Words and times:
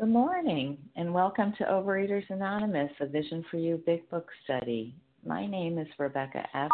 Good 0.00 0.08
morning, 0.08 0.78
and 0.96 1.12
welcome 1.12 1.52
to 1.58 1.64
Overeaters 1.64 2.30
Anonymous, 2.30 2.90
a 3.00 3.06
Vision 3.06 3.44
for 3.50 3.58
You 3.58 3.82
Big 3.84 4.08
Book 4.08 4.26
study. 4.44 4.94
My 5.26 5.44
name 5.46 5.76
is 5.76 5.86
Rebecca 5.98 6.42
F., 6.54 6.70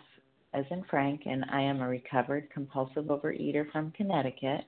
as 0.54 0.64
in 0.70 0.84
Frank, 0.88 1.22
and 1.26 1.44
I 1.50 1.60
am 1.60 1.80
a 1.80 1.88
recovered 1.88 2.48
compulsive 2.54 3.06
overeater 3.06 3.68
from 3.72 3.90
Connecticut. 3.96 4.60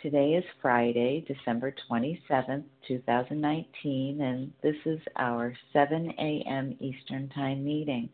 Today 0.00 0.30
is 0.30 0.44
Friday, 0.62 1.22
December 1.28 1.74
27th, 1.90 2.64
2019, 2.88 4.22
and 4.22 4.50
this 4.62 4.76
is 4.86 4.98
our 5.16 5.54
7 5.74 6.14
a.m. 6.18 6.74
Eastern 6.80 7.28
Time 7.28 7.62
meeting. 7.62 8.08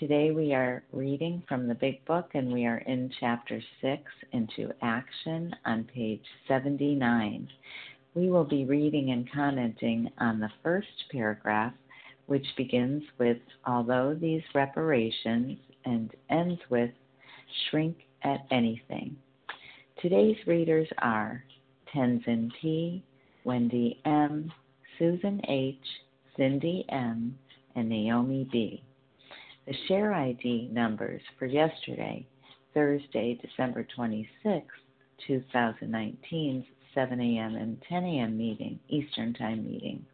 Today 0.00 0.30
we 0.30 0.54
are 0.54 0.82
reading 0.92 1.42
from 1.46 1.68
the 1.68 1.74
Big 1.74 2.02
Book, 2.06 2.30
and 2.32 2.50
we 2.50 2.64
are 2.64 2.78
in 2.78 3.12
Chapter 3.20 3.60
6 3.82 4.02
into 4.32 4.72
Action 4.80 5.54
on 5.66 5.84
page 5.84 6.24
79 6.48 7.48
we 8.14 8.30
will 8.30 8.44
be 8.44 8.64
reading 8.64 9.10
and 9.10 9.30
commenting 9.30 10.08
on 10.18 10.38
the 10.38 10.50
first 10.62 11.04
paragraph, 11.10 11.72
which 12.26 12.46
begins 12.56 13.02
with 13.18 13.38
Although 13.66 14.16
these 14.20 14.42
reparations 14.54 15.58
and 15.84 16.10
ends 16.30 16.60
with 16.70 16.90
Shrink 17.68 17.96
at 18.22 18.46
anything. 18.50 19.16
Today's 20.00 20.36
readers 20.46 20.88
are 20.98 21.44
Tenzin 21.94 22.50
P., 22.60 23.02
Wendy 23.44 24.00
M., 24.04 24.52
Susan 24.98 25.40
H., 25.48 25.76
Cindy 26.36 26.84
M., 26.88 27.36
and 27.76 27.88
Naomi 27.88 28.48
B. 28.50 28.82
The 29.66 29.74
share 29.88 30.12
ID 30.12 30.68
numbers 30.72 31.22
for 31.38 31.46
yesterday, 31.46 32.26
Thursday, 32.74 33.38
December 33.42 33.86
26, 33.94 34.66
2019's 35.28 36.66
7 36.94 37.20
a.m. 37.20 37.56
and 37.56 37.76
10 37.88 38.04
a.m. 38.04 38.38
meeting, 38.38 38.78
Eastern 38.88 39.34
Time 39.34 39.68
meetings, 39.68 40.06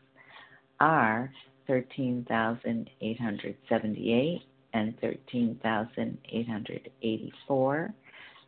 are 0.81 1.31
13,878 1.67 4.43
and 4.73 4.99
13,884. 5.01 7.95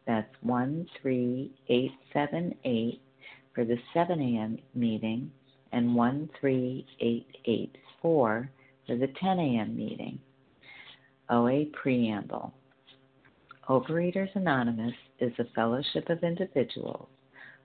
That's 0.06 0.34
13878 0.42 3.02
for 3.54 3.64
the 3.64 3.78
7 3.94 4.20
a.m. 4.20 4.58
meeting 4.74 5.30
and 5.72 5.96
13884 5.96 8.50
for 8.86 8.96
the 8.96 9.08
10 9.20 9.38
a.m. 9.38 9.76
meeting. 9.76 10.18
OA 11.30 11.66
Preamble 11.72 12.52
Overeaters 13.68 14.34
Anonymous 14.34 14.94
is 15.20 15.32
a 15.38 15.44
fellowship 15.54 16.10
of 16.10 16.24
individuals 16.24 17.06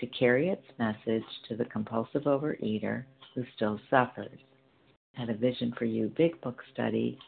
to 0.00 0.06
carry 0.06 0.48
its 0.48 0.66
message 0.78 1.24
to 1.48 1.56
the 1.56 1.64
compulsive 1.66 2.24
overeater 2.24 3.04
who 3.34 3.44
still 3.54 3.80
suffers. 3.90 4.38
At 5.18 5.30
a 5.30 5.34
Vision 5.34 5.72
for 5.78 5.84
You 5.84 6.12
Big 6.16 6.40
Book 6.40 6.62
study, 6.72 7.18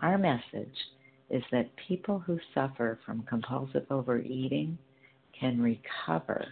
our 0.00 0.18
message 0.18 0.76
is 1.30 1.42
that 1.52 1.70
people 1.76 2.18
who 2.18 2.38
suffer 2.54 2.98
from 3.04 3.22
compulsive 3.24 3.86
overeating 3.90 4.78
can 5.38 5.60
recover 5.60 6.46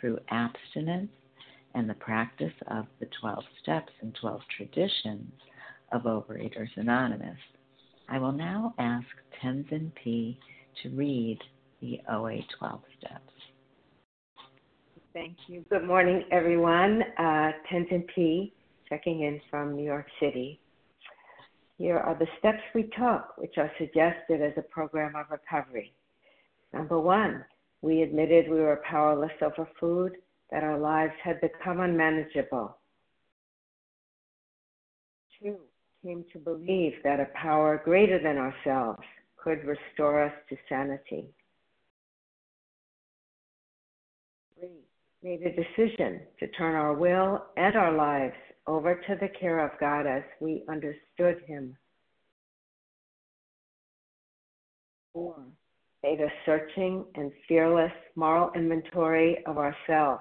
through 0.00 0.18
abstinence 0.30 1.10
and 1.74 1.88
the 1.88 1.94
practice 1.94 2.52
of 2.68 2.86
the 3.00 3.08
12 3.20 3.44
steps 3.62 3.92
and 4.00 4.16
12 4.20 4.40
traditions 4.56 5.32
of 5.92 6.02
Overeaters 6.02 6.70
Anonymous. 6.76 7.38
I 8.08 8.18
will 8.18 8.32
now 8.32 8.74
ask 8.78 9.06
Tenzin 9.42 9.92
P. 9.94 10.38
to 10.82 10.90
read 10.90 11.38
the 11.80 12.00
OA 12.10 12.40
12 12.58 12.80
steps. 12.98 13.33
Thank 15.14 15.36
you. 15.46 15.64
Good 15.70 15.84
morning, 15.84 16.24
everyone. 16.32 17.04
Uh, 17.16 17.52
Tenzin 17.70 18.04
P. 18.12 18.52
checking 18.88 19.22
in 19.22 19.40
from 19.48 19.76
New 19.76 19.84
York 19.84 20.06
City. 20.18 20.58
Here 21.78 21.98
are 21.98 22.16
the 22.18 22.26
steps 22.40 22.58
we 22.74 22.90
took, 22.98 23.38
which 23.38 23.56
are 23.56 23.70
suggested 23.78 24.42
as 24.42 24.52
a 24.56 24.62
program 24.62 25.14
of 25.14 25.26
recovery. 25.30 25.94
Number 26.72 26.98
one, 26.98 27.44
we 27.80 28.02
admitted 28.02 28.50
we 28.50 28.58
were 28.58 28.82
powerless 28.84 29.30
over 29.40 29.68
food, 29.78 30.16
that 30.50 30.64
our 30.64 30.80
lives 30.80 31.14
had 31.22 31.40
become 31.40 31.78
unmanageable. 31.78 32.76
Two, 35.40 35.58
came 36.02 36.24
to 36.32 36.40
believe 36.40 36.94
that 37.04 37.20
a 37.20 37.28
power 37.40 37.80
greater 37.84 38.20
than 38.20 38.36
ourselves 38.36 39.02
could 39.36 39.64
restore 39.64 40.24
us 40.24 40.32
to 40.48 40.56
sanity. 40.68 41.28
Made 45.24 45.40
a 45.40 45.50
decision 45.50 46.20
to 46.38 46.46
turn 46.48 46.74
our 46.74 46.92
will 46.92 47.42
and 47.56 47.74
our 47.76 47.96
lives 47.96 48.34
over 48.66 48.94
to 48.94 49.16
the 49.20 49.28
care 49.40 49.64
of 49.64 49.70
God 49.80 50.06
as 50.06 50.22
we 50.38 50.62
understood 50.68 51.42
Him. 51.46 51.74
Four, 55.14 55.36
made 56.02 56.20
a 56.20 56.28
searching 56.44 57.06
and 57.14 57.32
fearless 57.48 57.92
moral 58.16 58.50
inventory 58.54 59.38
of 59.46 59.56
ourselves. 59.56 60.20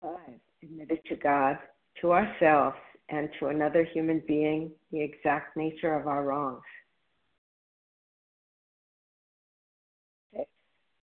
Five, 0.00 0.40
admitted 0.62 1.00
to 1.10 1.16
God, 1.16 1.58
to 2.00 2.12
ourselves, 2.12 2.76
and 3.10 3.28
to 3.40 3.48
another 3.48 3.84
human 3.92 4.22
being 4.26 4.70
the 4.90 5.02
exact 5.02 5.54
nature 5.54 5.94
of 5.94 6.06
our 6.06 6.24
wrongs. 6.24 6.62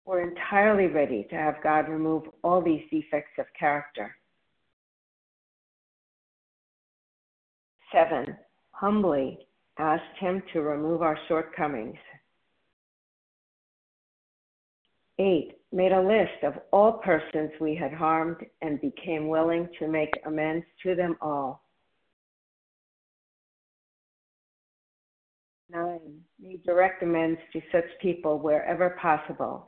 We're 0.07 0.21
entirely 0.21 0.87
ready 0.87 1.27
to 1.29 1.35
have 1.35 1.61
God 1.61 1.89
remove 1.89 2.23
all 2.41 2.61
these 2.61 2.83
defects 2.89 3.33
of 3.37 3.45
character. 3.59 4.15
Seven, 7.91 8.37
humbly 8.71 9.37
asked 9.77 10.17
Him 10.17 10.41
to 10.53 10.61
remove 10.61 11.01
our 11.01 11.19
shortcomings. 11.27 11.97
Eight, 15.19 15.57
made 15.73 15.91
a 15.91 16.01
list 16.01 16.41
of 16.43 16.53
all 16.71 16.93
persons 16.93 17.51
we 17.59 17.75
had 17.75 17.91
harmed 17.91 18.37
and 18.61 18.79
became 18.79 19.27
willing 19.27 19.67
to 19.77 19.89
make 19.89 20.13
amends 20.25 20.65
to 20.83 20.95
them 20.95 21.17
all. 21.19 21.63
Nine, 25.69 26.21
made 26.39 26.63
direct 26.63 27.03
amends 27.03 27.41
to 27.51 27.59
such 27.73 27.83
people 28.01 28.39
wherever 28.39 28.91
possible 29.01 29.67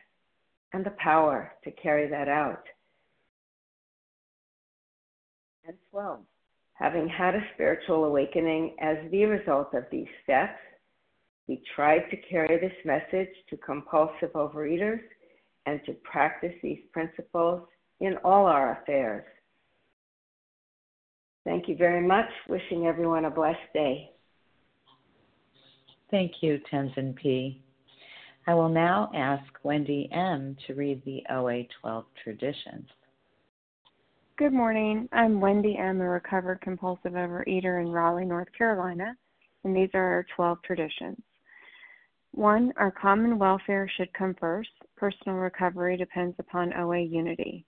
and 0.73 0.85
the 0.85 0.93
power 0.97 1.53
to 1.63 1.71
carry 1.71 2.09
that 2.09 2.27
out. 2.27 2.63
And 5.65 5.77
12. 5.91 6.19
Having 6.73 7.09
had 7.09 7.35
a 7.35 7.45
spiritual 7.53 8.05
awakening 8.05 8.75
as 8.81 8.97
the 9.11 9.25
result 9.25 9.73
of 9.73 9.83
these 9.91 10.07
steps, 10.23 10.57
we 11.47 11.61
tried 11.75 12.09
to 12.09 12.17
carry 12.29 12.59
this 12.59 12.73
message 12.85 13.29
to 13.49 13.57
compulsive 13.57 14.31
overeaters 14.33 15.01
and 15.65 15.79
to 15.85 15.93
practice 16.03 16.53
these 16.63 16.79
principles 16.91 17.67
in 17.99 18.17
all 18.23 18.45
our 18.47 18.81
affairs. 18.81 19.25
Thank 21.43 21.67
you 21.67 21.75
very 21.75 22.05
much. 22.05 22.29
Wishing 22.47 22.87
everyone 22.87 23.25
a 23.25 23.31
blessed 23.31 23.59
day. 23.73 24.11
Thank 26.09 26.33
you, 26.41 26.59
Tenzin 26.71 27.15
P. 27.15 27.61
I 28.47 28.55
will 28.55 28.69
now 28.69 29.11
ask 29.13 29.43
Wendy 29.63 30.09
M. 30.11 30.57
to 30.65 30.73
read 30.73 31.03
the 31.05 31.21
OA 31.29 31.63
12 31.79 32.05
traditions. 32.23 32.87
Good 34.35 34.51
morning. 34.51 35.07
I'm 35.11 35.39
Wendy 35.39 35.77
M., 35.77 36.01
a 36.01 36.09
recovered 36.09 36.59
compulsive 36.61 37.11
overeater 37.11 37.79
in 37.79 37.91
Raleigh, 37.91 38.25
North 38.25 38.47
Carolina, 38.57 39.15
and 39.63 39.75
these 39.75 39.91
are 39.93 40.03
our 40.03 40.25
12 40.35 40.57
traditions. 40.63 41.21
One, 42.31 42.73
our 42.77 42.89
common 42.89 43.37
welfare 43.37 43.87
should 43.95 44.11
come 44.13 44.33
first. 44.39 44.71
Personal 44.97 45.37
recovery 45.37 45.95
depends 45.95 46.35
upon 46.39 46.73
OA 46.73 47.01
unity. 47.01 47.63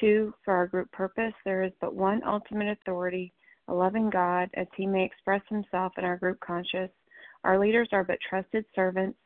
Two, 0.00 0.34
for 0.44 0.54
our 0.54 0.66
group 0.66 0.90
purpose, 0.90 1.34
there 1.44 1.62
is 1.62 1.72
but 1.80 1.94
one 1.94 2.20
ultimate 2.26 2.76
authority, 2.80 3.32
a 3.68 3.74
loving 3.74 4.10
God, 4.10 4.50
as 4.54 4.66
he 4.76 4.86
may 4.86 5.04
express 5.04 5.42
himself 5.48 5.92
in 5.98 6.04
our 6.04 6.16
group 6.16 6.40
conscious. 6.40 6.90
Our 7.44 7.60
leaders 7.60 7.90
are 7.92 8.02
but 8.02 8.18
trusted 8.28 8.64
servants, 8.74 9.19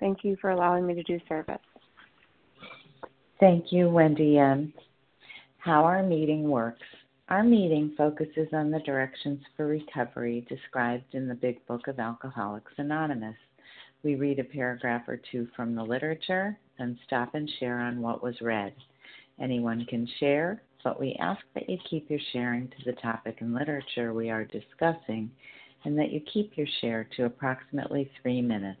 Thank 0.00 0.24
you 0.24 0.36
for 0.40 0.50
allowing 0.50 0.86
me 0.86 0.94
to 0.94 1.02
do 1.02 1.18
service. 1.28 1.58
Thank 3.40 3.72
you, 3.72 3.88
Wendy 3.88 4.38
M. 4.38 4.72
How 5.58 5.84
our 5.84 6.02
meeting 6.02 6.48
works. 6.48 6.82
Our 7.28 7.42
meeting 7.42 7.94
focuses 7.96 8.48
on 8.52 8.70
the 8.70 8.80
directions 8.80 9.40
for 9.56 9.66
recovery 9.66 10.46
described 10.48 11.14
in 11.14 11.26
the 11.26 11.34
Big 11.34 11.66
Book 11.66 11.88
of 11.88 11.98
Alcoholics 11.98 12.72
Anonymous. 12.76 13.36
We 14.02 14.16
read 14.16 14.38
a 14.38 14.44
paragraph 14.44 15.08
or 15.08 15.20
two 15.32 15.48
from 15.56 15.74
the 15.74 15.82
literature, 15.82 16.58
then 16.78 16.98
stop 17.06 17.34
and 17.34 17.50
share 17.58 17.80
on 17.80 18.02
what 18.02 18.22
was 18.22 18.40
read. 18.42 18.74
Anyone 19.40 19.86
can 19.86 20.06
share, 20.20 20.62
but 20.84 21.00
we 21.00 21.16
ask 21.18 21.40
that 21.54 21.68
you 21.68 21.78
keep 21.88 22.10
your 22.10 22.20
sharing 22.32 22.68
to 22.68 22.84
the 22.84 22.92
topic 23.00 23.38
and 23.40 23.54
literature 23.54 24.12
we 24.12 24.28
are 24.28 24.44
discussing 24.44 25.30
and 25.84 25.98
that 25.98 26.12
you 26.12 26.20
keep 26.32 26.56
your 26.56 26.66
share 26.82 27.08
to 27.16 27.24
approximately 27.24 28.10
three 28.20 28.42
minutes. 28.42 28.80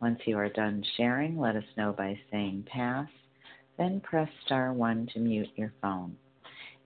Once 0.00 0.20
you 0.26 0.36
are 0.36 0.48
done 0.50 0.84
sharing, 0.96 1.38
let 1.38 1.56
us 1.56 1.64
know 1.76 1.92
by 1.92 2.18
saying 2.30 2.64
pass. 2.70 3.08
Then 3.78 4.00
press 4.00 4.28
star 4.44 4.72
1 4.72 5.08
to 5.14 5.18
mute 5.20 5.50
your 5.56 5.72
phone 5.80 6.16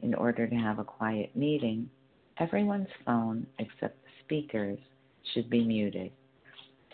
in 0.02 0.14
order 0.14 0.46
to 0.46 0.54
have 0.54 0.78
a 0.78 0.84
quiet 0.84 1.34
meeting, 1.36 1.88
everyone's 2.38 2.88
phone 3.04 3.46
except 3.58 4.02
the 4.02 4.10
speaker's 4.24 4.78
should 5.34 5.50
be 5.50 5.64
muted. 5.64 6.10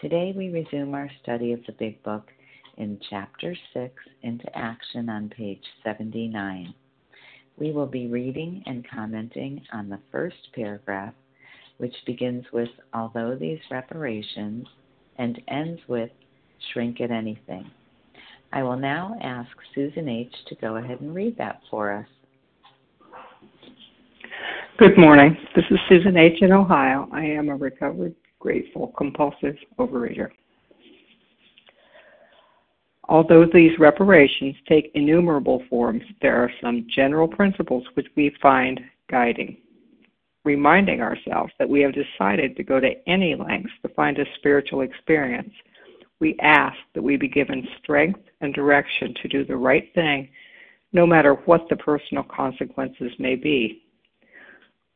Today 0.00 0.34
we 0.36 0.50
resume 0.50 0.94
our 0.94 1.10
study 1.22 1.52
of 1.52 1.60
the 1.66 1.72
Big 1.72 2.02
Book 2.02 2.30
in 2.76 2.98
Chapter 3.08 3.56
6 3.72 3.94
into 4.22 4.58
action 4.58 5.08
on 5.08 5.28
page 5.30 5.62
79. 5.84 6.74
We 7.56 7.70
will 7.70 7.86
be 7.86 8.08
reading 8.08 8.62
and 8.66 8.86
commenting 8.88 9.62
on 9.72 9.88
the 9.88 10.00
first 10.12 10.52
paragraph, 10.54 11.14
which 11.78 11.94
begins 12.04 12.44
with 12.52 12.68
Although 12.92 13.36
these 13.36 13.60
reparations 13.70 14.66
and 15.18 15.40
ends 15.48 15.80
with 15.88 16.10
Shrink 16.72 17.00
at 17.00 17.10
anything. 17.10 17.70
I 18.52 18.62
will 18.62 18.76
now 18.76 19.16
ask 19.22 19.50
Susan 19.74 20.08
H. 20.08 20.32
to 20.48 20.54
go 20.56 20.76
ahead 20.76 21.00
and 21.00 21.14
read 21.14 21.36
that 21.38 21.60
for 21.70 21.92
us. 21.92 22.06
Good 24.78 24.96
morning. 24.98 25.36
This 25.54 25.64
is 25.70 25.78
Susan 25.88 26.16
H. 26.16 26.42
in 26.42 26.52
Ohio. 26.52 27.08
I 27.12 27.22
am 27.24 27.48
a 27.48 27.56
recovered, 27.56 28.14
grateful, 28.40 28.88
compulsive 28.96 29.56
overeater. 29.78 30.28
Although 33.08 33.46
these 33.46 33.78
reparations 33.78 34.56
take 34.68 34.90
innumerable 34.94 35.62
forms, 35.70 36.02
there 36.20 36.36
are 36.42 36.50
some 36.60 36.86
general 36.94 37.28
principles 37.28 37.84
which 37.94 38.08
we 38.16 38.34
find 38.42 38.80
guiding. 39.10 39.56
Reminding 40.46 41.00
ourselves 41.00 41.52
that 41.58 41.68
we 41.68 41.80
have 41.80 41.92
decided 41.92 42.54
to 42.54 42.62
go 42.62 42.78
to 42.78 42.92
any 43.08 43.34
lengths 43.34 43.72
to 43.82 43.88
find 43.94 44.16
a 44.16 44.24
spiritual 44.36 44.82
experience, 44.82 45.52
we 46.20 46.36
ask 46.40 46.76
that 46.94 47.02
we 47.02 47.16
be 47.16 47.26
given 47.26 47.66
strength 47.82 48.20
and 48.40 48.54
direction 48.54 49.12
to 49.20 49.28
do 49.28 49.44
the 49.44 49.56
right 49.56 49.92
thing, 49.92 50.28
no 50.92 51.04
matter 51.04 51.34
what 51.46 51.68
the 51.68 51.74
personal 51.74 52.22
consequences 52.22 53.10
may 53.18 53.34
be. 53.34 53.82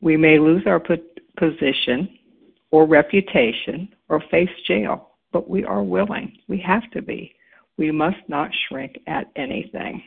We 0.00 0.16
may 0.16 0.38
lose 0.38 0.62
our 0.66 0.80
position 1.36 2.16
or 2.70 2.86
reputation 2.86 3.88
or 4.08 4.22
face 4.30 4.48
jail, 4.68 5.10
but 5.32 5.50
we 5.50 5.64
are 5.64 5.82
willing. 5.82 6.38
We 6.46 6.58
have 6.60 6.88
to 6.92 7.02
be. 7.02 7.34
We 7.76 7.90
must 7.90 8.20
not 8.28 8.52
shrink 8.68 9.00
at 9.08 9.26
anything. 9.34 10.00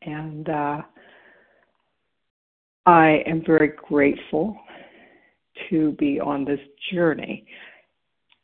And 0.00 0.48
uh, 0.48 0.80
I 2.86 3.22
am 3.26 3.44
very 3.44 3.72
grateful 3.88 4.56
to 5.70 5.92
be 5.92 6.20
on 6.20 6.44
this 6.44 6.60
journey. 6.92 7.46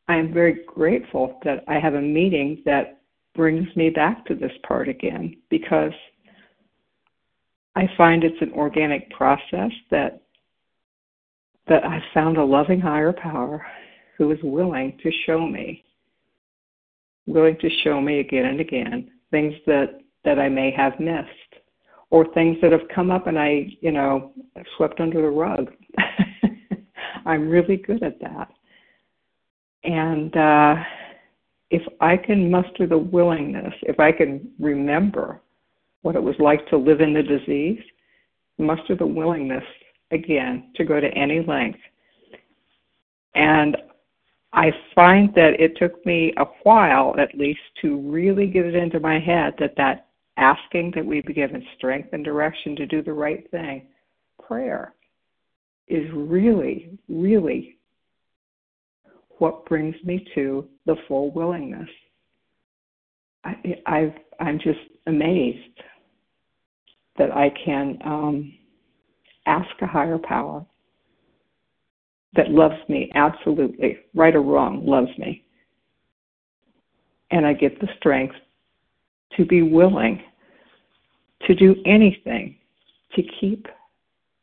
I 0.08 0.16
am 0.16 0.32
very 0.32 0.64
grateful 0.66 1.38
that 1.44 1.64
I 1.66 1.78
have 1.78 1.94
a 1.94 2.00
meeting 2.00 2.62
that 2.64 3.00
brings 3.34 3.68
me 3.76 3.90
back 3.90 4.24
to 4.26 4.34
this 4.34 4.52
part 4.66 4.88
again 4.88 5.36
because 5.50 5.92
I 7.76 7.88
find 7.96 8.24
it's 8.24 8.40
an 8.40 8.52
organic 8.52 9.10
process 9.10 9.70
that 9.90 10.22
that 11.68 11.84
I 11.84 12.02
found 12.14 12.38
a 12.38 12.44
loving 12.44 12.80
higher 12.80 13.12
power 13.12 13.64
who 14.16 14.32
is 14.32 14.38
willing 14.42 14.98
to 15.02 15.12
show 15.26 15.46
me, 15.46 15.84
willing 17.26 17.58
to 17.60 17.68
show 17.84 18.00
me 18.00 18.20
again 18.20 18.46
and 18.46 18.60
again 18.60 19.10
things 19.30 19.54
that, 19.66 20.00
that 20.24 20.38
I 20.38 20.48
may 20.48 20.70
have 20.70 20.98
missed 20.98 21.47
or 22.10 22.32
things 22.32 22.56
that 22.62 22.72
have 22.72 22.88
come 22.94 23.10
up 23.10 23.26
and 23.26 23.38
I, 23.38 23.68
you 23.80 23.92
know, 23.92 24.32
swept 24.76 25.00
under 25.00 25.20
the 25.20 25.28
rug. 25.28 25.70
I'm 27.26 27.48
really 27.48 27.76
good 27.76 28.02
at 28.02 28.18
that. 28.20 28.48
And 29.84 30.34
uh, 30.36 30.76
if 31.70 31.82
I 32.00 32.16
can 32.16 32.50
muster 32.50 32.86
the 32.86 32.98
willingness, 32.98 33.74
if 33.82 34.00
I 34.00 34.12
can 34.12 34.50
remember 34.58 35.40
what 36.02 36.16
it 36.16 36.22
was 36.22 36.36
like 36.38 36.66
to 36.68 36.76
live 36.76 37.00
in 37.00 37.12
the 37.12 37.22
disease, 37.22 37.80
muster 38.58 38.96
the 38.96 39.06
willingness 39.06 39.64
again 40.10 40.70
to 40.76 40.84
go 40.84 41.00
to 41.00 41.08
any 41.08 41.44
length. 41.46 41.78
And 43.34 43.76
I 44.52 44.72
find 44.94 45.32
that 45.34 45.60
it 45.60 45.76
took 45.76 46.04
me 46.06 46.32
a 46.38 46.44
while, 46.62 47.14
at 47.18 47.34
least, 47.34 47.60
to 47.82 47.98
really 48.10 48.46
get 48.46 48.64
it 48.64 48.74
into 48.74 48.98
my 48.98 49.20
head 49.20 49.54
that 49.58 49.74
that 49.76 50.07
asking 50.38 50.92
that 50.94 51.04
we 51.04 51.20
be 51.20 51.34
given 51.34 51.62
strength 51.76 52.10
and 52.12 52.24
direction 52.24 52.76
to 52.76 52.86
do 52.86 53.02
the 53.02 53.12
right 53.12 53.48
thing, 53.50 53.88
prayer, 54.46 54.94
is 55.88 56.06
really, 56.14 56.98
really 57.08 57.76
what 59.38 59.66
brings 59.66 59.96
me 60.04 60.26
to 60.34 60.66
the 60.86 60.96
full 61.06 61.30
willingness. 61.32 61.88
I, 63.44 63.54
I've, 63.86 64.14
I'm 64.40 64.58
just 64.58 64.78
amazed 65.06 65.80
that 67.18 67.32
I 67.32 67.50
can 67.64 67.98
um, 68.04 68.54
ask 69.46 69.68
a 69.82 69.86
higher 69.86 70.18
power 70.18 70.64
that 72.34 72.50
loves 72.50 72.76
me 72.88 73.10
absolutely, 73.14 73.98
right 74.14 74.34
or 74.34 74.42
wrong, 74.42 74.86
loves 74.86 75.16
me. 75.18 75.44
And 77.30 77.46
I 77.46 77.52
get 77.52 77.80
the 77.80 77.88
strength 77.98 78.34
to 79.36 79.44
be 79.44 79.62
willing 79.62 80.22
to 81.46 81.54
do 81.54 81.76
anything 81.84 82.56
to 83.14 83.22
keep 83.40 83.66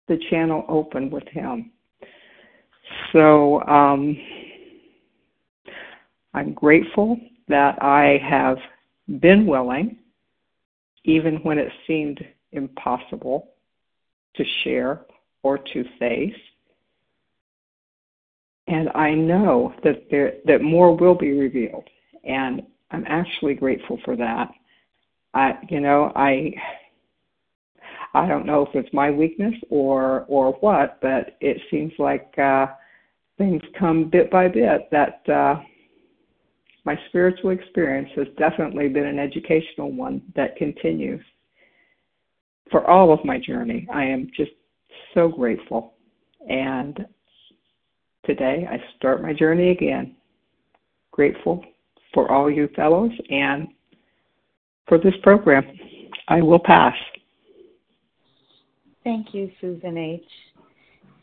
the 0.07 0.17
channel 0.29 0.65
open 0.67 1.09
with 1.09 1.27
Him. 1.27 1.71
So 3.11 3.61
um, 3.63 4.17
I'm 6.33 6.53
grateful 6.53 7.19
that 7.47 7.81
I 7.81 8.19
have 8.27 8.57
been 9.19 9.45
willing, 9.45 9.97
even 11.03 11.35
when 11.37 11.57
it 11.57 11.71
seemed 11.87 12.23
impossible 12.51 13.49
to 14.35 14.43
share 14.63 15.01
or 15.43 15.57
to 15.57 15.85
face. 15.99 16.35
And 18.67 18.89
I 18.95 19.13
know 19.13 19.73
that 19.83 20.09
there 20.09 20.33
that 20.45 20.61
more 20.63 20.95
will 20.97 21.13
be 21.13 21.33
revealed, 21.33 21.87
and 22.23 22.63
I'm 22.89 23.05
actually 23.07 23.53
grateful 23.53 23.99
for 24.03 24.15
that. 24.15 24.51
I, 25.35 25.59
you 25.69 25.81
know, 25.81 26.11
I, 26.15 26.53
I 28.15 28.27
don't 28.27 28.45
know 28.45 28.65
if 28.65 28.73
it's 28.73 28.93
my 28.93 29.11
weakness 29.11 29.53
or 29.69 30.25
or 30.27 30.53
what, 30.61 30.99
but 31.01 31.37
it 31.41 31.61
seems 31.69 31.91
like 31.99 32.33
uh, 32.37 32.67
things 33.37 33.61
come 33.77 34.09
bit 34.09 34.31
by 34.31 34.47
bit. 34.47 34.89
That 34.91 35.21
uh, 35.29 35.61
my 36.85 36.97
spiritual 37.09 37.49
experience 37.49 38.09
has 38.15 38.27
definitely 38.37 38.87
been 38.87 39.05
an 39.05 39.19
educational 39.19 39.91
one 39.91 40.21
that 40.35 40.55
continues 40.55 41.21
for 42.71 42.89
all 42.89 43.11
of 43.11 43.23
my 43.25 43.39
journey. 43.39 43.87
I 43.93 44.05
am 44.05 44.29
just 44.35 44.51
so 45.13 45.27
grateful. 45.27 45.93
And 46.47 47.05
today 48.25 48.67
I 48.69 48.81
start 48.97 49.21
my 49.21 49.33
journey 49.33 49.71
again. 49.71 50.15
Grateful 51.11 51.63
for 52.13 52.31
all 52.31 52.49
you 52.49 52.69
fellows 52.75 53.11
and 53.29 53.67
for 54.87 54.97
this 54.97 55.15
program. 55.23 55.65
I 56.27 56.41
will 56.41 56.59
pass. 56.59 56.95
Thank 59.05 59.35
you, 59.35 59.51
Susan 59.61 59.99
H. 59.99 60.25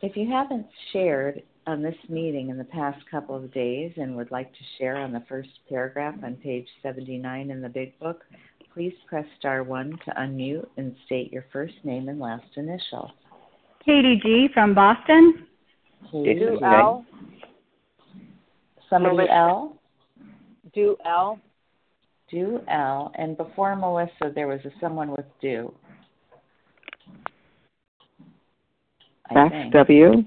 If 0.02 0.16
you 0.16 0.30
haven't 0.30 0.66
shared 0.92 1.42
on 1.66 1.82
this 1.82 1.96
meeting 2.08 2.48
in 2.48 2.56
the 2.56 2.64
past 2.64 2.98
couple 3.10 3.34
of 3.34 3.52
days 3.52 3.92
and 3.96 4.16
would 4.16 4.30
like 4.30 4.52
to 4.52 4.58
share 4.78 4.96
on 4.96 5.12
the 5.12 5.24
first 5.28 5.48
paragraph 5.68 6.14
on 6.22 6.36
page 6.36 6.66
79 6.80 7.50
in 7.50 7.60
the 7.60 7.68
Big 7.68 7.98
Book, 7.98 8.22
please 8.72 8.94
press 9.08 9.26
star 9.36 9.64
one 9.64 9.98
to 10.04 10.12
unmute 10.12 10.66
and 10.76 10.94
state 11.06 11.32
your 11.32 11.44
first 11.52 11.74
name 11.82 12.08
and 12.08 12.20
last 12.20 12.46
initial. 12.54 13.10
Katie 13.84 14.20
G. 14.22 14.48
from 14.54 14.74
Boston. 14.74 15.48
Do 16.12 16.60
L. 16.64 17.04
Somebody 18.88 19.16
Melissa. 19.16 19.32
L. 19.34 19.76
Do 20.72 20.96
L. 21.04 21.40
Do 22.30 22.60
L. 22.68 23.12
And 23.16 23.36
before 23.36 23.74
Melissa, 23.74 24.30
there 24.32 24.46
was 24.46 24.60
a 24.64 24.70
someone 24.80 25.10
with 25.10 25.26
do. 25.40 25.74
I 29.21 29.21
That's 29.34 29.50
think. 29.50 29.72
W. 29.72 30.24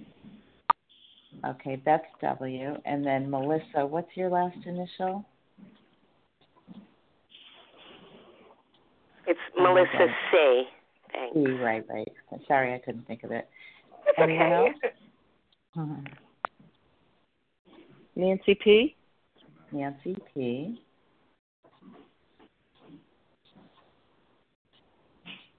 Okay, 1.45 1.81
that's 1.85 2.05
W. 2.21 2.75
And 2.85 3.05
then 3.05 3.29
Melissa, 3.29 3.85
what's 3.85 4.09
your 4.15 4.29
last 4.29 4.57
initial? 4.65 5.25
It's 9.27 9.39
Oh, 9.57 9.63
Melissa 9.63 9.91
okay. 9.95 10.13
C. 10.31 10.63
Thanks. 11.11 11.37
E, 11.37 11.51
right, 11.53 11.83
right. 11.89 12.11
Sorry, 12.47 12.73
I 12.73 12.79
couldn't 12.79 13.07
think 13.07 13.23
of 13.23 13.31
it. 13.31 13.47
It's 14.07 14.19
Anyone 14.19 14.53
okay. 14.53 14.55
else? 14.55 14.93
Mhm. 15.75 16.07
Nancy 18.15 18.55
P. 18.55 18.95
Nancy 19.71 20.15
P. 20.33 20.81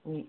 We, 0.05 0.27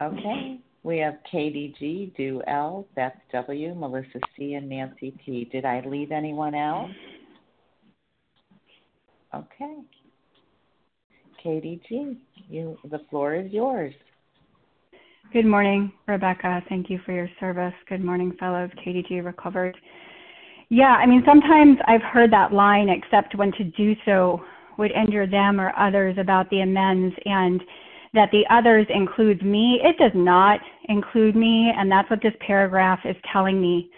okay. 0.00 0.60
We 0.86 0.98
have 0.98 1.16
Katie 1.28 1.74
G, 1.80 2.12
Do 2.16 2.42
L, 2.46 2.86
Beth 2.94 3.16
W, 3.32 3.74
Melissa 3.74 4.20
C, 4.38 4.54
and 4.54 4.68
Nancy 4.68 5.12
T. 5.26 5.48
Did 5.50 5.64
I 5.64 5.82
leave 5.84 6.12
anyone 6.12 6.54
out? 6.54 6.88
Okay. 9.34 9.78
Katie 11.42 11.80
G, 11.88 12.16
you 12.48 12.78
the 12.88 13.00
floor 13.10 13.34
is 13.34 13.50
yours. 13.50 13.92
Good 15.32 15.44
morning, 15.44 15.90
Rebecca. 16.06 16.62
Thank 16.68 16.88
you 16.88 17.00
for 17.04 17.10
your 17.10 17.28
service. 17.40 17.74
Good 17.88 18.04
morning, 18.04 18.36
fellows. 18.38 18.70
Katie 18.84 19.04
G. 19.08 19.20
Recovered. 19.20 19.76
Yeah, 20.68 20.94
I 21.00 21.04
mean, 21.04 21.24
sometimes 21.26 21.78
I've 21.88 22.02
heard 22.02 22.32
that 22.32 22.52
line, 22.52 22.90
except 22.90 23.34
when 23.34 23.50
to 23.54 23.64
do 23.64 23.96
so 24.04 24.40
would 24.78 24.92
injure 24.92 25.26
them 25.26 25.60
or 25.60 25.76
others 25.76 26.16
about 26.16 26.48
the 26.50 26.60
amends, 26.60 27.16
and 27.24 27.60
that 28.16 28.30
the 28.32 28.44
others 28.50 28.86
includes 28.90 29.40
me. 29.42 29.80
It 29.82 29.96
does 29.98 30.12
not 30.14 30.60
include 30.88 31.36
me, 31.36 31.72
and 31.76 31.90
that's 31.90 32.10
what 32.10 32.20
this 32.22 32.34
paragraph 32.40 33.00
is 33.04 33.16
telling 33.32 33.60
me. 33.60 33.90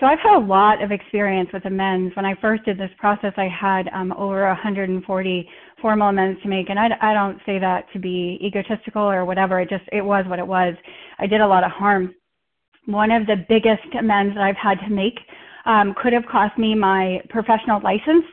So 0.00 0.06
I've 0.06 0.18
had 0.18 0.36
a 0.36 0.44
lot 0.44 0.82
of 0.82 0.90
experience 0.90 1.50
with 1.52 1.64
amends. 1.66 2.14
When 2.16 2.24
I 2.24 2.34
first 2.40 2.64
did 2.64 2.78
this 2.78 2.90
process, 2.98 3.32
I 3.36 3.48
had 3.48 3.88
um, 3.94 4.12
over 4.12 4.46
140 4.46 5.48
formal 5.80 6.08
amends 6.08 6.42
to 6.42 6.48
make, 6.48 6.68
and 6.68 6.78
I, 6.78 6.88
I 7.00 7.14
don't 7.14 7.38
say 7.46 7.58
that 7.58 7.86
to 7.92 7.98
be 7.98 8.38
egotistical 8.42 9.02
or 9.02 9.24
whatever. 9.24 9.60
It 9.60 9.70
just 9.70 9.84
it 9.92 10.02
was 10.02 10.24
what 10.26 10.38
it 10.38 10.46
was. 10.46 10.74
I 11.18 11.26
did 11.26 11.40
a 11.40 11.46
lot 11.46 11.64
of 11.64 11.70
harm. 11.70 12.14
One 12.86 13.12
of 13.12 13.26
the 13.26 13.46
biggest 13.48 13.86
amends 13.98 14.34
that 14.34 14.42
I've 14.42 14.56
had 14.56 14.78
to 14.86 14.90
make 14.90 15.18
um, 15.64 15.94
could 16.02 16.12
have 16.12 16.26
cost 16.30 16.58
me 16.58 16.74
my 16.74 17.20
professional 17.30 17.80
license. 17.80 18.26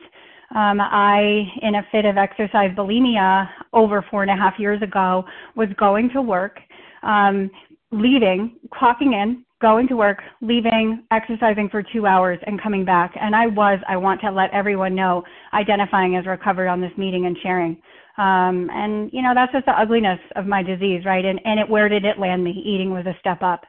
Um, 0.54 0.80
I, 0.80 1.44
in 1.62 1.76
a 1.76 1.86
fit 1.90 2.04
of 2.04 2.18
exercise 2.18 2.70
bulimia 2.76 3.48
over 3.72 4.04
four 4.10 4.22
and 4.22 4.30
a 4.30 4.36
half 4.36 4.58
years 4.58 4.82
ago, 4.82 5.24
was 5.56 5.68
going 5.78 6.10
to 6.10 6.20
work, 6.20 6.58
um, 7.02 7.50
leaving, 7.90 8.56
clocking 8.70 9.14
in, 9.14 9.44
going 9.62 9.88
to 9.88 9.96
work, 9.96 10.18
leaving, 10.42 11.04
exercising 11.10 11.70
for 11.70 11.82
two 11.82 12.04
hours, 12.06 12.38
and 12.46 12.60
coming 12.60 12.84
back. 12.84 13.14
And 13.18 13.34
I 13.34 13.46
was, 13.46 13.78
I 13.88 13.96
want 13.96 14.20
to 14.22 14.30
let 14.30 14.50
everyone 14.52 14.94
know, 14.94 15.22
identifying 15.54 16.16
as 16.16 16.26
recovered 16.26 16.68
on 16.68 16.80
this 16.80 16.92
meeting 16.98 17.26
and 17.26 17.36
sharing. 17.42 17.80
Um, 18.18 18.68
and, 18.72 19.10
you 19.10 19.22
know, 19.22 19.32
that's 19.34 19.52
just 19.52 19.64
the 19.64 19.72
ugliness 19.72 20.18
of 20.36 20.46
my 20.46 20.62
disease, 20.62 21.04
right? 21.06 21.24
And, 21.24 21.40
and 21.46 21.60
it, 21.60 21.68
where 21.68 21.88
did 21.88 22.04
it 22.04 22.18
land 22.18 22.44
me? 22.44 22.50
Eating 22.50 22.90
was 22.90 23.06
a 23.06 23.16
step 23.20 23.40
up, 23.40 23.62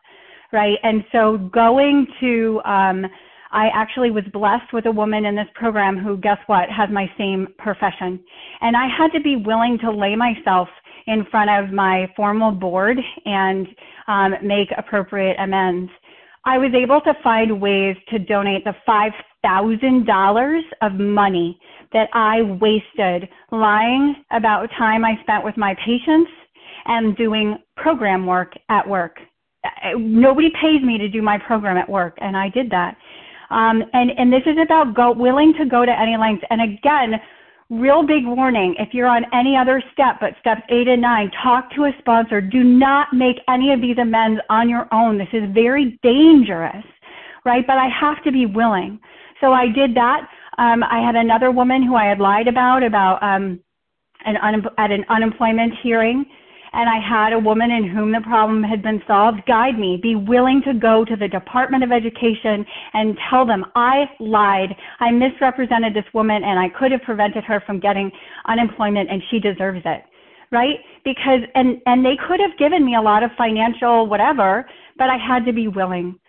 right? 0.52 0.78
And 0.84 1.06
so 1.14 1.38
going 1.54 2.08
to, 2.20 2.60
um, 2.66 3.06
I 3.54 3.70
actually 3.74 4.10
was 4.10 4.24
blessed 4.34 4.74
with 4.74 4.88
a 4.88 4.92
woman 4.92 5.26
in 5.26 5.36
this 5.36 5.48
program 5.54 5.98
who, 5.98 6.18
guess 6.18 6.40
what, 6.48 6.70
has 6.70 6.90
my 6.92 7.10
same 7.18 7.48
profession. 7.60 8.20
And 8.62 8.76
I 8.76 8.88
had 8.88 9.12
to 9.12 9.22
be 9.22 9.36
willing 9.36 9.78
to 9.80 9.92
lay 9.92 10.16
myself 10.16 10.68
in 11.06 11.26
front 11.30 11.52
of 11.52 11.72
my 11.72 12.12
formal 12.16 12.52
board 12.52 12.98
and 13.26 13.68
um, 14.08 14.34
make 14.44 14.70
appropriate 14.76 15.38
amends. 15.40 15.92
I 16.46 16.58
was 16.58 16.74
able 16.74 17.00
to 17.02 17.14
find 17.24 17.62
ways 17.62 17.96
to 18.10 18.20
donate 18.20 18.66
the 18.66 18.74
$5,000 18.88 20.62
of 20.82 20.94
money 20.94 21.60
that 21.94 22.10
I 22.14 22.42
wasted 22.42 23.30
lying 23.52 24.16
about 24.32 24.70
time 24.78 25.06
I 25.06 25.14
spent 25.22 25.46
with 25.46 25.56
my 25.58 25.76
patients 25.86 26.32
and 26.86 27.16
doing 27.16 27.58
program 27.78 28.26
work 28.26 28.54
at 28.70 28.88
work. 28.88 29.18
nobody 29.96 30.50
pays 30.62 30.82
me 30.82 30.98
to 30.98 31.08
do 31.08 31.22
my 31.22 31.38
program 31.38 31.78
at 31.78 31.88
work, 31.88 32.18
and 32.20 32.36
I 32.36 32.50
did 32.50 32.70
that. 32.72 32.98
Um, 33.50 33.84
and 33.94 34.12
and 34.18 34.32
this 34.32 34.44
is 34.46 34.58
about 34.64 34.96
go 34.96 35.12
willing 35.12 35.54
to 35.60 35.66
go 35.66 35.86
to 35.86 35.92
any 35.92 36.18
lengths. 36.18 36.46
And 36.50 36.62
again, 36.62 37.20
real 37.70 38.06
big 38.06 38.26
warning: 38.26 38.76
if 38.80 38.94
you're 38.94 39.08
on 39.08 39.26
any 39.34 39.56
other 39.56 39.82
step 39.92 40.18
but 40.20 40.34
steps 40.40 40.62
eight 40.70 40.88
and 40.88 41.02
nine, 41.02 41.32
talk 41.44 41.70
to 41.76 41.86
a 41.86 41.92
sponsor. 42.00 42.42
Do 42.42 42.64
not 42.64 43.14
make 43.14 43.38
any 43.48 43.72
of 43.74 43.82
these 43.82 43.98
amends 43.98 44.42
on 44.50 44.70
your 44.70 44.88
own. 44.94 45.18
This 45.18 45.34
is 45.34 45.44
very 45.54 46.00
dangerous, 46.04 46.86
right? 47.46 47.66
But 47.66 47.78
I 47.78 47.88
have 47.90 48.24
to 48.24 48.32
be 48.32 48.46
willing. 48.46 49.00
So 49.42 49.52
I 49.52 49.68
did 49.68 49.96
that. 49.96 50.28
Um, 50.58 50.84
I 50.84 51.04
had 51.06 51.16
another 51.16 51.52
woman 51.52 51.84
who 51.84 51.96
I 51.96 52.06
had 52.06 52.20
lied 52.20 52.48
about 52.48 52.84
about 52.84 53.22
um, 53.24 53.60
an 54.26 54.38
un- 54.38 54.66
at 54.78 54.92
an 54.92 55.06
unemployment 55.10 55.74
hearing 55.82 56.26
and 56.74 56.90
I 56.90 57.00
had 57.00 57.34
a 57.34 57.40
woman 57.40 57.72
in 57.72 57.88
whom 57.88 58.12
the 58.12 58.22
problem 58.22 58.64
had 58.64 58.82
been 58.82 59.02
solved 59.08 59.46
guide 59.48 59.78
me, 59.78 60.00
be 60.02 60.16
willing 60.16 60.62
to 60.66 60.74
go 60.74 61.06
to 61.06 61.16
the 61.16 61.28
Department 61.28 61.84
of 61.84 61.92
Education 61.92 62.66
and 62.94 63.18
tell 63.30 63.46
them 63.46 63.66
I 63.76 64.06
lied. 64.20 64.76
I 65.00 65.12
misrepresented 65.12 65.94
this 65.94 66.12
woman 66.14 66.44
and 66.44 66.60
I 66.60 66.70
could 66.70 66.92
have 66.92 67.02
prevented 67.04 67.44
her 67.44 67.62
from 67.66 67.80
getting 67.80 68.12
unemployment 68.48 69.10
and 69.10 69.22
she 69.30 69.40
deserves 69.40 69.82
it. 69.86 70.04
Right? 70.52 70.78
Because 71.04 71.42
and 71.56 71.82
and 71.88 72.06
they 72.06 72.16
could 72.28 72.40
have 72.40 72.56
given 72.60 72.86
me 72.86 72.96
a 72.96 73.02
lot 73.02 73.24
of 73.24 73.32
financial 73.38 74.06
whatever, 74.06 74.68
but 74.98 75.10
I 75.10 75.18
had 75.18 75.46
to 75.46 75.54
be 75.54 75.68
willing 75.68 76.20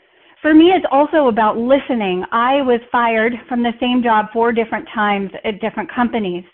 for 0.45 0.53
me, 0.53 0.73
it's 0.77 0.85
also 0.93 1.29
about 1.29 1.57
listening. 1.57 2.23
I 2.31 2.61
was 2.61 2.79
fired 2.93 3.33
from 3.49 3.63
the 3.63 3.73
same 3.81 4.03
job 4.03 4.27
four 4.31 4.53
different 4.53 4.87
times 4.95 5.31
at 5.43 5.59
different 5.59 5.91
companies. 5.91 6.45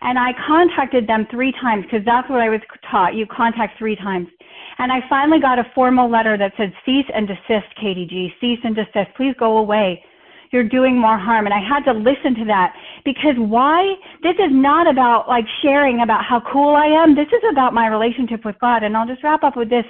And 0.00 0.18
I 0.18 0.32
contacted 0.46 1.06
them 1.06 1.26
three 1.30 1.52
times 1.60 1.84
because 1.84 2.04
that's 2.04 2.28
what 2.28 2.40
I 2.40 2.48
was 2.48 2.60
taught. 2.90 3.14
You 3.14 3.26
contact 3.26 3.78
three 3.78 3.96
times. 3.96 4.28
And 4.78 4.92
I 4.92 5.00
finally 5.08 5.40
got 5.40 5.58
a 5.58 5.64
formal 5.74 6.10
letter 6.10 6.36
that 6.36 6.52
said, 6.56 6.72
cease 6.84 7.06
and 7.14 7.26
desist, 7.26 7.66
KDG, 7.82 8.32
cease 8.40 8.60
and 8.62 8.76
desist. 8.76 9.14
Please 9.16 9.34
go 9.38 9.58
away. 9.58 10.02
You're 10.52 10.68
doing 10.68 10.98
more 10.98 11.18
harm. 11.18 11.46
And 11.46 11.54
I 11.54 11.60
had 11.60 11.84
to 11.90 11.92
listen 11.92 12.34
to 12.36 12.44
that 12.46 12.74
because 13.04 13.34
why? 13.36 13.94
This 14.22 14.34
is 14.34 14.52
not 14.52 14.88
about 14.88 15.28
like 15.28 15.44
sharing 15.62 16.02
about 16.02 16.24
how 16.24 16.40
cool 16.52 16.76
I 16.76 16.86
am. 16.86 17.14
This 17.14 17.28
is 17.28 17.42
about 17.50 17.74
my 17.74 17.88
relationship 17.88 18.44
with 18.44 18.56
God. 18.60 18.82
And 18.82 18.96
I'll 18.96 19.06
just 19.06 19.22
wrap 19.22 19.42
up 19.42 19.56
with 19.56 19.70
this. 19.70 19.84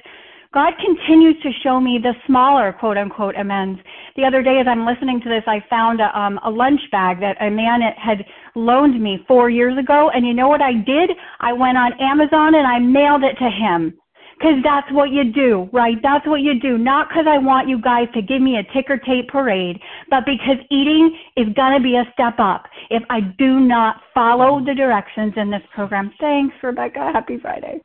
God 0.57 0.73
continues 0.83 1.37
to 1.43 1.51
show 1.63 1.79
me 1.81 2.01
the 2.03 2.15
smaller 2.27 2.73
quote 2.73 2.97
unquote 2.97 3.37
amends. 3.37 3.79
The 4.17 4.25
other 4.25 4.41
day, 4.41 4.57
as 4.59 4.67
I'm 4.67 4.87
listening 4.87 5.21
to 5.21 5.29
this, 5.29 5.43
I 5.47 5.61
found 5.69 6.01
a, 6.01 6.09
um, 6.19 6.41
a 6.43 6.49
lunch 6.49 6.81
bag 6.91 7.21
that 7.21 7.37
a 7.43 7.51
man 7.51 7.83
had 7.83 8.25
loaned 8.55 8.99
me 8.99 9.23
four 9.29 9.51
years 9.51 9.77
ago. 9.77 10.09
And 10.15 10.27
you 10.27 10.33
know 10.33 10.49
what 10.49 10.63
I 10.63 10.73
did? 10.73 11.11
I 11.41 11.53
went 11.53 11.77
on 11.77 11.93
Amazon 12.01 12.55
and 12.55 12.67
I 12.67 12.79
mailed 12.79 13.23
it 13.23 13.37
to 13.37 13.51
him. 13.51 13.99
Because 14.39 14.57
that's 14.65 14.91
what 14.93 15.11
you 15.11 15.31
do, 15.31 15.69
right? 15.75 15.97
That's 16.03 16.27
what 16.27 16.41
you 16.41 16.59
do. 16.59 16.79
Not 16.79 17.11
because 17.11 17.27
I 17.29 17.37
want 17.37 17.69
you 17.69 17.79
guys 17.79 18.09
to 18.15 18.23
give 18.23 18.41
me 18.41 18.57
a 18.57 18.73
ticker 18.73 18.97
tape 18.97 19.29
parade, 19.29 19.79
but 20.09 20.25
because 20.25 20.57
eating 20.71 21.19
is 21.37 21.53
going 21.55 21.77
to 21.77 21.83
be 21.83 21.97
a 21.97 22.05
step 22.15 22.37
up 22.39 22.65
if 22.89 23.03
I 23.11 23.21
do 23.39 23.61
not 23.61 23.97
follow 24.15 24.65
the 24.65 24.75
directions 24.75 25.35
in 25.37 25.51
this 25.51 25.63
program. 25.75 26.13
Thanks, 26.19 26.55
Rebecca. 26.63 27.11
Happy 27.13 27.39
Friday. 27.41 27.81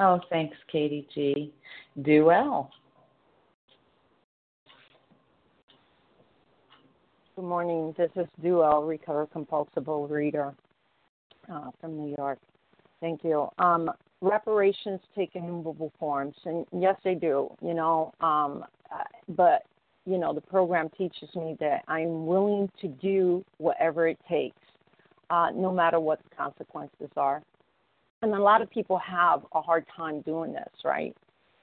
Oh, 0.00 0.20
thanks, 0.30 0.56
Katie 0.70 1.06
G. 1.14 1.52
Do 2.02 2.24
well. 2.24 2.70
Good 7.36 7.44
morning. 7.44 7.94
This 7.96 8.10
is 8.16 8.26
Duel, 8.42 8.84
recover 8.84 9.26
compulsive 9.26 9.86
reader 9.86 10.54
uh, 11.52 11.70
from 11.80 11.96
New 11.96 12.14
York. 12.16 12.38
Thank 13.00 13.24
you. 13.24 13.48
Um, 13.58 13.90
reparations 14.20 15.00
take 15.16 15.30
innumerable 15.34 15.92
forms, 15.98 16.34
and 16.44 16.66
yes, 16.72 16.96
they 17.04 17.14
do. 17.14 17.50
You 17.60 17.74
know, 17.74 18.12
um, 18.20 18.64
uh, 18.94 19.04
but 19.30 19.62
you 20.06 20.18
know, 20.18 20.32
the 20.32 20.40
program 20.40 20.88
teaches 20.96 21.28
me 21.34 21.56
that 21.60 21.82
I'm 21.88 22.26
willing 22.26 22.70
to 22.80 22.88
do 22.88 23.44
whatever 23.58 24.08
it 24.08 24.18
takes, 24.28 24.56
uh, 25.30 25.50
no 25.54 25.72
matter 25.72 26.00
what 26.00 26.20
the 26.28 26.34
consequences 26.36 27.10
are 27.16 27.42
and 28.22 28.34
a 28.34 28.38
lot 28.38 28.62
of 28.62 28.70
people 28.70 28.98
have 28.98 29.42
a 29.52 29.60
hard 29.60 29.84
time 29.94 30.20
doing 30.22 30.52
this, 30.52 30.72
right? 30.84 31.14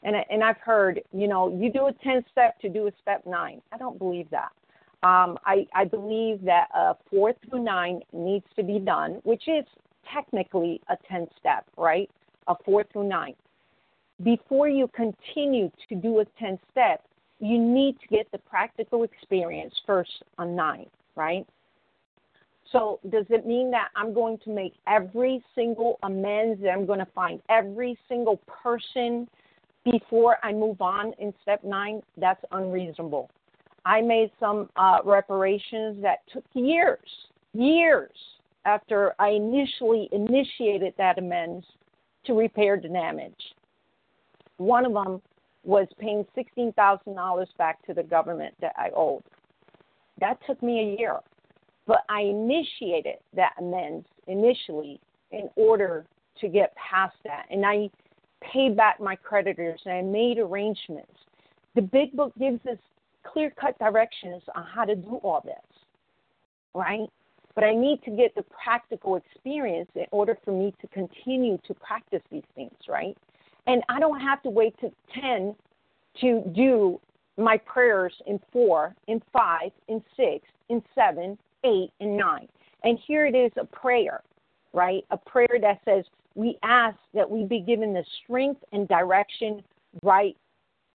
And 0.03 0.15
and 0.29 0.43
I've 0.43 0.57
heard, 0.57 1.01
you 1.11 1.27
know, 1.27 1.49
you 1.57 1.71
do 1.71 1.87
a 1.87 1.93
ten 2.03 2.23
step 2.31 2.59
to 2.61 2.69
do 2.69 2.87
a 2.87 2.91
step 3.01 3.23
nine. 3.25 3.61
I 3.71 3.77
don't 3.77 3.97
believe 3.97 4.29
that. 4.29 4.51
Um, 5.01 5.37
I 5.45 5.65
I 5.73 5.85
believe 5.85 6.43
that 6.43 6.67
a 6.75 6.95
four 7.09 7.33
through 7.33 7.63
nine 7.63 8.01
needs 8.13 8.45
to 8.55 8.63
be 8.63 8.79
done, 8.79 9.19
which 9.23 9.47
is 9.47 9.65
technically 10.13 10.81
a 10.89 10.97
ten 11.09 11.27
step, 11.39 11.65
right? 11.77 12.09
A 12.47 12.55
four 12.65 12.85
through 12.91 13.07
nine. 13.07 13.35
Before 14.23 14.67
you 14.67 14.89
continue 14.89 15.71
to 15.87 15.95
do 15.95 16.19
a 16.19 16.25
ten 16.37 16.59
step, 16.71 17.03
you 17.39 17.57
need 17.57 17.97
to 18.01 18.07
get 18.07 18.29
the 18.31 18.37
practical 18.37 19.03
experience 19.03 19.73
first 19.85 20.23
on 20.37 20.55
nine, 20.55 20.87
right? 21.15 21.45
So 22.71 22.99
does 23.10 23.25
it 23.29 23.47
mean 23.47 23.71
that 23.71 23.89
I'm 23.95 24.13
going 24.13 24.38
to 24.43 24.49
make 24.51 24.73
every 24.88 25.43
single 25.55 25.97
amends? 26.03 26.62
That 26.62 26.69
I'm 26.69 26.86
going 26.86 26.99
to 26.99 27.08
find 27.15 27.41
every 27.49 27.97
single 28.08 28.39
person 28.47 29.27
before 29.89 30.38
I 30.43 30.51
move 30.51 30.82
on 30.82 31.13
in 31.19 31.34
step 31.41 31.63
nine? 31.63 32.01
That's 32.17 32.43
unreasonable. 32.51 33.29
I 33.86 34.01
made 34.01 34.32
some 34.39 34.69
uh, 34.75 34.99
reparations 35.03 36.01
that 36.01 36.19
took 36.32 36.43
years, 36.53 36.99
years 37.53 38.12
after 38.65 39.15
I 39.19 39.29
initially 39.29 40.10
initiated 40.12 40.93
that 40.97 41.17
amends 41.17 41.65
to 42.25 42.34
repair 42.34 42.79
the 42.79 42.89
damage. 42.89 43.34
One 44.58 44.86
of 44.86 44.93
them 44.93 45.21
was 45.63 45.88
paying 45.99 46.25
$16,000 46.38 47.45
back 47.58 47.86
to 47.88 47.93
the 47.93 48.03
government 48.03 48.53
that 48.62 48.73
I 48.77 48.89
owed. 48.95 49.23
That 50.19 50.38
took 50.45 50.62
me 50.62 50.79
a 50.79 50.99
year. 50.99 51.17
But 51.89 52.06
I 52.08 52.21
initiated 52.21 53.15
that 53.36 53.54
amends 53.58 54.06
initially 54.28 55.02
in 55.32 55.49
order 55.56 56.06
to 56.39 56.47
get 56.47 56.71
past 56.75 57.15
that. 57.23 57.47
And 57.49 57.65
I 57.65 57.89
paid 58.41 58.78
back 58.78 58.99
my 58.99 59.15
creditors 59.15 59.82
and 59.86 59.95
I 59.95 60.02
made 60.04 60.38
arrangements. 60.38 61.12
The 61.73 61.82
big 61.82 62.15
book 62.15 62.32
gives 62.38 62.63
us 62.67 62.78
clear 63.23 63.52
cut 63.60 63.80
directions 63.80 64.43
on 64.56 64.65
how 64.65 64.86
to 64.86 64.95
do 64.95 65.15
all 65.23 65.41
this, 65.43 65.56
right? 66.75 67.10
But 67.56 67.63
I 67.63 67.73
need 67.73 68.04
to 68.04 68.12
get 68.12 68.36
the 68.36 68.43
practical 68.43 69.15
experience 69.15 69.89
in 69.95 70.06
order 70.12 70.38
for 70.45 70.52
me 70.52 70.75
to 70.82 70.88
continue 70.89 71.58
to 71.65 71.73
practice 71.73 72.21
these 72.32 72.43
things, 72.54 72.78
right? 72.88 73.17
And 73.65 73.82
I 73.89 73.99
don't 73.99 74.21
have 74.21 74.43
to 74.43 74.52
wait 74.52 74.80
to 74.82 74.91
10 75.19 75.56
to 76.21 76.43
do 76.56 77.02
my 77.36 77.58
prayers 77.58 78.13
in 78.28 78.39
four, 78.54 78.95
in 79.08 79.23
five, 79.34 79.71
in 79.88 80.04
six, 80.15 80.45
in 80.69 80.84
seven, 80.93 81.36
8, 81.63 81.91
and 81.99 82.17
9. 82.17 82.47
And 82.83 82.99
here 83.05 83.25
it 83.25 83.35
is 83.35 83.51
a 83.57 83.65
prayer, 83.65 84.21
right? 84.73 85.03
A 85.11 85.17
prayer 85.17 85.57
that 85.61 85.81
says, 85.85 86.05
We 86.35 86.57
ask 86.63 86.97
that 87.13 87.29
we 87.29 87.43
be 87.43 87.59
given 87.59 87.93
the 87.93 88.05
strength 88.23 88.63
and 88.71 88.87
direction 88.87 89.61
right 90.03 90.37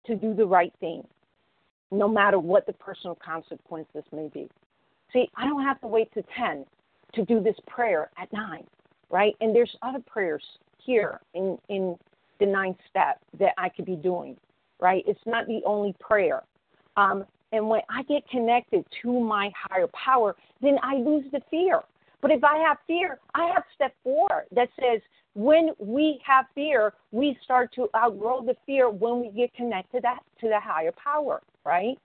to 0.06 0.14
do 0.14 0.34
the 0.34 0.46
right 0.46 0.72
thing, 0.80 1.02
no 1.90 2.08
matter 2.08 2.38
what 2.38 2.66
the 2.66 2.72
personal 2.72 3.16
consequences 3.16 4.04
may 4.12 4.28
be. 4.32 4.48
See, 5.12 5.28
I 5.36 5.46
don't 5.46 5.62
have 5.62 5.80
to 5.80 5.86
wait 5.86 6.12
to 6.14 6.22
10 6.36 6.64
to 7.14 7.24
do 7.24 7.40
this 7.40 7.56
prayer 7.66 8.10
at 8.18 8.32
9, 8.32 8.64
right? 9.10 9.34
And 9.40 9.54
there's 9.54 9.74
other 9.82 10.00
prayers 10.00 10.42
here 10.78 11.20
in, 11.34 11.58
in 11.68 11.96
the 12.40 12.46
ninth 12.46 12.78
step 12.88 13.20
that 13.38 13.52
I 13.58 13.68
could 13.68 13.84
be 13.84 13.96
doing, 13.96 14.36
right? 14.80 15.04
It's 15.06 15.20
not 15.26 15.46
the 15.46 15.60
only 15.64 15.94
prayer. 16.00 16.42
Um, 16.96 17.24
and 17.52 17.68
when 17.68 17.80
I 17.88 18.02
get 18.04 18.28
connected 18.28 18.84
to 19.02 19.20
my 19.20 19.50
higher 19.68 19.88
power, 19.88 20.34
then 20.60 20.78
I 20.82 20.96
lose 20.96 21.24
the 21.32 21.40
fear. 21.50 21.80
But 22.20 22.30
if 22.30 22.42
I 22.44 22.56
have 22.58 22.78
fear, 22.86 23.18
I 23.34 23.50
have 23.54 23.64
step 23.74 23.94
four 24.02 24.44
that 24.52 24.68
says 24.80 25.00
when 25.34 25.70
we 25.78 26.20
have 26.24 26.46
fear, 26.54 26.92
we 27.10 27.36
start 27.42 27.72
to 27.74 27.88
outgrow 27.96 28.42
the 28.44 28.54
fear 28.64 28.90
when 28.90 29.20
we 29.20 29.30
get 29.30 29.52
connected 29.54 30.02
that, 30.04 30.20
to 30.40 30.48
the 30.48 30.60
higher 30.60 30.92
power, 30.92 31.42
right? 31.64 31.98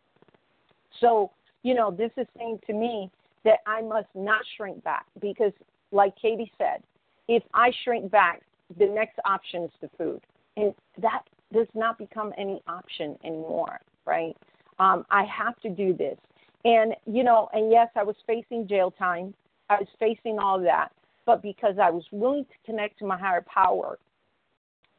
So, 1.00 1.32
you 1.64 1.76
know, 1.76 1.92
this 1.92 2.12
is 2.18 2.26
saying 2.38 2.60
to 2.68 2.74
me 2.74 3.12
that 3.44 3.60
I 3.68 3.82
must 3.82 4.08
not 4.16 4.42
shrink 4.56 4.84
back 4.84 5.06
because, 5.22 5.52
like 5.92 6.16
Katie 6.20 6.52
said, 6.58 6.82
if 7.28 7.44
I 7.54 7.72
shrink 7.84 8.10
back, 8.10 8.42
the 8.80 8.86
next 8.86 9.20
option 9.26 9.64
is 9.64 9.72
the 9.82 9.90
food. 9.98 10.22
And 10.56 10.74
that 11.02 11.24
does 11.54 11.68
not 11.76 11.98
become 11.98 12.34
any 12.38 12.62
option 12.68 13.18
anymore, 13.24 13.80
right? 14.06 14.36
Um, 14.80 15.06
I 15.10 15.24
have 15.26 15.60
to 15.62 15.70
do 15.70 15.94
this. 15.94 16.18
And, 16.66 16.94
you 17.06 17.24
know, 17.24 17.50
and 17.54 17.72
yes, 17.72 17.88
I 17.96 18.04
was 18.04 18.16
facing 18.26 18.68
jail 18.68 18.92
time. 18.92 19.34
I 19.70 19.76
was 19.76 19.88
facing 20.00 20.40
all 20.40 20.60
that. 20.62 20.92
But 21.26 21.42
because 21.42 21.76
I 21.82 21.90
was 21.90 22.04
willing 22.12 22.46
to 22.46 22.66
connect 22.66 23.00
to 23.00 23.06
my 23.06 23.18
higher 23.18 23.46
power, 23.54 24.00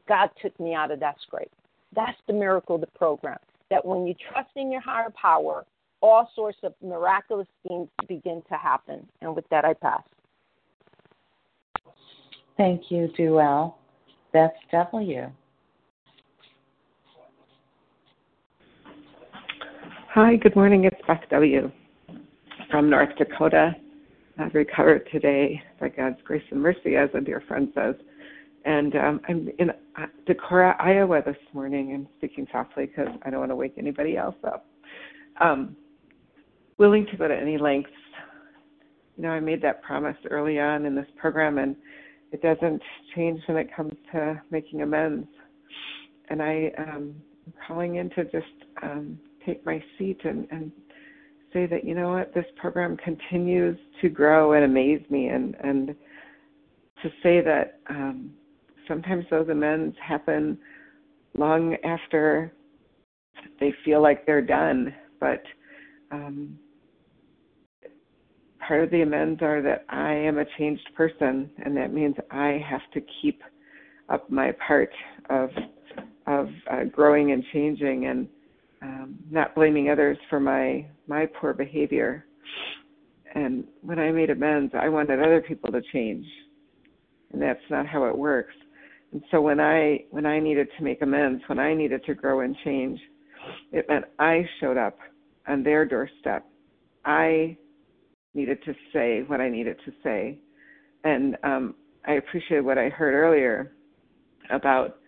God 0.08 0.30
took 0.40 0.58
me 0.60 0.74
out 0.74 0.90
of 0.90 1.00
that 1.00 1.16
scrape. 1.22 1.50
That's 1.94 2.18
the 2.26 2.32
miracle 2.32 2.74
of 2.76 2.80
the 2.82 2.86
program. 2.98 3.38
That 3.70 3.84
when 3.84 4.06
you 4.06 4.14
trust 4.30 4.50
in 4.56 4.70
your 4.72 4.80
higher 4.80 5.12
power, 5.20 5.64
all 6.00 6.30
sorts 6.34 6.58
of 6.62 6.74
miraculous 6.82 7.48
things 7.66 7.88
begin 8.06 8.42
to 8.50 8.56
happen. 8.56 9.06
And 9.20 9.34
with 9.34 9.48
that, 9.50 9.64
I 9.64 9.74
pass. 9.74 10.02
Thank 12.56 12.90
you, 12.90 13.08
Duell. 13.18 13.74
Beth 14.32 14.52
W. 14.72 15.30
Hi, 20.20 20.34
good 20.34 20.56
morning. 20.56 20.82
It's 20.82 21.00
Beth 21.06 21.22
W. 21.30 21.70
from 22.72 22.90
North 22.90 23.10
Dakota. 23.18 23.76
I've 24.36 24.52
recovered 24.52 25.08
today 25.12 25.62
by 25.78 25.90
God's 25.90 26.16
grace 26.24 26.42
and 26.50 26.60
mercy, 26.60 26.96
as 26.96 27.08
a 27.14 27.20
dear 27.20 27.40
friend 27.46 27.68
says. 27.72 27.94
And 28.64 28.96
um, 28.96 29.20
I'm 29.28 29.48
in 29.60 29.70
uh, 29.70 30.06
Decorah, 30.28 30.74
Iowa 30.80 31.22
this 31.24 31.36
morning. 31.52 31.94
I'm 31.94 32.08
speaking 32.16 32.48
softly 32.50 32.86
because 32.86 33.06
I 33.24 33.30
don't 33.30 33.38
want 33.38 33.52
to 33.52 33.54
wake 33.54 33.74
anybody 33.78 34.16
else 34.16 34.34
up. 34.44 34.66
Um, 35.40 35.76
willing 36.78 37.06
to 37.12 37.16
go 37.16 37.28
to 37.28 37.36
any 37.36 37.56
lengths. 37.56 37.92
You 39.16 39.22
know, 39.22 39.30
I 39.30 39.38
made 39.38 39.62
that 39.62 39.84
promise 39.84 40.16
early 40.28 40.58
on 40.58 40.84
in 40.84 40.96
this 40.96 41.06
program, 41.16 41.58
and 41.58 41.76
it 42.32 42.42
doesn't 42.42 42.82
change 43.14 43.40
when 43.46 43.56
it 43.56 43.68
comes 43.72 43.94
to 44.10 44.42
making 44.50 44.82
amends. 44.82 45.28
And 46.28 46.42
I 46.42 46.72
um, 46.76 47.14
am 47.46 47.54
calling 47.68 47.94
in 47.94 48.10
to 48.10 48.24
just 48.24 48.46
um, 48.82 49.16
take 49.48 49.64
my 49.64 49.82
seat 49.96 50.20
and, 50.24 50.46
and 50.50 50.70
say 51.52 51.66
that 51.66 51.84
you 51.84 51.94
know 51.94 52.10
what 52.10 52.34
this 52.34 52.44
program 52.56 52.96
continues 52.96 53.78
to 54.02 54.08
grow 54.08 54.52
and 54.52 54.64
amaze 54.64 55.02
me, 55.10 55.28
and 55.28 55.56
and 55.64 55.94
to 57.02 57.08
say 57.22 57.40
that 57.40 57.80
um, 57.88 58.30
sometimes 58.86 59.24
those 59.30 59.48
amends 59.48 59.96
happen 60.06 60.58
long 61.36 61.76
after 61.84 62.52
they 63.60 63.72
feel 63.84 64.02
like 64.02 64.26
they're 64.26 64.42
done, 64.42 64.94
but 65.20 65.42
um, 66.10 66.58
part 68.66 68.82
of 68.82 68.90
the 68.90 69.02
amends 69.02 69.40
are 69.42 69.62
that 69.62 69.84
I 69.88 70.12
am 70.12 70.38
a 70.38 70.44
changed 70.58 70.88
person, 70.96 71.50
and 71.64 71.76
that 71.76 71.92
means 71.92 72.16
I 72.30 72.60
have 72.68 72.82
to 72.94 73.00
keep 73.22 73.40
up 74.08 74.30
my 74.30 74.52
part 74.66 74.90
of 75.30 75.50
of 76.26 76.48
uh, 76.70 76.84
growing 76.84 77.32
and 77.32 77.42
changing, 77.52 78.06
and 78.06 78.28
um, 78.82 79.18
not 79.30 79.54
blaming 79.54 79.90
others 79.90 80.18
for 80.30 80.40
my 80.40 80.86
my 81.06 81.26
poor 81.26 81.54
behavior. 81.54 82.24
And 83.34 83.64
when 83.82 83.98
I 83.98 84.10
made 84.10 84.30
amends, 84.30 84.72
I 84.74 84.88
wanted 84.88 85.20
other 85.20 85.42
people 85.46 85.70
to 85.72 85.82
change, 85.92 86.24
and 87.32 87.42
that's 87.42 87.60
not 87.70 87.86
how 87.86 88.04
it 88.04 88.16
works. 88.16 88.54
And 89.12 89.22
so 89.30 89.40
when 89.40 89.60
I 89.60 90.04
when 90.10 90.26
I 90.26 90.40
needed 90.40 90.68
to 90.76 90.84
make 90.84 91.02
amends, 91.02 91.42
when 91.46 91.58
I 91.58 91.74
needed 91.74 92.04
to 92.06 92.14
grow 92.14 92.40
and 92.40 92.56
change, 92.64 92.98
it 93.72 93.86
meant 93.88 94.04
I 94.18 94.46
showed 94.60 94.76
up 94.76 94.98
on 95.46 95.62
their 95.62 95.84
doorstep. 95.84 96.44
I 97.04 97.56
needed 98.34 98.62
to 98.64 98.74
say 98.92 99.22
what 99.26 99.40
I 99.40 99.48
needed 99.48 99.76
to 99.84 99.92
say. 100.02 100.38
And 101.04 101.36
um, 101.42 101.74
I 102.06 102.12
appreciate 102.12 102.60
what 102.64 102.78
I 102.78 102.88
heard 102.88 103.14
earlier 103.14 103.72
about 104.50 104.98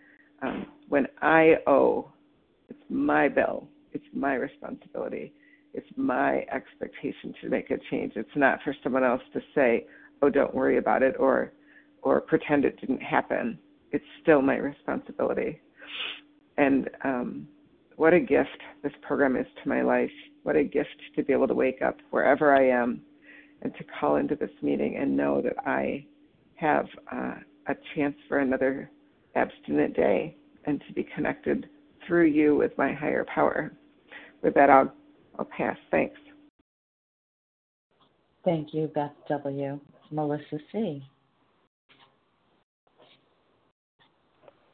um, 0.41 0.65
when 0.89 1.07
I 1.21 1.55
owe, 1.67 2.11
it's 2.71 2.89
my 2.89 3.27
bill, 3.27 3.67
it's 3.91 4.05
my 4.13 4.35
responsibility, 4.35 5.33
it's 5.73 5.89
my 5.97 6.45
expectation 6.53 7.33
to 7.41 7.49
make 7.49 7.69
a 7.69 7.77
change. 7.89 8.13
It's 8.15 8.29
not 8.35 8.59
for 8.63 8.73
someone 8.81 9.03
else 9.03 9.21
to 9.33 9.41
say, 9.53 9.87
"Oh, 10.21 10.29
don't 10.29 10.55
worry 10.55 10.77
about 10.77 11.03
it," 11.03 11.15
or 11.19 11.51
or 12.01 12.21
pretend 12.21 12.63
it 12.63 12.79
didn't 12.79 13.01
happen. 13.01 13.59
It's 13.91 14.05
still 14.21 14.41
my 14.41 14.55
responsibility. 14.55 15.61
And 16.57 16.89
um, 17.03 17.47
what 17.97 18.13
a 18.13 18.19
gift 18.21 18.61
this 18.83 18.93
program 19.01 19.35
is 19.35 19.47
to 19.61 19.69
my 19.69 19.81
life. 19.81 20.11
What 20.43 20.55
a 20.55 20.63
gift 20.63 20.97
to 21.15 21.23
be 21.23 21.33
able 21.33 21.47
to 21.49 21.53
wake 21.53 21.81
up 21.81 21.97
wherever 22.09 22.55
I 22.55 22.67
am 22.69 23.01
and 23.61 23.73
to 23.75 23.83
call 23.99 24.15
into 24.15 24.35
this 24.35 24.55
meeting 24.61 24.95
and 24.95 25.15
know 25.15 25.41
that 25.41 25.57
I 25.67 26.05
have 26.55 26.87
uh, 27.11 27.35
a 27.67 27.75
chance 27.93 28.15
for 28.27 28.39
another 28.39 28.89
abstinent 29.35 29.95
day 29.95 30.37
and 30.65 30.81
to 30.87 30.93
be 30.93 31.03
connected 31.15 31.67
through 32.07 32.25
you 32.25 32.55
with 32.55 32.77
my 32.77 32.93
higher 32.93 33.25
power. 33.33 33.71
With 34.41 34.53
that, 34.55 34.69
I'll, 34.69 34.93
I'll 35.37 35.45
pass. 35.45 35.77
Thanks. 35.89 36.17
Thank 38.43 38.73
you, 38.73 38.87
Beth 38.93 39.11
W. 39.29 39.79
Melissa 40.09 40.57
C. 40.71 41.03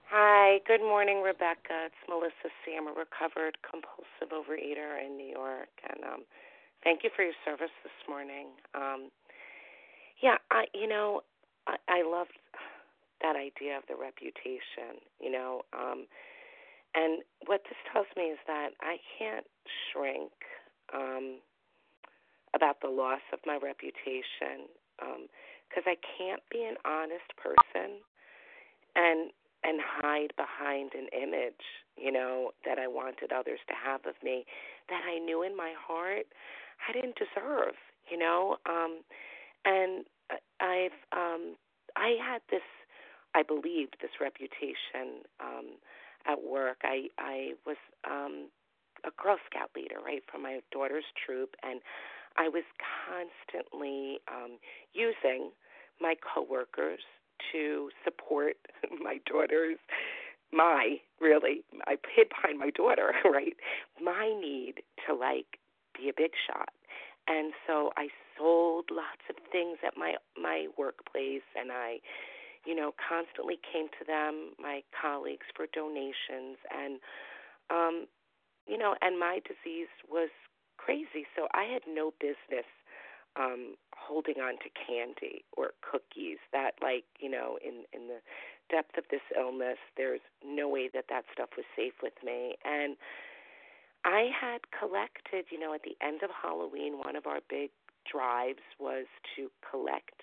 Hi, 0.09 0.59
good 0.65 0.79
morning, 0.79 1.21
Rebecca. 1.21 1.87
It's 1.87 1.95
Melissa 2.07 2.49
C. 2.63 2.75
I'm 2.77 2.87
a 2.87 2.91
recovered 2.91 3.57
compulsive 3.69 4.31
overeater 4.31 5.05
in 5.05 5.17
New 5.17 5.29
York, 5.29 5.67
and 5.83 6.03
um, 6.05 6.21
Thank 6.83 7.03
you 7.03 7.09
for 7.15 7.23
your 7.23 7.33
service 7.43 7.73
this 7.83 7.99
morning. 8.07 8.47
Um, 8.75 9.09
yeah, 10.21 10.37
I 10.51 10.65
you 10.73 10.87
know 10.87 11.21
I, 11.67 11.75
I 11.89 12.03
love 12.03 12.27
that 13.21 13.35
idea 13.35 13.77
of 13.77 13.83
the 13.89 13.95
reputation. 13.95 15.01
You 15.19 15.31
know, 15.31 15.61
um, 15.73 16.05
and 16.95 17.21
what 17.45 17.61
this 17.65 17.77
tells 17.91 18.07
me 18.15 18.23
is 18.33 18.39
that 18.47 18.69
I 18.81 18.97
can't 19.17 19.45
shrink 19.91 20.31
um, 20.93 21.39
about 22.55 22.81
the 22.81 22.89
loss 22.89 23.21
of 23.33 23.39
my 23.45 23.59
reputation 23.61 24.69
because 24.97 25.85
um, 25.85 25.93
I 25.93 25.95
can't 26.17 26.41
be 26.51 26.63
an 26.63 26.75
honest 26.85 27.29
person 27.37 28.01
and 28.95 29.31
and 29.63 29.81
hide 29.81 30.31
behind 30.37 30.91
an 30.93 31.07
image, 31.11 31.65
you 31.97 32.11
know, 32.11 32.51
that 32.63 32.77
I 32.77 32.87
wanted 32.87 33.33
others 33.33 33.59
to 33.67 33.73
have 33.73 34.05
of 34.05 34.13
me 34.23 34.45
that 34.87 35.01
I 35.03 35.17
knew 35.17 35.41
in 35.41 35.57
my 35.57 35.73
heart 35.75 36.27
I 36.87 36.93
didn't 36.93 37.17
deserve, 37.17 37.73
you 38.09 38.17
know. 38.17 38.57
Um, 38.69 39.01
and 39.65 40.05
I've 40.59 40.97
um, 41.11 41.55
I 41.95 42.15
had 42.21 42.41
this, 42.49 42.65
I 43.35 43.43
believed 43.43 43.97
this 44.01 44.11
reputation 44.21 45.25
um, 45.39 45.81
at 46.27 46.43
work. 46.43 46.77
I 46.83 47.07
I 47.17 47.51
was 47.65 47.77
um, 48.09 48.49
a 49.05 49.11
Girl 49.21 49.37
Scout 49.49 49.69
leader, 49.75 49.97
right, 50.03 50.23
for 50.31 50.37
my 50.37 50.59
daughter's 50.71 51.05
troop, 51.25 51.55
and 51.63 51.81
I 52.37 52.49
was 52.49 52.63
constantly 53.07 54.19
um, 54.27 54.57
using 54.93 55.51
my 55.99 56.15
coworkers 56.21 57.01
to 57.51 57.89
support 58.03 58.55
my 59.01 59.19
daughter's 59.25 59.77
my 60.51 60.95
really 61.19 61.63
I 61.87 61.97
hid 62.15 62.29
behind 62.29 62.59
my 62.59 62.69
daughter, 62.69 63.13
right? 63.25 63.55
My 64.01 64.33
need 64.39 64.75
to 65.07 65.13
like 65.13 65.59
be 65.97 66.09
a 66.09 66.13
big 66.15 66.31
shot. 66.47 66.69
And 67.27 67.51
so 67.65 67.91
I 67.97 68.07
sold 68.37 68.85
lots 68.91 69.27
of 69.29 69.35
things 69.51 69.79
at 69.85 69.97
my 69.97 70.15
my 70.41 70.67
workplace 70.77 71.45
and 71.59 71.71
I 71.71 71.99
you 72.67 72.75
know 72.75 72.91
constantly 72.99 73.57
came 73.63 73.87
to 73.97 74.03
them 74.05 74.51
my 74.59 74.83
colleagues 74.91 75.47
for 75.55 75.65
donations. 75.73 76.59
And 76.67 76.99
um 77.69 78.05
you 78.67 78.77
know 78.77 78.95
and 79.01 79.19
my 79.19 79.39
disease 79.47 79.91
was 80.09 80.29
crazy. 80.77 81.25
So 81.35 81.47
I 81.53 81.63
had 81.63 81.83
no 81.87 82.11
business 82.19 82.67
um 83.39 83.75
holding 83.95 84.41
on 84.43 84.59
to 84.59 84.69
candy 84.75 85.45
or 85.55 85.71
cookies 85.81 86.37
that 86.51 86.71
like 86.81 87.05
you 87.19 87.31
know 87.31 87.57
in 87.63 87.85
in 87.93 88.07
the 88.07 88.19
depth 88.69 88.97
of 88.97 89.05
this 89.09 89.23
illness 89.37 89.77
there's 89.95 90.25
no 90.43 90.67
way 90.67 90.89
that 90.93 91.05
that 91.09 91.23
stuff 91.31 91.49
was 91.55 91.65
safe 91.75 91.93
with 92.03 92.19
me. 92.23 92.55
And 92.65 92.97
I 94.05 94.29
had 94.31 94.59
collected, 94.71 95.45
you 95.51 95.59
know, 95.59 95.73
at 95.73 95.83
the 95.83 95.97
end 96.05 96.23
of 96.23 96.29
Halloween, 96.31 96.97
one 96.97 97.15
of 97.15 97.27
our 97.27 97.39
big 97.49 97.71
drives 98.09 98.63
was 98.79 99.05
to 99.35 99.51
collect 99.69 100.21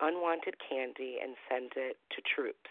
unwanted 0.00 0.56
candy 0.58 1.18
and 1.22 1.36
send 1.48 1.72
it 1.76 1.96
to 2.10 2.22
troops, 2.22 2.70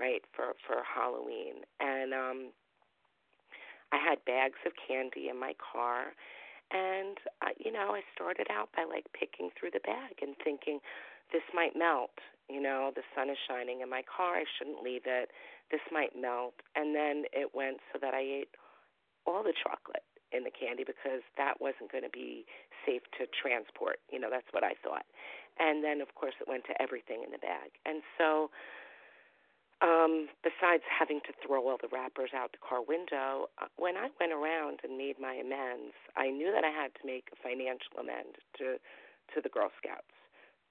right, 0.00 0.22
for 0.34 0.54
for 0.66 0.82
Halloween. 0.82 1.64
And 1.80 2.12
um 2.14 2.38
I 3.92 3.98
had 3.98 4.24
bags 4.24 4.58
of 4.64 4.72
candy 4.88 5.28
in 5.28 5.38
my 5.38 5.54
car 5.60 6.14
and 6.72 7.18
uh, 7.44 7.52
you 7.58 7.70
know, 7.70 7.92
I 7.92 8.00
started 8.14 8.46
out 8.50 8.70
by 8.74 8.84
like 8.84 9.04
picking 9.12 9.50
through 9.58 9.70
the 9.76 9.84
bag 9.84 10.22
and 10.22 10.34
thinking 10.42 10.80
this 11.32 11.44
might 11.54 11.76
melt, 11.76 12.16
you 12.48 12.60
know, 12.60 12.92
the 12.94 13.04
sun 13.14 13.30
is 13.30 13.36
shining 13.48 13.80
in 13.80 13.88
my 13.88 14.02
car, 14.04 14.36
I 14.36 14.44
shouldn't 14.58 14.82
leave 14.82 15.04
it. 15.06 15.30
This 15.70 15.84
might 15.92 16.16
melt. 16.16 16.54
And 16.76 16.94
then 16.94 17.24
it 17.32 17.52
went 17.54 17.78
so 17.92 17.98
that 18.00 18.12
I 18.12 18.20
ate 18.20 18.52
all 19.26 19.42
the 19.42 19.54
chocolate 19.56 20.04
in 20.32 20.44
the 20.44 20.52
candy 20.52 20.84
because 20.84 21.20
that 21.36 21.60
wasn't 21.60 21.92
going 21.92 22.04
to 22.04 22.12
be 22.12 22.44
safe 22.84 23.04
to 23.20 23.28
transport. 23.28 24.00
You 24.10 24.18
know, 24.18 24.28
that's 24.30 24.48
what 24.52 24.64
I 24.64 24.72
thought. 24.82 25.04
And 25.58 25.84
then, 25.84 26.00
of 26.00 26.14
course, 26.14 26.34
it 26.40 26.48
went 26.48 26.64
to 26.66 26.74
everything 26.80 27.22
in 27.24 27.30
the 27.30 27.38
bag. 27.38 27.72
And 27.84 28.02
so, 28.18 28.50
um, 29.82 30.28
besides 30.46 30.86
having 30.86 31.20
to 31.26 31.32
throw 31.44 31.66
all 31.68 31.76
the 31.80 31.90
wrappers 31.90 32.30
out 32.30 32.52
the 32.52 32.62
car 32.62 32.80
window, 32.80 33.50
uh, 33.60 33.66
when 33.76 33.96
I 33.96 34.08
went 34.20 34.32
around 34.32 34.80
and 34.86 34.96
made 34.96 35.18
my 35.18 35.34
amends, 35.34 35.94
I 36.16 36.30
knew 36.30 36.52
that 36.54 36.64
I 36.64 36.70
had 36.70 36.94
to 37.00 37.02
make 37.04 37.28
a 37.34 37.36
financial 37.42 37.98
amend 37.98 38.38
to 38.58 38.78
to 39.34 39.40
the 39.40 39.48
Girl 39.48 39.70
Scouts, 39.80 40.12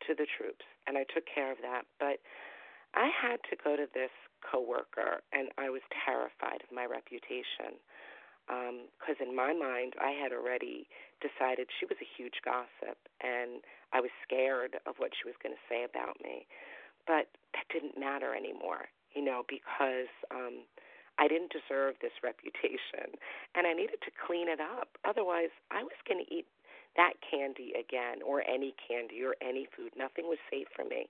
to 0.05 0.13
the 0.13 0.27
troops, 0.37 0.65
and 0.85 0.97
I 0.97 1.05
took 1.09 1.25
care 1.25 1.51
of 1.51 1.57
that. 1.63 1.83
But 1.99 2.21
I 2.93 3.09
had 3.09 3.39
to 3.49 3.55
go 3.57 3.75
to 3.75 3.87
this 3.93 4.11
coworker, 4.43 5.23
and 5.33 5.49
I 5.57 5.69
was 5.69 5.81
terrified 6.05 6.61
of 6.61 6.69
my 6.69 6.85
reputation 6.85 7.79
because 8.51 9.15
um, 9.19 9.27
in 9.29 9.31
my 9.35 9.55
mind 9.55 9.95
I 9.95 10.11
had 10.11 10.35
already 10.35 10.87
decided 11.23 11.71
she 11.79 11.87
was 11.87 11.95
a 12.03 12.13
huge 12.17 12.43
gossip, 12.43 12.99
and 13.23 13.63
I 13.95 14.03
was 14.03 14.11
scared 14.27 14.75
of 14.83 14.99
what 14.99 15.15
she 15.15 15.23
was 15.23 15.39
going 15.39 15.55
to 15.55 15.67
say 15.71 15.87
about 15.87 16.19
me. 16.19 16.47
But 17.07 17.31
that 17.55 17.67
didn't 17.71 17.95
matter 17.95 18.35
anymore, 18.35 18.91
you 19.15 19.23
know, 19.23 19.43
because 19.47 20.11
um, 20.29 20.67
I 21.19 21.27
didn't 21.27 21.51
deserve 21.51 21.95
this 22.01 22.15
reputation 22.23 23.17
and 23.55 23.67
I 23.67 23.73
needed 23.73 23.99
to 24.05 24.11
clean 24.15 24.47
it 24.47 24.59
up. 24.61 24.89
Otherwise, 25.03 25.51
I 25.71 25.83
was 25.83 25.97
going 26.07 26.23
to 26.23 26.29
eat 26.33 26.45
that 26.95 27.13
candy 27.23 27.73
again 27.73 28.21
or 28.25 28.43
any 28.47 28.75
candy 28.77 29.23
or 29.23 29.35
any 29.41 29.67
food. 29.75 29.91
Nothing 29.97 30.27
was 30.27 30.39
safe 30.51 30.67
for 30.75 30.83
me. 30.85 31.09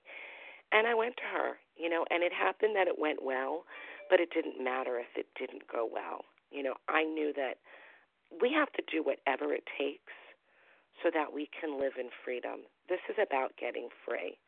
And 0.72 0.86
I 0.86 0.94
went 0.94 1.16
to 1.18 1.28
her, 1.36 1.60
you 1.76 1.90
know, 1.90 2.04
and 2.10 2.22
it 2.22 2.32
happened 2.32 2.74
that 2.76 2.88
it 2.88 2.98
went 2.98 3.22
well, 3.22 3.64
but 4.08 4.20
it 4.20 4.30
didn't 4.32 4.62
matter 4.62 4.98
if 4.98 5.12
it 5.16 5.26
didn't 5.38 5.68
go 5.68 5.88
well. 5.90 6.24
You 6.52 6.62
know, 6.62 6.74
I 6.88 7.04
knew 7.04 7.32
that 7.36 7.54
we 8.40 8.52
have 8.52 8.72
to 8.72 8.82
do 8.90 9.02
whatever 9.02 9.52
it 9.52 9.64
takes 9.78 10.12
so 11.02 11.10
that 11.12 11.32
we 11.32 11.48
can 11.58 11.78
live 11.78 11.92
in 11.98 12.08
freedom. 12.24 12.60
This 12.88 13.00
is 13.08 13.16
about 13.26 13.52
getting 13.58 13.88
free. 14.06 14.38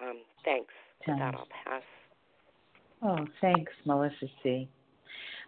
Um, 0.00 0.18
thanks. 0.44 0.72
With 1.06 1.18
that, 1.18 1.34
I'll 1.34 1.48
pass. 1.64 1.82
Oh, 3.02 3.26
thanks, 3.40 3.72
Melissa 3.84 4.26
C. 4.42 4.68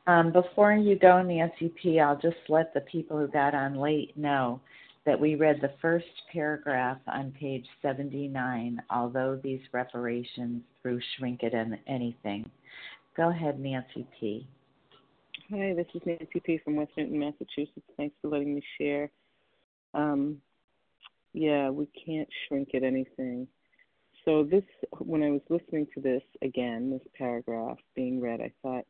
Um, 0.07 0.33
before 0.33 0.73
you 0.73 0.99
go, 0.99 1.23
Nancy 1.23 2.01
I'll 2.01 2.18
just 2.18 2.37
let 2.49 2.73
the 2.75 2.81
people 2.83 3.18
who 3.18 3.29
got 3.29 3.55
on 3.55 3.77
late 3.77 4.16
know 4.16 4.61
that 5.07 5.18
we 5.18 5.35
read 5.35 5.61
the 5.61 5.73
first 5.81 6.07
paragraph 6.33 6.99
on 7.07 7.33
page 7.33 7.66
79, 7.83 8.83
although 8.90 9.40
these 9.42 9.61
reparations 9.73 10.62
through 10.83 11.01
Shrink 11.16 11.42
It 11.42 11.55
and 11.55 11.79
Anything. 11.87 12.49
Go 13.16 13.31
ahead, 13.31 13.59
Nancy 13.59 14.07
P. 14.18 14.46
Hi, 15.53 15.75
this 15.75 15.87
is 15.95 16.03
Nancy 16.07 16.39
P. 16.39 16.61
from 16.63 16.77
West 16.77 16.93
Newton, 16.97 17.19
Massachusetts. 17.19 17.85
Thanks 17.97 18.15
for 18.23 18.29
letting 18.29 18.55
me 18.55 18.63
share. 18.79 19.11
Um, 19.95 20.41
yeah, 21.33 21.71
we 21.71 21.89
can't 22.07 22.29
shrink 22.47 22.69
it 22.73 22.85
anything. 22.85 23.49
So 24.25 24.45
this, 24.45 24.63
when 25.01 25.25
I 25.25 25.31
was 25.31 25.41
listening 25.49 25.89
to 25.95 26.01
this 26.01 26.23
again, 26.43 26.91
this 26.93 27.01
paragraph 27.19 27.79
being 27.97 28.21
read, 28.21 28.41
I 28.41 28.53
thought, 28.63 28.85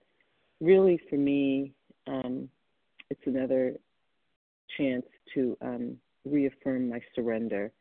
really 0.61 1.01
for 1.09 1.17
me, 1.17 1.73
um, 2.07 2.51
it's 3.09 3.23
another 3.25 3.77
chance 4.77 5.07
to 5.35 5.57
um, 5.63 5.97
reaffirm 6.27 6.91
my 6.91 7.01
surrender. 7.15 7.73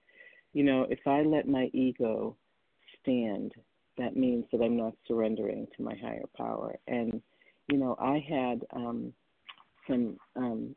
You 0.53 0.63
know, 0.63 0.87
if 0.89 0.99
I 1.05 1.23
let 1.23 1.49
my 1.49 1.69
ego 1.73 2.37
stand, 3.01 3.51
that 3.97 4.15
means 4.15 4.45
that 4.53 4.61
I'm 4.61 4.77
not 4.77 4.93
surrendering 5.05 5.67
to 5.75 5.83
my 5.83 5.95
higher 6.01 6.29
power. 6.37 6.79
And, 6.87 7.21
you 7.69 7.77
know, 7.77 7.95
I 7.99 8.23
had 8.27 8.65
um, 8.75 9.13
some, 9.87 10.17
um, 10.35 10.75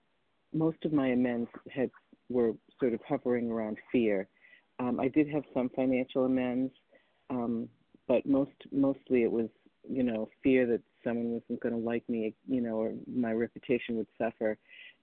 most 0.52 0.78
of 0.84 0.92
my 0.92 1.08
amends 1.08 1.48
had 1.70 1.90
were 2.28 2.52
sort 2.78 2.94
of 2.94 3.00
hovering 3.08 3.50
around 3.50 3.78
fear. 3.90 4.28
Um, 4.78 5.00
I 5.00 5.08
did 5.08 5.28
have 5.28 5.44
some 5.54 5.70
financial 5.74 6.24
amends, 6.24 6.72
um, 7.30 7.68
but 8.08 8.26
most 8.26 8.50
mostly 8.70 9.22
it 9.22 9.30
was, 9.30 9.48
you 9.88 10.02
know, 10.02 10.28
fear 10.42 10.66
that 10.66 10.80
someone 11.04 11.30
wasn't 11.30 11.60
going 11.60 11.74
to 11.74 11.80
like 11.80 12.06
me, 12.08 12.34
you 12.48 12.60
know, 12.60 12.76
or 12.76 12.92
my 13.06 13.32
reputation 13.32 13.96
would 13.96 14.06
suffer. 14.18 14.58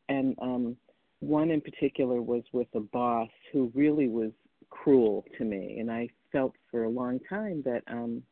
And 0.10 0.36
um, 0.42 0.78
one 1.20 1.52
in 1.52 1.62
particular 1.62 2.22
was 2.22 2.44
with 2.54 2.68
a 2.76 2.80
boss 2.80 3.30
who 3.52 3.72
really 3.76 4.08
was 4.08 4.32
cruel 4.70 5.26
to 5.38 5.44
me, 5.44 5.78
and 5.80 5.92
I 5.92 6.10
felt 6.32 6.54
for 6.70 6.84
a 6.84 6.90
long 6.90 7.20
time 7.30 7.64
that, 7.66 7.84
um, 7.88 8.24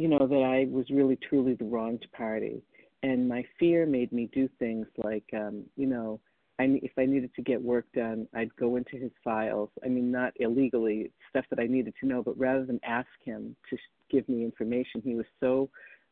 you 0.00 0.08
know, 0.08 0.26
that 0.26 0.42
I 0.42 0.66
was 0.70 0.86
really 0.88 1.18
truly 1.28 1.54
the 1.54 1.66
wronged 1.66 2.06
party. 2.16 2.62
And 3.02 3.28
my 3.28 3.44
fear 3.58 3.84
made 3.84 4.12
me 4.12 4.30
do 4.32 4.48
things 4.58 4.86
like, 4.96 5.24
um, 5.34 5.64
you 5.76 5.86
know, 5.86 6.20
I, 6.58 6.80
if 6.82 6.92
I 6.98 7.04
needed 7.04 7.34
to 7.36 7.42
get 7.42 7.60
work 7.60 7.84
done, 7.94 8.26
I'd 8.34 8.54
go 8.56 8.76
into 8.76 8.96
his 8.96 9.10
files. 9.22 9.68
I 9.84 9.88
mean, 9.88 10.10
not 10.10 10.32
illegally, 10.36 11.12
stuff 11.28 11.44
that 11.50 11.58
I 11.58 11.66
needed 11.66 11.92
to 12.00 12.06
know, 12.06 12.22
but 12.22 12.38
rather 12.38 12.64
than 12.64 12.80
ask 12.82 13.08
him 13.24 13.54
to 13.68 13.76
give 14.10 14.26
me 14.26 14.42
information, 14.42 15.02
he 15.04 15.14
was 15.14 15.26
so 15.38 15.68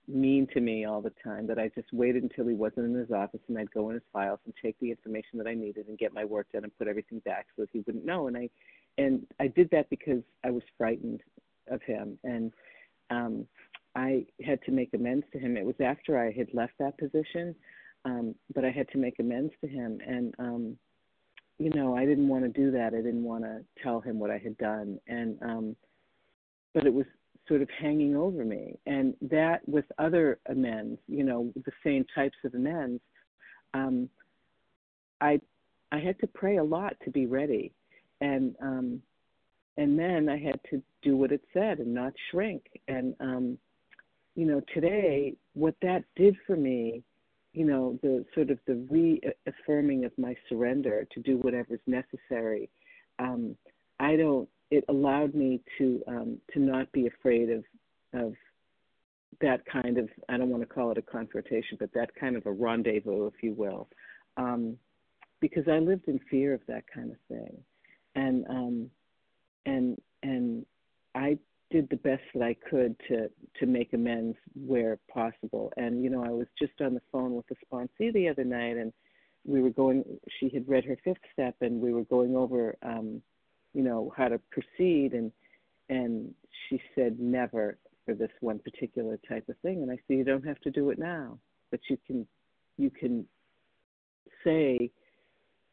mean 0.07 0.46
to 0.53 0.61
me 0.61 0.85
all 0.85 1.01
the 1.01 1.12
time 1.24 1.46
that 1.46 1.59
I 1.59 1.70
just 1.74 1.92
waited 1.92 2.22
until 2.22 2.46
he 2.46 2.55
wasn't 2.55 2.87
in 2.87 2.94
his 2.94 3.11
office 3.11 3.40
and 3.48 3.59
I'd 3.59 3.70
go 3.70 3.88
in 3.88 3.94
his 3.94 4.03
files 4.12 4.40
and 4.44 4.55
take 4.62 4.79
the 4.81 4.90
information 4.90 5.38
that 5.38 5.46
I 5.46 5.55
needed 5.55 5.88
and 5.88 5.98
get 5.98 6.14
my 6.14 6.24
work 6.24 6.46
done 6.53 6.64
and 6.64 6.79
put 6.79 6.88
everything 6.88 7.20
back 7.20 7.46
so 7.55 7.62
that 7.62 7.68
he 7.72 7.81
wouldn't 7.81 8.07
know. 8.07 8.27
And 8.27 8.37
I 8.37 8.48
and 8.96 9.27
I 9.38 9.48
did 9.48 9.70
that 9.70 9.88
because 9.90 10.22
I 10.44 10.51
was 10.51 10.62
frightened 10.77 11.20
of 11.70 11.83
him 11.83 12.18
and 12.24 12.53
um 13.11 13.46
I 13.98 14.26
had 14.44 14.62
to 14.66 14.72
make 14.72 14.90
amends 14.94 15.26
to 15.32 15.38
him. 15.38 15.56
It 15.56 15.64
was 15.64 15.74
after 15.80 16.18
I 16.18 16.32
had 16.32 16.48
left 16.54 16.74
that 16.78 16.96
position 16.98 17.54
um, 18.04 18.34
but 18.54 18.64
I 18.64 18.70
had 18.70 18.88
to 18.90 18.98
make 18.98 19.18
amends 19.18 19.52
to 19.61 19.68
him, 19.68 19.98
and 20.06 20.34
um, 20.38 20.78
you 21.58 21.70
know, 21.70 21.96
I 21.96 22.04
didn't 22.06 22.28
want 22.28 22.44
to 22.44 22.61
do 22.61 22.70
that. 22.72 22.94
I 22.94 22.98
didn't 22.98 23.24
want 23.24 23.44
to 23.44 23.64
tell 23.82 24.00
him 24.00 24.18
what 24.18 24.30
I 24.30 24.38
had 24.38 24.56
done, 24.58 24.98
and 25.08 25.38
um, 25.42 25.76
but 26.74 26.87
it 26.87 26.94
was 26.94 27.06
sort 27.46 27.62
of 27.62 27.68
hanging 27.80 28.14
over 28.14 28.44
me, 28.44 28.78
and 28.87 29.14
that 29.22 29.66
with 29.68 29.84
other 29.98 30.38
amends, 30.48 31.00
you 31.08 31.24
know, 31.24 31.52
the 31.64 31.72
same 31.84 32.04
types 32.14 32.37
of 32.44 32.54
amends, 32.54 33.00
um, 33.74 34.08
I 35.20 35.40
I 35.90 35.98
had 35.98 36.18
to 36.20 36.26
pray 36.26 36.58
a 36.58 36.64
lot 36.64 36.94
to 37.04 37.11
be 37.11 37.26
ready, 37.26 37.72
and 38.20 38.54
um, 38.62 39.02
and 39.76 39.98
then 39.98 40.28
I 40.28 40.38
had 40.38 40.61
to 40.70 40.82
do 41.02 41.16
what 41.16 41.32
it 41.32 41.42
said 41.52 41.78
and 41.78 41.92
not 41.92 42.12
shrink, 42.30 42.62
and 42.87 43.14
um, 43.20 43.58
you 44.38 44.46
know, 44.46 44.62
today 44.72 45.35
what 45.55 45.74
that 45.83 46.05
did 46.16 46.37
for 46.46 46.57
me 46.57 47.03
you 47.53 47.64
know, 47.64 47.98
the 48.03 48.24
sort 48.35 48.51
of 48.51 48.59
the 48.66 48.87
reaffirming 48.88 50.05
of 50.05 50.12
my 50.16 50.37
surrender 50.48 51.07
to 51.12 51.20
do 51.20 51.38
whatever's 51.38 51.81
necessary. 51.87 52.70
Um, 53.18 53.57
I 53.98 54.14
don't. 54.14 54.48
It 54.70 54.85
allowed 54.88 55.35
me 55.35 55.61
to 55.79 56.03
um, 56.07 56.38
to 56.53 56.61
not 56.61 56.92
be 56.92 57.09
afraid 57.09 57.51
of 57.51 57.64
of 58.14 58.35
that 59.40 59.64
kind 59.66 59.98
of. 59.98 60.09
I 60.29 60.37
don't 60.37 60.51
want 60.51 60.62
to 60.62 60.72
call 60.72 60.92
it 60.92 60.98
a 60.98 61.03
confrontation, 61.03 61.79
but 61.81 61.92
that 61.94 62.14
kind 62.14 62.37
of 62.37 62.46
a 62.46 62.53
rendezvous, 62.53 63.27
if 63.27 63.42
you 63.42 63.55
will, 63.55 63.88
um, 64.37 64.77
because 65.40 65.64
I 65.68 65.79
lived 65.79 66.07
in 66.07 66.20
fear 66.31 66.55
of 66.55 66.61
that 66.68 66.85
kind 66.94 67.11
of 67.11 67.16
thing, 67.29 67.57
and 68.14 68.46
um, 68.48 68.90
and 69.66 70.01
and 70.22 70.66
I 71.14 71.38
did 71.70 71.88
the 71.90 71.96
best 71.96 72.22
that 72.35 72.42
I 72.42 72.54
could 72.68 72.96
to 73.09 73.28
to 73.61 73.66
make 73.66 73.92
amends 73.92 74.37
where 74.54 74.98
possible. 75.12 75.72
And 75.76 76.02
you 76.02 76.11
know, 76.11 76.24
I 76.24 76.31
was 76.31 76.46
just 76.59 76.81
on 76.81 76.94
the 76.94 77.02
phone 77.12 77.35
with 77.35 77.46
the 77.48 77.57
sponsee 77.66 78.12
the 78.12 78.28
other 78.28 78.44
night, 78.44 78.76
and 78.76 78.92
we 79.44 79.61
were 79.61 79.70
going. 79.70 80.04
She 80.40 80.50
had 80.52 80.68
read 80.68 80.85
her 80.85 80.96
fifth 81.04 81.18
step, 81.33 81.57
and 81.61 81.81
we 81.81 81.92
were 81.92 82.04
going 82.04 82.37
over, 82.37 82.76
um, 82.83 83.20
you 83.74 83.83
know, 83.83 84.12
how 84.16 84.28
to 84.28 84.40
proceed. 84.50 85.12
And 85.12 85.31
and 85.88 86.35
she 86.68 86.81
said 86.94 87.18
never 87.20 87.78
for 88.04 88.14
this 88.14 88.31
one 88.40 88.59
particular 88.59 89.18
type 89.28 89.48
of 89.48 89.57
thing. 89.59 89.83
And 89.83 89.90
I 89.90 89.96
said 90.07 90.16
you 90.16 90.24
don't 90.24 90.46
have 90.46 90.61
to 90.61 90.70
do 90.70 90.90
it 90.90 90.98
now, 90.98 91.38
but 91.70 91.81
you 91.88 91.98
can 92.07 92.26
you 92.78 92.90
can 92.90 93.26
say 94.44 94.90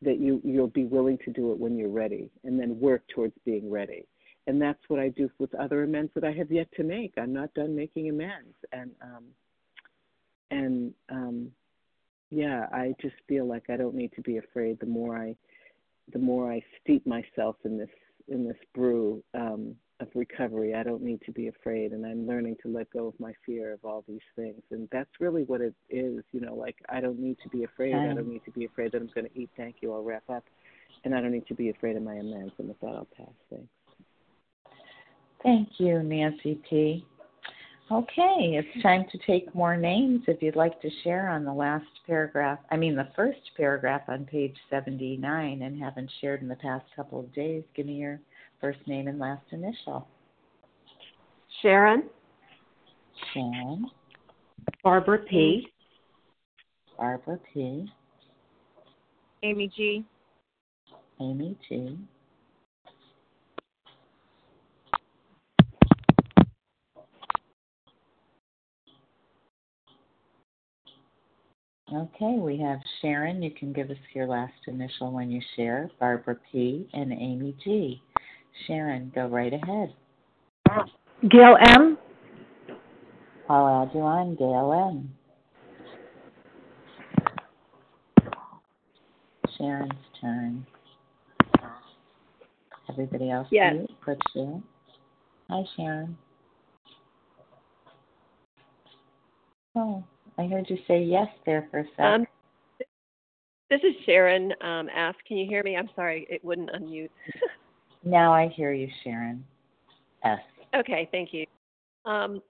that 0.01 0.19
you 0.19 0.41
you'll 0.43 0.67
be 0.67 0.86
willing 0.86 1.17
to 1.23 1.31
do 1.31 1.51
it 1.51 1.60
when 1.60 1.77
you're 1.77 1.89
ready, 1.89 2.29
and 2.43 2.60
then 2.60 2.79
work 2.79 3.03
towards 3.13 3.34
being 3.45 3.71
ready 3.71 4.05
and 4.47 4.62
that's 4.62 4.79
what 4.88 4.99
I 4.99 5.10
do 5.10 5.29
with 5.39 5.53
other 5.55 5.84
amends 5.84 6.12
that 6.15 6.23
I 6.23 6.31
have 6.34 6.51
yet 6.51 6.67
to 6.77 6.84
make. 6.84 7.13
I'm 7.17 7.34
not 7.34 7.53
done 7.53 7.75
making 7.75 8.10
amends, 8.10 8.55
and 8.71 8.91
um, 9.01 9.23
and 10.51 10.93
um, 11.10 11.51
yeah, 12.29 12.67
I 12.71 12.93
just 13.01 13.15
feel 13.27 13.47
like 13.47 13.69
I 13.69 13.77
don't 13.77 13.95
need 13.95 14.12
to 14.15 14.21
be 14.21 14.38
afraid. 14.38 14.79
The 14.79 14.86
more 14.86 15.17
I, 15.17 15.36
the 16.13 16.19
more 16.19 16.51
I 16.51 16.63
steep 16.81 17.05
myself 17.08 17.55
in 17.63 17.77
this 17.77 17.89
in 18.27 18.47
this 18.47 18.58
brew 18.73 19.23
um, 19.34 19.75
of 19.99 20.08
recovery, 20.13 20.75
I 20.75 20.84
don't 20.84 21.01
need 21.01 21.21
to 21.25 21.31
be 21.31 21.47
afraid, 21.47 21.91
and 21.91 22.05
I'm 22.05 22.27
learning 22.27 22.58
to 22.63 22.71
let 22.71 22.91
go 22.91 23.08
of 23.08 23.19
my 23.19 23.34
fear 23.45 23.73
of 23.73 23.79
all 23.84 24.03
these 24.08 24.19
things, 24.36 24.62
and 24.71 24.88
that's 24.91 25.10
really 25.19 25.43
what 25.43 25.62
it 25.62 25.73
is. 25.89 26.23
You 26.31 26.41
know, 26.41 26.53
like 26.55 26.75
I 26.89 26.99
don't 27.01 27.19
need 27.19 27.38
to 27.43 27.49
be 27.49 27.63
afraid. 27.63 27.95
I 27.95 28.13
don't 28.13 28.29
need 28.29 28.45
to 28.45 28.51
be 28.51 28.65
afraid 28.65 28.91
that 28.91 29.01
I'm 29.01 29.10
going 29.15 29.27
to 29.27 29.39
eat. 29.39 29.49
Thank 29.58 29.77
you. 29.81 29.93
I'll 29.93 30.03
wrap 30.03 30.29
up, 30.29 30.43
and 31.03 31.15
I 31.15 31.21
don't 31.21 31.31
need 31.31 31.47
to 31.47 31.55
be 31.55 31.69
afraid 31.69 31.95
of 31.95 32.03
my 32.03 32.15
amends. 32.15 32.53
And 32.60 32.67
with 32.67 32.79
that, 32.81 32.88
I'll 32.88 33.08
pass. 33.17 33.34
Thanks. 33.49 33.74
Thank 35.43 35.69
you, 35.77 36.01
Nancy 36.01 36.59
P. 36.69 37.05
Okay, 37.91 38.57
it's 38.57 38.81
time 38.81 39.05
to 39.11 39.17
take 39.27 39.53
more 39.53 39.77
names 39.77 40.23
if 40.27 40.41
you'd 40.41 40.55
like 40.55 40.81
to 40.81 40.89
share 41.03 41.29
on 41.29 41.45
the 41.45 41.53
last 41.53 41.85
paragraph, 42.07 42.57
I 42.71 42.77
mean, 42.77 42.95
the 42.95 43.09
first 43.15 43.39
paragraph 43.55 44.01
on 44.07 44.25
page 44.25 44.55
79 44.71 45.61
and 45.61 45.79
haven't 45.79 46.09
shared 46.19 46.41
in 46.41 46.47
the 46.47 46.55
past 46.55 46.85
couple 46.95 47.19
of 47.19 47.31
days. 47.35 47.63
Give 47.75 47.85
me 47.85 47.93
your 47.93 48.19
first 48.59 48.79
name 48.87 49.07
and 49.07 49.19
last 49.19 49.43
initial. 49.51 50.07
Sharon. 51.61 52.09
Sharon. 53.33 53.85
Barbara 54.83 55.19
P. 55.19 55.67
Barbara 56.97 57.37
P. 57.53 57.87
Amy 59.43 59.71
G. 59.75 60.03
Amy 61.21 61.55
G. 61.69 61.99
Okay, 71.95 72.38
we 72.38 72.58
have 72.58 72.79
Sharon. 73.01 73.41
You 73.41 73.51
can 73.51 73.71
give 73.71 73.89
us 73.89 73.97
your 74.13 74.27
last 74.27 74.51
initial 74.67 75.13
when 75.13 75.31
you 75.31 75.39
share. 75.55 75.89
Barbara 75.97 76.36
P. 76.51 76.89
and 76.91 77.13
Amy 77.13 77.55
G. 77.63 78.01
Sharon, 78.67 79.13
go 79.15 79.27
right 79.27 79.53
ahead. 79.53 79.93
Gail 81.29 81.55
M. 81.69 81.97
I'll 83.47 83.84
add 83.84 83.91
you 83.93 84.01
on, 84.01 84.36
Gail 84.36 84.73
M. 84.73 85.13
Sharon's 89.58 89.93
turn. 90.19 90.65
Everybody 92.89 93.31
else 93.31 93.47
Yes. 93.51 93.73
mute, 93.73 94.01
put 94.01 94.17
Sharon. 94.34 94.63
Hi, 95.49 95.63
Sharon. 95.77 96.17
Oh, 99.77 100.03
I 100.37 100.47
heard 100.47 100.69
you 100.69 100.77
say 100.87 101.01
yes 101.01 101.27
there 101.45 101.67
for 101.71 101.79
a 101.79 101.85
sec. 101.95 102.05
Um, 102.05 102.27
this 103.69 103.79
is 103.81 103.95
Sharon 104.05 104.53
um, 104.61 104.89
F. 104.95 105.15
Can 105.27 105.37
you 105.37 105.47
hear 105.47 105.63
me? 105.63 105.75
I'm 105.75 105.89
sorry, 105.95 106.27
it 106.29 106.43
wouldn't 106.43 106.69
unmute. 106.71 107.09
now 108.03 108.33
I 108.33 108.49
hear 108.49 108.73
you, 108.73 108.87
Sharon. 109.03 109.43
S. 110.23 110.39
okay, 110.75 111.07
thank 111.11 111.33
you. 111.33 111.45
Um, 112.05 112.41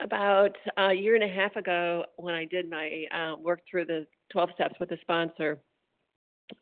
about 0.00 0.56
a 0.76 0.92
year 0.92 1.14
and 1.14 1.24
a 1.24 1.28
half 1.28 1.56
ago, 1.56 2.04
when 2.16 2.34
I 2.34 2.44
did 2.44 2.68
my 2.68 3.04
uh, 3.14 3.36
work 3.36 3.60
through 3.70 3.86
the 3.86 4.06
12 4.32 4.50
steps 4.54 4.74
with 4.80 4.88
the 4.88 4.98
sponsor, 5.00 5.58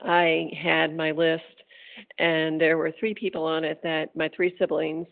I 0.01 0.51
had 0.61 0.97
my 0.97 1.11
list, 1.11 1.43
and 2.19 2.61
there 2.61 2.79
were 2.79 2.93
three 2.99 3.15
people 3.15 3.45
on 3.45 3.65
it 3.65 3.81
that 3.83 4.15
my 4.15 4.29
three 4.35 4.55
siblings 4.59 5.07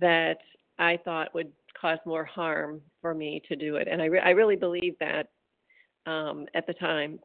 that 0.00 0.38
I 0.78 0.98
thought 1.04 1.34
would 1.34 1.52
cause 1.80 1.98
more 2.06 2.24
harm 2.24 2.80
for 3.00 3.14
me 3.14 3.42
to 3.48 3.56
do 3.56 3.76
it. 3.76 3.88
And 3.90 4.00
I, 4.00 4.06
re- 4.06 4.20
I 4.20 4.30
really 4.30 4.56
believed 4.56 4.96
that 5.00 5.28
um, 6.06 6.46
at 6.54 6.66
the 6.66 6.74
time 6.74 7.18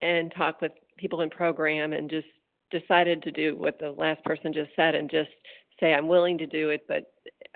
and 0.00 0.32
talked 0.36 0.62
with 0.62 0.72
people 0.98 1.20
in 1.20 1.30
program 1.30 1.92
and 1.92 2.10
just 2.10 2.26
decided 2.70 3.22
to 3.22 3.30
do 3.30 3.56
what 3.56 3.78
the 3.78 3.90
last 3.90 4.22
person 4.24 4.52
just 4.52 4.70
said 4.76 4.94
and 4.94 5.10
just 5.10 5.30
say, 5.80 5.94
I'm 5.94 6.08
willing 6.08 6.38
to 6.38 6.46
do 6.46 6.70
it, 6.70 6.82
but 6.88 7.04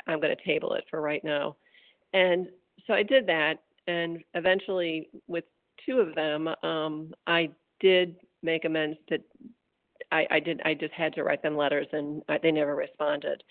I'm 0.06 0.20
going 0.20 0.36
to 0.36 0.44
table 0.44 0.74
it 0.74 0.84
for 0.90 1.00
right 1.00 1.24
now. 1.24 1.56
And 2.12 2.48
so 2.86 2.94
I 2.94 3.02
did 3.02 3.26
that. 3.26 3.58
And 3.88 4.18
eventually, 4.34 5.08
with 5.28 5.44
two 5.84 6.00
of 6.00 6.14
them, 6.14 6.48
um, 6.62 7.14
I 7.26 7.50
did 7.80 8.16
make 8.42 8.64
amends 8.64 8.98
that 9.10 9.20
I, 10.12 10.26
I 10.30 10.40
did. 10.40 10.60
I 10.64 10.74
just 10.74 10.92
had 10.92 11.14
to 11.14 11.24
write 11.24 11.42
them 11.42 11.56
letters, 11.56 11.86
and 11.92 12.22
I, 12.28 12.38
they 12.38 12.50
never 12.50 12.74
responded. 12.74 13.42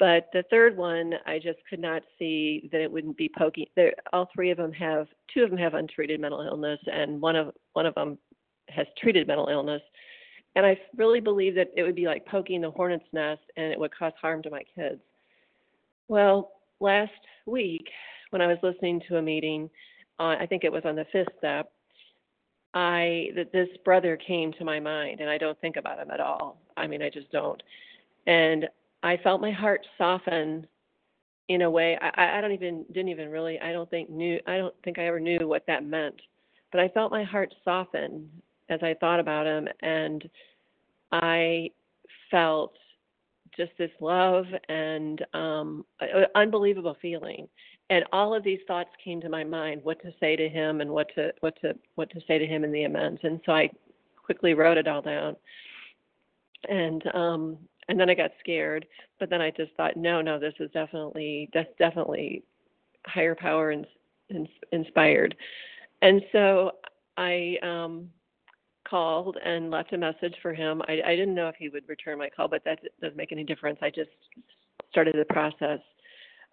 But 0.00 0.30
the 0.32 0.42
third 0.48 0.78
one, 0.78 1.12
I 1.26 1.38
just 1.38 1.58
could 1.68 1.78
not 1.78 2.02
see 2.18 2.70
that 2.72 2.80
it 2.80 2.90
wouldn't 2.90 3.18
be 3.18 3.30
poking. 3.38 3.66
All 4.14 4.30
three 4.34 4.50
of 4.50 4.56
them 4.56 4.72
have, 4.72 5.06
two 5.32 5.44
of 5.44 5.50
them 5.50 5.58
have 5.58 5.74
untreated 5.74 6.18
mental 6.20 6.40
illness, 6.40 6.80
and 6.90 7.20
one 7.20 7.36
of 7.36 7.52
one 7.74 7.84
of 7.84 7.94
them 7.94 8.16
has 8.70 8.86
treated 8.98 9.28
mental 9.28 9.48
illness. 9.48 9.82
And 10.56 10.64
I 10.64 10.80
really 10.96 11.20
believe 11.20 11.54
that 11.56 11.68
it 11.76 11.82
would 11.82 11.94
be 11.94 12.06
like 12.06 12.24
poking 12.24 12.62
the 12.62 12.70
hornet's 12.70 13.04
nest, 13.12 13.42
and 13.58 13.70
it 13.70 13.78
would 13.78 13.94
cause 13.94 14.14
harm 14.20 14.42
to 14.42 14.50
my 14.50 14.62
kids. 14.74 15.02
Well, 16.08 16.52
last 16.80 17.12
week 17.44 17.86
when 18.30 18.40
I 18.40 18.46
was 18.46 18.56
listening 18.62 19.02
to 19.06 19.18
a 19.18 19.22
meeting, 19.22 19.68
uh, 20.18 20.36
I 20.40 20.46
think 20.46 20.64
it 20.64 20.72
was 20.72 20.82
on 20.86 20.96
the 20.96 21.06
fifth 21.12 21.28
step, 21.36 21.70
I 22.72 23.32
that 23.36 23.52
this 23.52 23.68
brother 23.84 24.16
came 24.16 24.50
to 24.54 24.64
my 24.64 24.80
mind, 24.80 25.20
and 25.20 25.28
I 25.28 25.36
don't 25.36 25.60
think 25.60 25.76
about 25.76 25.98
him 25.98 26.10
at 26.10 26.20
all. 26.20 26.58
I 26.78 26.86
mean, 26.86 27.02
I 27.02 27.10
just 27.10 27.30
don't. 27.30 27.62
And 28.26 28.66
I 29.02 29.16
felt 29.18 29.40
my 29.40 29.50
heart 29.50 29.86
soften 29.96 30.66
in 31.48 31.62
a 31.62 31.70
way 31.70 31.98
I, 32.00 32.38
I 32.38 32.40
don't 32.40 32.52
even 32.52 32.84
didn't 32.92 33.08
even 33.08 33.28
really 33.28 33.58
I 33.60 33.72
don't 33.72 33.90
think 33.90 34.08
knew 34.08 34.38
I 34.46 34.58
don't 34.58 34.74
think 34.84 34.98
I 34.98 35.06
ever 35.06 35.20
knew 35.20 35.48
what 35.48 35.66
that 35.66 35.84
meant. 35.84 36.20
But 36.70 36.80
I 36.80 36.88
felt 36.88 37.10
my 37.10 37.24
heart 37.24 37.52
soften 37.64 38.30
as 38.68 38.80
I 38.82 38.94
thought 38.94 39.18
about 39.18 39.46
him 39.46 39.68
and 39.82 40.28
I 41.10 41.70
felt 42.30 42.74
just 43.56 43.72
this 43.78 43.90
love 44.00 44.46
and 44.68 45.24
um 45.34 45.84
unbelievable 46.36 46.96
feeling. 47.02 47.48
And 47.90 48.04
all 48.12 48.32
of 48.32 48.44
these 48.44 48.60
thoughts 48.68 48.90
came 49.02 49.20
to 49.20 49.28
my 49.28 49.42
mind 49.42 49.80
what 49.82 50.00
to 50.02 50.12
say 50.20 50.36
to 50.36 50.48
him 50.48 50.80
and 50.80 50.90
what 50.90 51.08
to 51.16 51.32
what 51.40 51.60
to 51.62 51.74
what 51.96 52.10
to 52.10 52.20
say 52.28 52.38
to 52.38 52.46
him 52.46 52.62
in 52.62 52.70
the 52.70 52.84
amends. 52.84 53.20
And 53.24 53.40
so 53.44 53.52
I 53.52 53.70
quickly 54.22 54.54
wrote 54.54 54.78
it 54.78 54.86
all 54.86 55.02
down. 55.02 55.34
And 56.68 57.02
um 57.12 57.58
and 57.90 57.98
then 57.98 58.08
I 58.08 58.14
got 58.14 58.30
scared, 58.38 58.86
but 59.18 59.28
then 59.28 59.40
I 59.40 59.50
just 59.50 59.72
thought, 59.76 59.96
no, 59.96 60.22
no, 60.22 60.38
this 60.38 60.54
is 60.60 60.70
definitely 60.70 61.50
that's 61.52 61.68
definitely 61.76 62.44
higher 63.04 63.34
power 63.34 63.72
and 63.72 63.84
in, 64.30 64.48
inspired. 64.70 65.34
And 66.00 66.22
so 66.30 66.70
I 67.16 67.56
um, 67.62 68.08
called 68.88 69.38
and 69.44 69.72
left 69.72 69.92
a 69.92 69.98
message 69.98 70.36
for 70.40 70.54
him. 70.54 70.82
I, 70.86 71.00
I 71.04 71.16
didn't 71.16 71.34
know 71.34 71.48
if 71.48 71.56
he 71.56 71.68
would 71.68 71.88
return 71.88 72.16
my 72.18 72.30
call, 72.30 72.46
but 72.46 72.64
that 72.64 72.78
doesn't 73.02 73.16
make 73.16 73.32
any 73.32 73.42
difference. 73.42 73.80
I 73.82 73.90
just 73.90 74.10
started 74.90 75.16
the 75.18 75.24
process. 75.24 75.80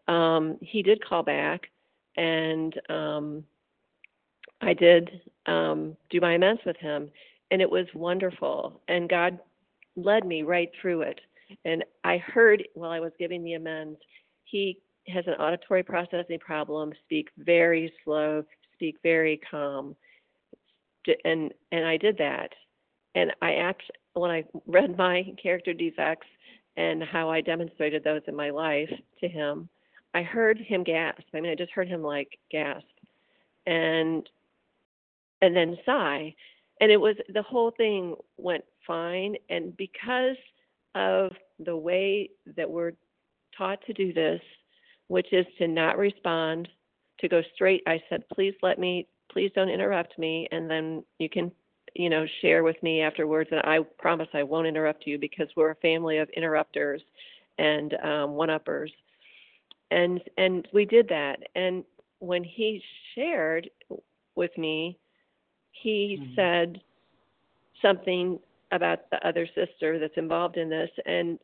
Um, 0.07 0.57
he 0.61 0.81
did 0.81 1.05
call 1.05 1.21
back, 1.21 1.67
and 2.15 2.73
um, 2.89 3.43
I 4.61 4.73
did 4.73 5.21
um, 5.45 5.95
do 6.09 6.19
my 6.19 6.33
amends 6.33 6.61
with 6.65 6.77
him, 6.77 7.11
and 7.51 7.61
it 7.61 7.69
was 7.69 7.85
wonderful. 7.93 8.81
And 8.87 9.07
God 9.07 9.37
led 9.95 10.25
me 10.25 10.41
right 10.41 10.71
through 10.81 11.01
it. 11.01 11.19
And 11.65 11.83
I 12.03 12.17
heard 12.17 12.63
while 12.73 12.91
I 12.91 12.99
was 12.99 13.11
giving 13.19 13.43
the 13.43 13.53
amends, 13.53 13.97
he 14.43 14.79
has 15.09 15.25
an 15.27 15.33
auditory 15.33 15.83
processing 15.83 16.39
problem, 16.39 16.91
speak 17.05 17.29
very 17.37 17.91
slow, 18.03 18.43
speak 18.73 18.97
very 19.03 19.39
calm. 19.49 19.95
And 21.23 21.53
and 21.71 21.85
I 21.85 21.97
did 21.97 22.17
that. 22.17 22.49
And 23.15 23.31
I 23.41 23.55
actually 23.55 23.95
when 24.13 24.31
I 24.31 24.43
read 24.67 24.97
my 24.97 25.33
character 25.41 25.73
defects 25.73 26.27
and 26.75 27.03
how 27.03 27.29
I 27.29 27.41
demonstrated 27.41 28.03
those 28.03 28.21
in 28.27 28.35
my 28.35 28.49
life 28.49 28.91
to 29.21 29.27
him, 29.27 29.69
I 30.13 30.21
heard 30.21 30.57
him 30.57 30.83
gasp. 30.83 31.23
I 31.33 31.41
mean 31.41 31.51
I 31.51 31.55
just 31.55 31.71
heard 31.71 31.87
him 31.87 32.03
like 32.03 32.37
gasp. 32.51 32.85
And 33.65 34.27
and 35.41 35.55
then 35.55 35.77
sigh. 35.85 36.35
And 36.81 36.91
it 36.91 36.97
was 36.97 37.15
the 37.33 37.41
whole 37.41 37.71
thing 37.71 38.15
went 38.37 38.63
fine. 38.85 39.35
And 39.49 39.75
because 39.77 40.35
of 40.95 41.31
the 41.59 41.75
way 41.75 42.29
that 42.55 42.69
we're 42.69 42.93
taught 43.57 43.79
to 43.85 43.93
do 43.93 44.13
this, 44.13 44.41
which 45.07 45.31
is 45.31 45.45
to 45.57 45.67
not 45.67 45.97
respond, 45.97 46.67
to 47.19 47.27
go 47.27 47.41
straight, 47.55 47.83
I 47.87 48.01
said, 48.09 48.23
please 48.33 48.53
let 48.61 48.79
me, 48.79 49.07
please 49.31 49.51
don't 49.55 49.69
interrupt 49.69 50.17
me. 50.19 50.47
And 50.51 50.69
then 50.69 51.03
you 51.19 51.29
can, 51.29 51.51
you 51.95 52.09
know, 52.09 52.25
share 52.41 52.63
with 52.63 52.81
me 52.83 53.01
afterwards. 53.01 53.49
And 53.51 53.61
I 53.61 53.79
promise 53.97 54.27
I 54.33 54.43
won't 54.43 54.67
interrupt 54.67 55.07
you 55.07 55.17
because 55.17 55.47
we're 55.55 55.71
a 55.71 55.75
family 55.75 56.17
of 56.19 56.29
interrupters 56.29 57.01
and 57.57 57.93
um, 58.03 58.31
one 58.31 58.49
uppers. 58.49 58.91
And, 59.89 60.21
and 60.37 60.67
we 60.73 60.85
did 60.85 61.07
that. 61.09 61.39
And 61.55 61.83
when 62.19 62.43
he 62.43 62.83
shared 63.15 63.69
with 64.35 64.55
me, 64.57 64.99
he 65.71 66.19
mm-hmm. 66.21 66.35
said 66.35 66.81
something 67.81 68.39
about 68.71 69.09
the 69.11 69.27
other 69.27 69.47
sister 69.55 69.99
that's 69.99 70.17
involved 70.17 70.57
in 70.57 70.69
this. 70.69 70.89
And 71.05 71.39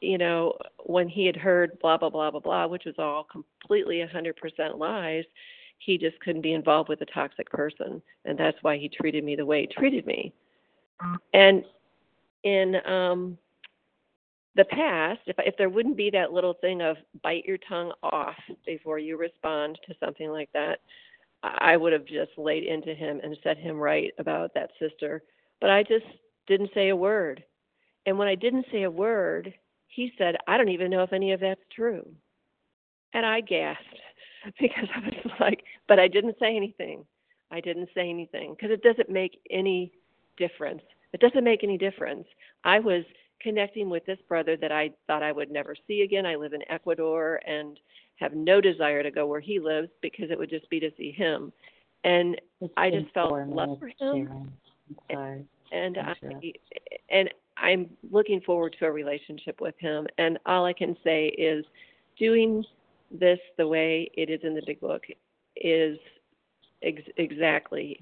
you 0.00 0.18
know 0.18 0.54
when 0.86 1.08
he 1.08 1.26
had 1.26 1.36
heard 1.36 1.78
blah 1.80 1.98
blah 1.98 2.08
blah 2.08 2.30
blah 2.30 2.40
blah 2.40 2.66
which 2.66 2.86
was 2.86 2.94
all 2.98 3.22
completely 3.24 3.96
100% 3.96 4.78
lies 4.78 5.24
he 5.80 5.98
just 5.98 6.18
couldn't 6.20 6.42
be 6.42 6.52
involved 6.52 6.88
with 6.88 7.00
a 7.00 7.06
toxic 7.06 7.50
person. 7.50 8.02
And 8.24 8.38
that's 8.38 8.58
why 8.62 8.76
he 8.76 8.88
treated 8.88 9.24
me 9.24 9.34
the 9.34 9.46
way 9.46 9.62
he 9.62 9.66
treated 9.66 10.06
me. 10.06 10.32
And 11.32 11.64
in 12.44 12.76
um 12.86 13.38
the 14.56 14.64
past 14.64 15.20
if 15.26 15.36
if 15.38 15.56
there 15.56 15.68
wouldn't 15.68 15.96
be 15.96 16.10
that 16.10 16.32
little 16.32 16.54
thing 16.54 16.80
of 16.82 16.96
bite 17.22 17.44
your 17.44 17.58
tongue 17.58 17.92
off 18.02 18.36
before 18.64 18.98
you 18.98 19.18
respond 19.18 19.78
to 19.86 19.94
something 20.00 20.30
like 20.30 20.50
that 20.52 20.80
I 21.42 21.76
would 21.76 21.92
have 21.92 22.04
just 22.04 22.32
laid 22.36 22.64
into 22.64 22.94
him 22.94 23.20
and 23.22 23.36
set 23.42 23.56
him 23.56 23.76
right 23.78 24.12
about 24.18 24.52
that 24.54 24.70
sister. 24.78 25.22
But 25.60 25.70
I 25.70 25.82
just 25.82 26.04
didn't 26.50 26.70
say 26.74 26.88
a 26.88 26.96
word. 26.96 27.44
And 28.06 28.18
when 28.18 28.28
I 28.28 28.34
didn't 28.34 28.66
say 28.72 28.82
a 28.82 28.90
word, 28.90 29.54
he 29.86 30.12
said, 30.18 30.36
I 30.46 30.56
don't 30.56 30.68
even 30.68 30.90
know 30.90 31.02
if 31.02 31.12
any 31.12 31.32
of 31.32 31.40
that's 31.40 31.60
true. 31.74 32.06
And 33.14 33.24
I 33.24 33.40
gasped 33.40 34.00
because 34.60 34.88
I 34.94 35.00
was 35.00 35.32
like, 35.38 35.62
but 35.88 35.98
I 35.98 36.08
didn't 36.08 36.36
say 36.38 36.56
anything. 36.56 37.04
I 37.50 37.60
didn't 37.60 37.88
say 37.94 38.10
anything 38.10 38.54
because 38.54 38.70
it 38.70 38.82
doesn't 38.82 39.10
make 39.10 39.40
any 39.50 39.92
difference. 40.36 40.82
It 41.12 41.20
doesn't 41.20 41.44
make 41.44 41.64
any 41.64 41.78
difference. 41.78 42.26
I 42.64 42.78
was 42.78 43.04
connecting 43.40 43.88
with 43.88 44.04
this 44.06 44.18
brother 44.28 44.56
that 44.56 44.70
I 44.70 44.90
thought 45.06 45.22
I 45.22 45.32
would 45.32 45.50
never 45.50 45.74
see 45.86 46.02
again. 46.02 46.26
I 46.26 46.36
live 46.36 46.52
in 46.52 46.62
Ecuador 46.70 47.40
and 47.46 47.78
have 48.16 48.34
no 48.34 48.60
desire 48.60 49.02
to 49.02 49.10
go 49.10 49.26
where 49.26 49.40
he 49.40 49.58
lives 49.58 49.88
because 50.02 50.30
it 50.30 50.38
would 50.38 50.50
just 50.50 50.68
be 50.70 50.78
to 50.80 50.90
see 50.96 51.10
him. 51.10 51.52
And 52.04 52.40
it's 52.60 52.72
I 52.76 52.90
just 52.90 53.12
felt 53.12 53.32
love 53.48 53.78
for 53.78 53.90
him. 53.98 54.52
And, 55.72 55.96
and 55.96 56.08
I 56.08 56.52
and 57.10 57.30
I'm 57.56 57.90
looking 58.10 58.40
forward 58.40 58.74
to 58.78 58.86
a 58.86 58.90
relationship 58.90 59.60
with 59.60 59.74
him. 59.78 60.06
And 60.18 60.38
all 60.46 60.64
I 60.64 60.72
can 60.72 60.96
say 61.04 61.28
is 61.28 61.64
doing 62.18 62.64
this 63.10 63.38
the 63.58 63.66
way 63.66 64.10
it 64.14 64.30
is 64.30 64.40
in 64.42 64.54
the 64.54 64.62
big 64.66 64.80
book 64.80 65.02
is 65.56 65.98
ex- 66.82 67.02
exactly 67.16 67.98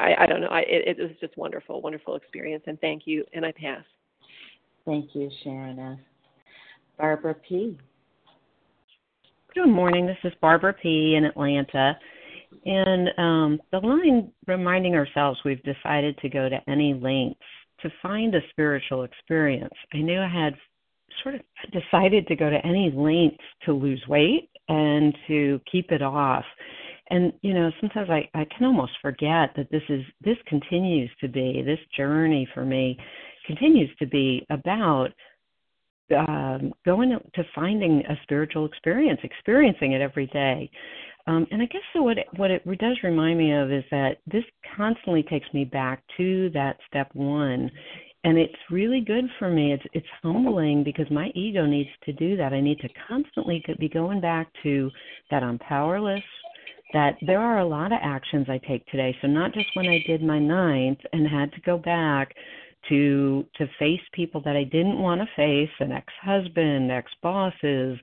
I, 0.00 0.14
I 0.20 0.26
don't 0.26 0.40
know. 0.40 0.48
I, 0.48 0.60
it, 0.60 0.98
it 0.98 1.02
was 1.02 1.10
just 1.20 1.36
wonderful, 1.36 1.82
wonderful 1.82 2.16
experience, 2.16 2.64
and 2.66 2.80
thank 2.80 3.02
you. 3.04 3.24
And 3.34 3.44
I 3.44 3.52
pass. 3.52 3.84
Thank 4.86 5.10
you, 5.14 5.30
Sharon 5.44 5.78
S. 5.78 5.98
Barbara 6.98 7.34
P. 7.34 7.78
Good 9.54 9.68
morning. 9.68 10.06
This 10.06 10.16
is 10.24 10.32
Barbara 10.40 10.72
P. 10.72 11.16
in 11.16 11.24
Atlanta. 11.24 11.98
And 12.64 13.08
um, 13.18 13.60
the 13.72 13.78
line 13.78 14.32
reminding 14.46 14.94
ourselves 14.94 15.38
we've 15.44 15.62
decided 15.62 16.18
to 16.18 16.28
go 16.28 16.48
to 16.48 16.58
any 16.68 16.94
lengths 16.94 17.40
to 17.82 17.90
find 18.02 18.34
a 18.34 18.40
spiritual 18.50 19.04
experience. 19.04 19.74
I 19.94 19.98
knew 19.98 20.20
I 20.20 20.28
had 20.28 20.54
sort 21.22 21.36
of 21.36 21.40
decided 21.72 22.26
to 22.26 22.36
go 22.36 22.50
to 22.50 22.66
any 22.66 22.92
lengths 22.94 23.44
to 23.64 23.72
lose 23.72 24.02
weight 24.08 24.50
and 24.68 25.14
to 25.28 25.60
keep 25.70 25.90
it 25.90 26.02
off. 26.02 26.44
And 27.10 27.32
you 27.42 27.54
know, 27.54 27.70
sometimes 27.80 28.08
I, 28.10 28.28
I 28.34 28.46
can 28.56 28.66
almost 28.66 28.92
forget 29.02 29.50
that 29.56 29.68
this 29.70 29.82
is 29.88 30.02
this 30.22 30.36
continues 30.46 31.10
to 31.20 31.28
be 31.28 31.62
this 31.64 31.80
journey 31.96 32.48
for 32.54 32.64
me 32.64 32.96
continues 33.46 33.90
to 33.98 34.06
be 34.06 34.46
about 34.50 35.08
um, 36.16 36.72
going 36.84 37.16
to 37.34 37.44
finding 37.54 38.02
a 38.08 38.18
spiritual 38.22 38.66
experience, 38.66 39.20
experiencing 39.22 39.92
it 39.92 40.00
every 40.00 40.26
day. 40.26 40.70
Um, 41.26 41.46
and 41.50 41.62
I 41.62 41.66
guess 41.66 41.82
so 41.92 42.02
what 42.02 42.18
it, 42.18 42.26
what 42.36 42.50
it 42.50 42.64
does 42.78 42.98
remind 43.02 43.38
me 43.38 43.52
of 43.52 43.70
is 43.70 43.84
that 43.90 44.18
this 44.26 44.44
constantly 44.76 45.22
takes 45.24 45.46
me 45.52 45.64
back 45.64 46.02
to 46.16 46.50
that 46.50 46.78
step 46.88 47.10
one, 47.14 47.70
and 48.24 48.38
it's 48.38 48.54
really 48.70 49.00
good 49.00 49.24
for 49.38 49.50
me. 49.50 49.72
It's 49.72 49.82
it's 49.92 50.06
humbling 50.22 50.82
because 50.84 51.10
my 51.10 51.28
ego 51.34 51.66
needs 51.66 51.90
to 52.04 52.12
do 52.12 52.36
that. 52.36 52.52
I 52.52 52.60
need 52.60 52.78
to 52.80 52.88
constantly 53.08 53.62
be 53.78 53.88
going 53.88 54.20
back 54.20 54.48
to 54.62 54.90
that 55.30 55.42
I'm 55.42 55.58
powerless. 55.58 56.22
That 56.92 57.14
there 57.24 57.40
are 57.40 57.60
a 57.60 57.68
lot 57.68 57.92
of 57.92 58.00
actions 58.02 58.46
I 58.48 58.58
take 58.66 58.84
today. 58.86 59.16
So 59.22 59.28
not 59.28 59.54
just 59.54 59.68
when 59.74 59.86
I 59.86 60.02
did 60.06 60.22
my 60.22 60.40
ninth 60.40 60.98
and 61.12 61.28
had 61.28 61.52
to 61.52 61.60
go 61.60 61.78
back 61.78 62.34
to 62.88 63.44
to 63.56 63.66
face 63.78 64.00
people 64.12 64.40
that 64.44 64.56
I 64.56 64.64
didn't 64.64 64.98
want 64.98 65.20
to 65.20 65.26
face, 65.36 65.70
an 65.80 65.92
ex-husband, 65.92 66.90
ex-bosses. 66.90 67.98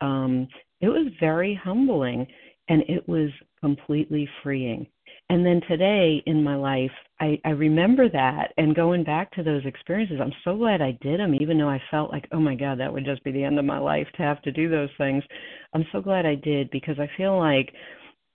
Um, 0.00 0.48
it 0.80 0.88
was 0.88 1.10
very 1.18 1.58
humbling 1.64 2.26
and 2.68 2.82
it 2.88 3.08
was 3.08 3.30
completely 3.60 4.28
freeing. 4.42 4.86
And 5.28 5.44
then 5.44 5.60
today 5.68 6.22
in 6.26 6.42
my 6.44 6.54
life, 6.54 6.90
I, 7.20 7.40
I 7.44 7.50
remember 7.50 8.08
that 8.08 8.52
and 8.58 8.76
going 8.76 9.02
back 9.02 9.32
to 9.32 9.42
those 9.42 9.64
experiences. 9.66 10.18
I'm 10.20 10.32
so 10.44 10.56
glad 10.56 10.80
I 10.80 10.96
did 11.00 11.18
them, 11.18 11.34
even 11.34 11.58
though 11.58 11.68
I 11.68 11.82
felt 11.90 12.12
like, 12.12 12.28
oh 12.32 12.38
my 12.38 12.54
God, 12.54 12.78
that 12.78 12.92
would 12.92 13.04
just 13.04 13.24
be 13.24 13.32
the 13.32 13.42
end 13.42 13.58
of 13.58 13.64
my 13.64 13.78
life 13.78 14.06
to 14.16 14.22
have 14.22 14.40
to 14.42 14.52
do 14.52 14.68
those 14.68 14.90
things. 14.98 15.24
I'm 15.74 15.84
so 15.90 16.00
glad 16.00 16.26
I 16.26 16.36
did 16.36 16.70
because 16.70 16.98
I 17.00 17.10
feel 17.16 17.38
like, 17.38 17.72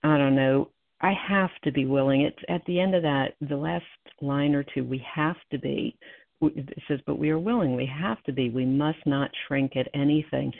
I 0.03 0.17
don't 0.17 0.35
know, 0.35 0.69
I 0.99 1.13
have 1.29 1.51
to 1.63 1.71
be 1.71 1.85
willing. 1.85 2.21
It's 2.21 2.37
at 2.49 2.65
the 2.65 2.79
end 2.79 2.93
of 2.93 3.03
that, 3.03 3.35
the 3.41 3.55
last 3.55 3.85
line 4.21 4.53
or 4.53 4.63
two, 4.63 4.83
we 4.83 5.03
have 5.15 5.37
to 5.51 5.59
be. 5.59 5.97
It 6.41 6.69
says, 6.87 6.99
but 7.05 7.19
we 7.19 7.29
are 7.29 7.39
willing. 7.39 7.75
We 7.75 7.85
have 7.85 8.21
to 8.23 8.33
be. 8.33 8.49
We 8.49 8.65
must 8.65 8.99
not 9.05 9.29
shrink 9.47 9.75
at 9.75 9.87
anything. 9.93 10.51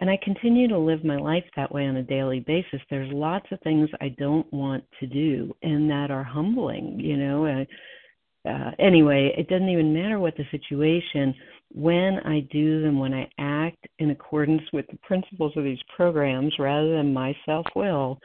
And 0.00 0.08
I 0.08 0.18
continue 0.22 0.68
to 0.68 0.78
live 0.78 1.04
my 1.04 1.16
life 1.16 1.44
that 1.56 1.72
way 1.72 1.86
on 1.86 1.96
a 1.96 2.02
daily 2.02 2.40
basis. 2.40 2.80
There's 2.88 3.12
lots 3.12 3.46
of 3.50 3.60
things 3.60 3.88
I 4.00 4.14
don't 4.18 4.50
want 4.52 4.84
to 5.00 5.06
do 5.06 5.52
and 5.62 5.90
that 5.90 6.10
are 6.10 6.24
humbling, 6.24 7.00
you 7.00 7.16
know. 7.16 7.46
Uh, 7.46 8.48
uh, 8.48 8.70
anyway, 8.78 9.32
it 9.36 9.48
doesn't 9.48 9.68
even 9.68 9.92
matter 9.92 10.18
what 10.18 10.36
the 10.36 10.44
situation. 10.50 11.34
When 11.74 12.20
I 12.24 12.40
do 12.52 12.80
them, 12.80 12.98
when 12.98 13.12
I 13.12 13.28
act 13.38 13.86
in 13.98 14.10
accordance 14.10 14.62
with 14.72 14.86
the 14.86 14.98
principles 14.98 15.52
of 15.56 15.64
these 15.64 15.82
programs 15.94 16.54
rather 16.58 16.96
than 16.96 17.12
my 17.12 17.36
self 17.44 17.66
will, 17.74 18.18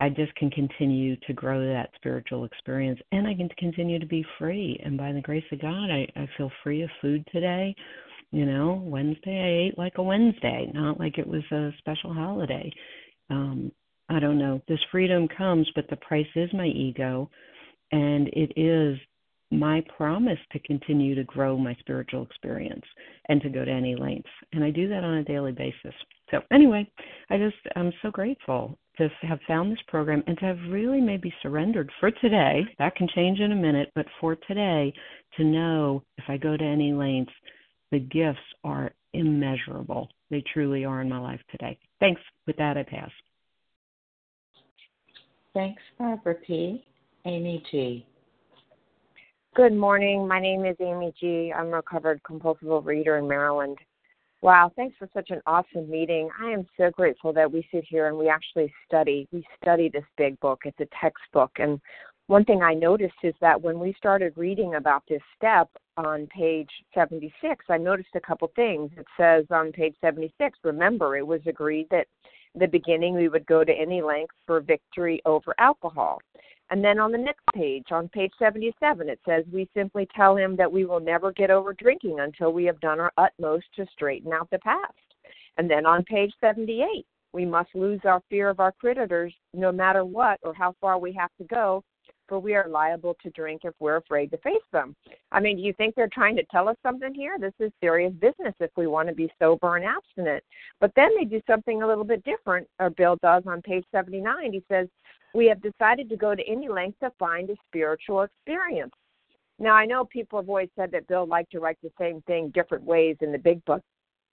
I 0.00 0.08
just 0.08 0.34
can 0.36 0.50
continue 0.50 1.14
to 1.26 1.34
grow 1.34 1.60
that 1.60 1.90
spiritual 1.96 2.44
experience 2.46 2.98
and 3.12 3.26
I 3.26 3.34
can 3.34 3.50
continue 3.58 3.98
to 3.98 4.06
be 4.06 4.24
free. 4.38 4.80
And 4.82 4.96
by 4.96 5.12
the 5.12 5.20
grace 5.20 5.44
of 5.52 5.60
God, 5.60 5.90
I, 5.90 6.08
I 6.16 6.26
feel 6.38 6.50
free 6.64 6.82
of 6.82 6.90
food 7.02 7.24
today. 7.30 7.74
You 8.32 8.46
know, 8.46 8.80
Wednesday 8.84 9.40
I 9.40 9.68
ate 9.68 9.78
like 9.78 9.94
a 9.96 10.02
Wednesday, 10.02 10.70
not 10.72 11.00
like 11.00 11.18
it 11.18 11.26
was 11.26 11.42
a 11.50 11.70
special 11.78 12.14
holiday. 12.14 12.72
Um, 13.28 13.72
I 14.08 14.20
don't 14.20 14.38
know. 14.38 14.60
This 14.68 14.78
freedom 14.90 15.28
comes, 15.28 15.68
but 15.74 15.86
the 15.90 15.96
price 15.96 16.26
is 16.36 16.50
my 16.52 16.66
ego. 16.66 17.30
And 17.92 18.28
it 18.28 18.52
is 18.56 18.98
my 19.50 19.82
promise 19.96 20.38
to 20.52 20.60
continue 20.60 21.14
to 21.16 21.24
grow 21.24 21.56
my 21.56 21.74
spiritual 21.80 22.22
experience 22.22 22.84
and 23.28 23.40
to 23.42 23.48
go 23.48 23.64
to 23.64 23.70
any 23.70 23.96
lengths. 23.96 24.30
And 24.52 24.62
I 24.62 24.70
do 24.70 24.88
that 24.88 25.02
on 25.02 25.14
a 25.14 25.24
daily 25.24 25.52
basis. 25.52 25.94
So 26.30 26.40
anyway, 26.52 26.88
I 27.30 27.38
just 27.38 27.56
I'm 27.74 27.92
so 28.02 28.10
grateful 28.10 28.78
to 28.98 29.08
have 29.22 29.40
found 29.48 29.72
this 29.72 29.82
program 29.88 30.22
and 30.26 30.38
to 30.38 30.44
have 30.44 30.58
really 30.68 31.00
maybe 31.00 31.34
surrendered 31.42 31.90
for 31.98 32.10
today. 32.12 32.62
That 32.78 32.94
can 32.94 33.08
change 33.14 33.40
in 33.40 33.52
a 33.52 33.56
minute, 33.56 33.90
but 33.94 34.06
for 34.20 34.36
today, 34.46 34.92
to 35.36 35.44
know 35.44 36.02
if 36.18 36.24
I 36.28 36.36
go 36.36 36.56
to 36.56 36.64
any 36.64 36.92
lengths, 36.92 37.32
the 37.90 37.98
gifts 37.98 38.38
are 38.64 38.92
immeasurable. 39.12 40.08
They 40.30 40.42
truly 40.52 40.84
are 40.84 41.00
in 41.00 41.08
my 41.08 41.18
life 41.18 41.40
today. 41.50 41.78
Thanks. 41.98 42.20
With 42.46 42.56
that, 42.56 42.76
I 42.76 42.82
pass. 42.82 43.10
Thanks, 45.54 45.82
Barbara 45.98 46.34
P. 46.46 46.84
Amy 47.24 47.62
G. 47.70 48.06
Good 49.56 49.72
morning. 49.72 50.28
My 50.28 50.40
name 50.40 50.64
is 50.64 50.76
Amy 50.80 51.12
G. 51.20 51.52
I'm 51.54 51.66
a 51.66 51.76
recovered 51.76 52.22
compulsive 52.22 52.68
overeater 52.68 53.18
in 53.18 53.26
Maryland. 53.26 53.76
Wow, 54.42 54.72
thanks 54.74 54.96
for 54.96 55.08
such 55.12 55.30
an 55.30 55.42
awesome 55.46 55.90
meeting. 55.90 56.30
I 56.40 56.50
am 56.50 56.66
so 56.78 56.90
grateful 56.90 57.32
that 57.34 57.50
we 57.50 57.66
sit 57.70 57.84
here 57.86 58.06
and 58.06 58.16
we 58.16 58.28
actually 58.28 58.72
study. 58.86 59.28
We 59.32 59.44
study 59.60 59.90
this 59.92 60.04
big 60.16 60.40
book. 60.40 60.60
It's 60.64 60.80
a 60.80 60.86
textbook. 60.98 61.50
And 61.56 61.78
one 62.30 62.44
thing 62.44 62.62
I 62.62 62.74
noticed 62.74 63.16
is 63.24 63.34
that 63.40 63.60
when 63.60 63.80
we 63.80 63.92
started 63.94 64.32
reading 64.36 64.76
about 64.76 65.02
this 65.08 65.20
step 65.36 65.68
on 65.96 66.28
page 66.28 66.70
76, 66.94 67.64
I 67.68 67.76
noticed 67.76 68.10
a 68.14 68.20
couple 68.20 68.52
things. 68.54 68.92
It 68.96 69.06
says 69.16 69.46
on 69.50 69.72
page 69.72 69.96
76, 70.00 70.56
remember, 70.62 71.16
it 71.16 71.26
was 71.26 71.40
agreed 71.46 71.88
that 71.90 72.06
the 72.54 72.68
beginning 72.68 73.16
we 73.16 73.28
would 73.28 73.46
go 73.46 73.64
to 73.64 73.72
any 73.72 74.00
length 74.00 74.36
for 74.46 74.60
victory 74.60 75.20
over 75.26 75.56
alcohol. 75.58 76.20
And 76.70 76.84
then 76.84 77.00
on 77.00 77.10
the 77.10 77.18
next 77.18 77.42
page, 77.52 77.86
on 77.90 78.08
page 78.10 78.30
77, 78.38 79.08
it 79.08 79.18
says, 79.26 79.44
We 79.52 79.68
simply 79.74 80.06
tell 80.14 80.36
him 80.36 80.54
that 80.54 80.70
we 80.70 80.84
will 80.84 81.00
never 81.00 81.32
get 81.32 81.50
over 81.50 81.72
drinking 81.72 82.20
until 82.20 82.52
we 82.52 82.64
have 82.66 82.78
done 82.78 83.00
our 83.00 83.12
utmost 83.18 83.66
to 83.74 83.86
straighten 83.92 84.32
out 84.32 84.48
the 84.50 84.60
past. 84.60 84.94
And 85.56 85.68
then 85.68 85.84
on 85.84 86.04
page 86.04 86.32
78, 86.40 87.04
we 87.32 87.44
must 87.44 87.74
lose 87.74 88.00
our 88.04 88.22
fear 88.30 88.48
of 88.48 88.60
our 88.60 88.70
creditors 88.70 89.34
no 89.52 89.72
matter 89.72 90.04
what 90.04 90.38
or 90.44 90.54
how 90.54 90.76
far 90.80 90.96
we 90.96 91.12
have 91.12 91.30
to 91.38 91.44
go, 91.44 91.82
for 92.30 92.38
we 92.38 92.54
are 92.54 92.68
liable 92.68 93.16
to 93.22 93.28
drink 93.30 93.62
if 93.64 93.74
we're 93.80 93.96
afraid 93.96 94.30
to 94.30 94.38
face 94.38 94.62
them. 94.72 94.94
I 95.32 95.40
mean, 95.40 95.56
do 95.56 95.62
you 95.62 95.72
think 95.74 95.94
they're 95.94 96.08
trying 96.08 96.36
to 96.36 96.44
tell 96.44 96.68
us 96.68 96.76
something 96.82 97.12
here? 97.12 97.36
This 97.38 97.52
is 97.58 97.72
serious 97.80 98.12
business 98.14 98.54
if 98.60 98.70
we 98.76 98.86
want 98.86 99.08
to 99.08 99.14
be 99.14 99.30
sober 99.38 99.76
and 99.76 99.84
abstinent. 99.84 100.44
But 100.80 100.92
then 100.94 101.10
they 101.18 101.24
do 101.24 101.42
something 101.46 101.82
a 101.82 101.86
little 101.86 102.04
bit 102.04 102.24
different, 102.24 102.68
or 102.78 102.88
Bill 102.90 103.18
does 103.20 103.42
on 103.46 103.60
page 103.62 103.84
79. 103.92 104.52
He 104.52 104.62
says, 104.70 104.86
we 105.34 105.46
have 105.46 105.60
decided 105.60 106.08
to 106.08 106.16
go 106.16 106.36
to 106.36 106.48
any 106.48 106.68
length 106.68 107.00
to 107.00 107.10
find 107.18 107.50
a 107.50 107.56
spiritual 107.68 108.22
experience. 108.22 108.94
Now, 109.58 109.74
I 109.74 109.84
know 109.84 110.04
people 110.04 110.40
have 110.40 110.48
always 110.48 110.70
said 110.76 110.92
that 110.92 111.08
Bill 111.08 111.26
liked 111.26 111.50
to 111.52 111.60
write 111.60 111.78
the 111.82 111.90
same 111.98 112.22
thing 112.22 112.50
different 112.54 112.84
ways 112.84 113.16
in 113.20 113.32
the 113.32 113.38
big 113.38 113.62
book. 113.64 113.82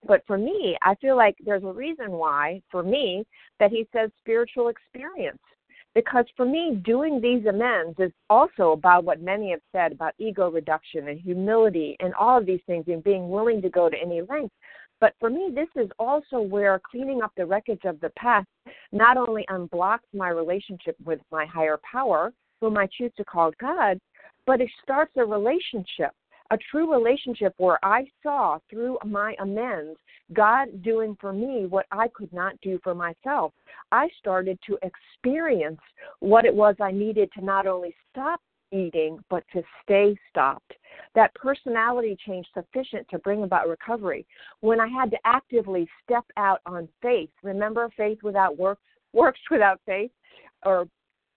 But 0.07 0.21
for 0.27 0.37
me, 0.37 0.77
I 0.83 0.93
feel 0.95 1.17
like 1.17 1.35
there's 1.43 1.63
a 1.63 1.73
reason 1.73 2.11
why, 2.11 2.61
for 2.69 2.83
me, 2.83 3.25
that 3.59 3.71
he 3.71 3.87
says 3.91 4.11
spiritual 4.19 4.67
experience. 4.69 5.39
Because 5.95 6.25
for 6.35 6.45
me, 6.45 6.81
doing 6.85 7.19
these 7.19 7.45
amends 7.45 7.99
is 7.99 8.11
also 8.29 8.71
about 8.71 9.03
what 9.03 9.21
many 9.21 9.51
have 9.51 9.61
said 9.71 9.91
about 9.91 10.13
ego 10.19 10.51
reduction 10.51 11.07
and 11.07 11.19
humility 11.19 11.97
and 11.99 12.13
all 12.13 12.37
of 12.37 12.45
these 12.45 12.61
things 12.67 12.85
and 12.87 13.03
being 13.03 13.29
willing 13.29 13.61
to 13.61 13.69
go 13.69 13.89
to 13.89 13.97
any 13.97 14.21
length. 14.21 14.53
But 14.99 15.13
for 15.19 15.29
me, 15.29 15.51
this 15.53 15.69
is 15.75 15.89
also 15.99 16.39
where 16.39 16.79
cleaning 16.89 17.21
up 17.21 17.31
the 17.37 17.45
wreckage 17.45 17.85
of 17.85 17.99
the 17.99 18.09
past 18.11 18.47
not 18.91 19.17
only 19.17 19.45
unblocks 19.49 19.99
my 20.13 20.29
relationship 20.29 20.95
with 21.03 21.19
my 21.31 21.45
higher 21.45 21.79
power, 21.89 22.31
whom 22.61 22.77
I 22.77 22.87
choose 22.87 23.11
to 23.17 23.25
call 23.25 23.51
God, 23.59 23.99
but 24.45 24.61
it 24.61 24.69
starts 24.81 25.11
a 25.17 25.25
relationship, 25.25 26.11
a 26.51 26.57
true 26.71 26.91
relationship 26.91 27.53
where 27.57 27.79
I 27.83 28.05
saw 28.23 28.59
through 28.69 28.97
my 29.05 29.35
amends 29.39 29.97
God 30.33 30.83
doing 30.83 31.17
for 31.19 31.31
me 31.31 31.65
what 31.65 31.85
I 31.91 32.07
could 32.09 32.31
not 32.33 32.59
do 32.61 32.79
for 32.83 32.93
myself. 32.93 33.53
I 33.91 34.09
started 34.19 34.59
to 34.67 34.77
experience 34.81 35.79
what 36.19 36.45
it 36.45 36.53
was 36.53 36.75
I 36.81 36.91
needed 36.91 37.29
to 37.37 37.45
not 37.45 37.67
only 37.67 37.95
stop 38.11 38.41
eating, 38.71 39.19
but 39.29 39.43
to 39.53 39.63
stay 39.83 40.15
stopped. 40.29 40.73
That 41.15 41.33
personality 41.35 42.17
change 42.25 42.45
sufficient 42.53 43.07
to 43.09 43.19
bring 43.19 43.43
about 43.43 43.69
recovery. 43.69 44.25
When 44.59 44.79
I 44.79 44.87
had 44.87 45.09
to 45.11 45.17
actively 45.25 45.87
step 46.03 46.25
out 46.35 46.59
on 46.65 46.89
faith, 47.01 47.29
remember, 47.43 47.89
faith 47.95 48.19
without 48.23 48.57
works, 48.57 48.81
works 49.13 49.39
without 49.49 49.79
faith, 49.85 50.11
or 50.65 50.87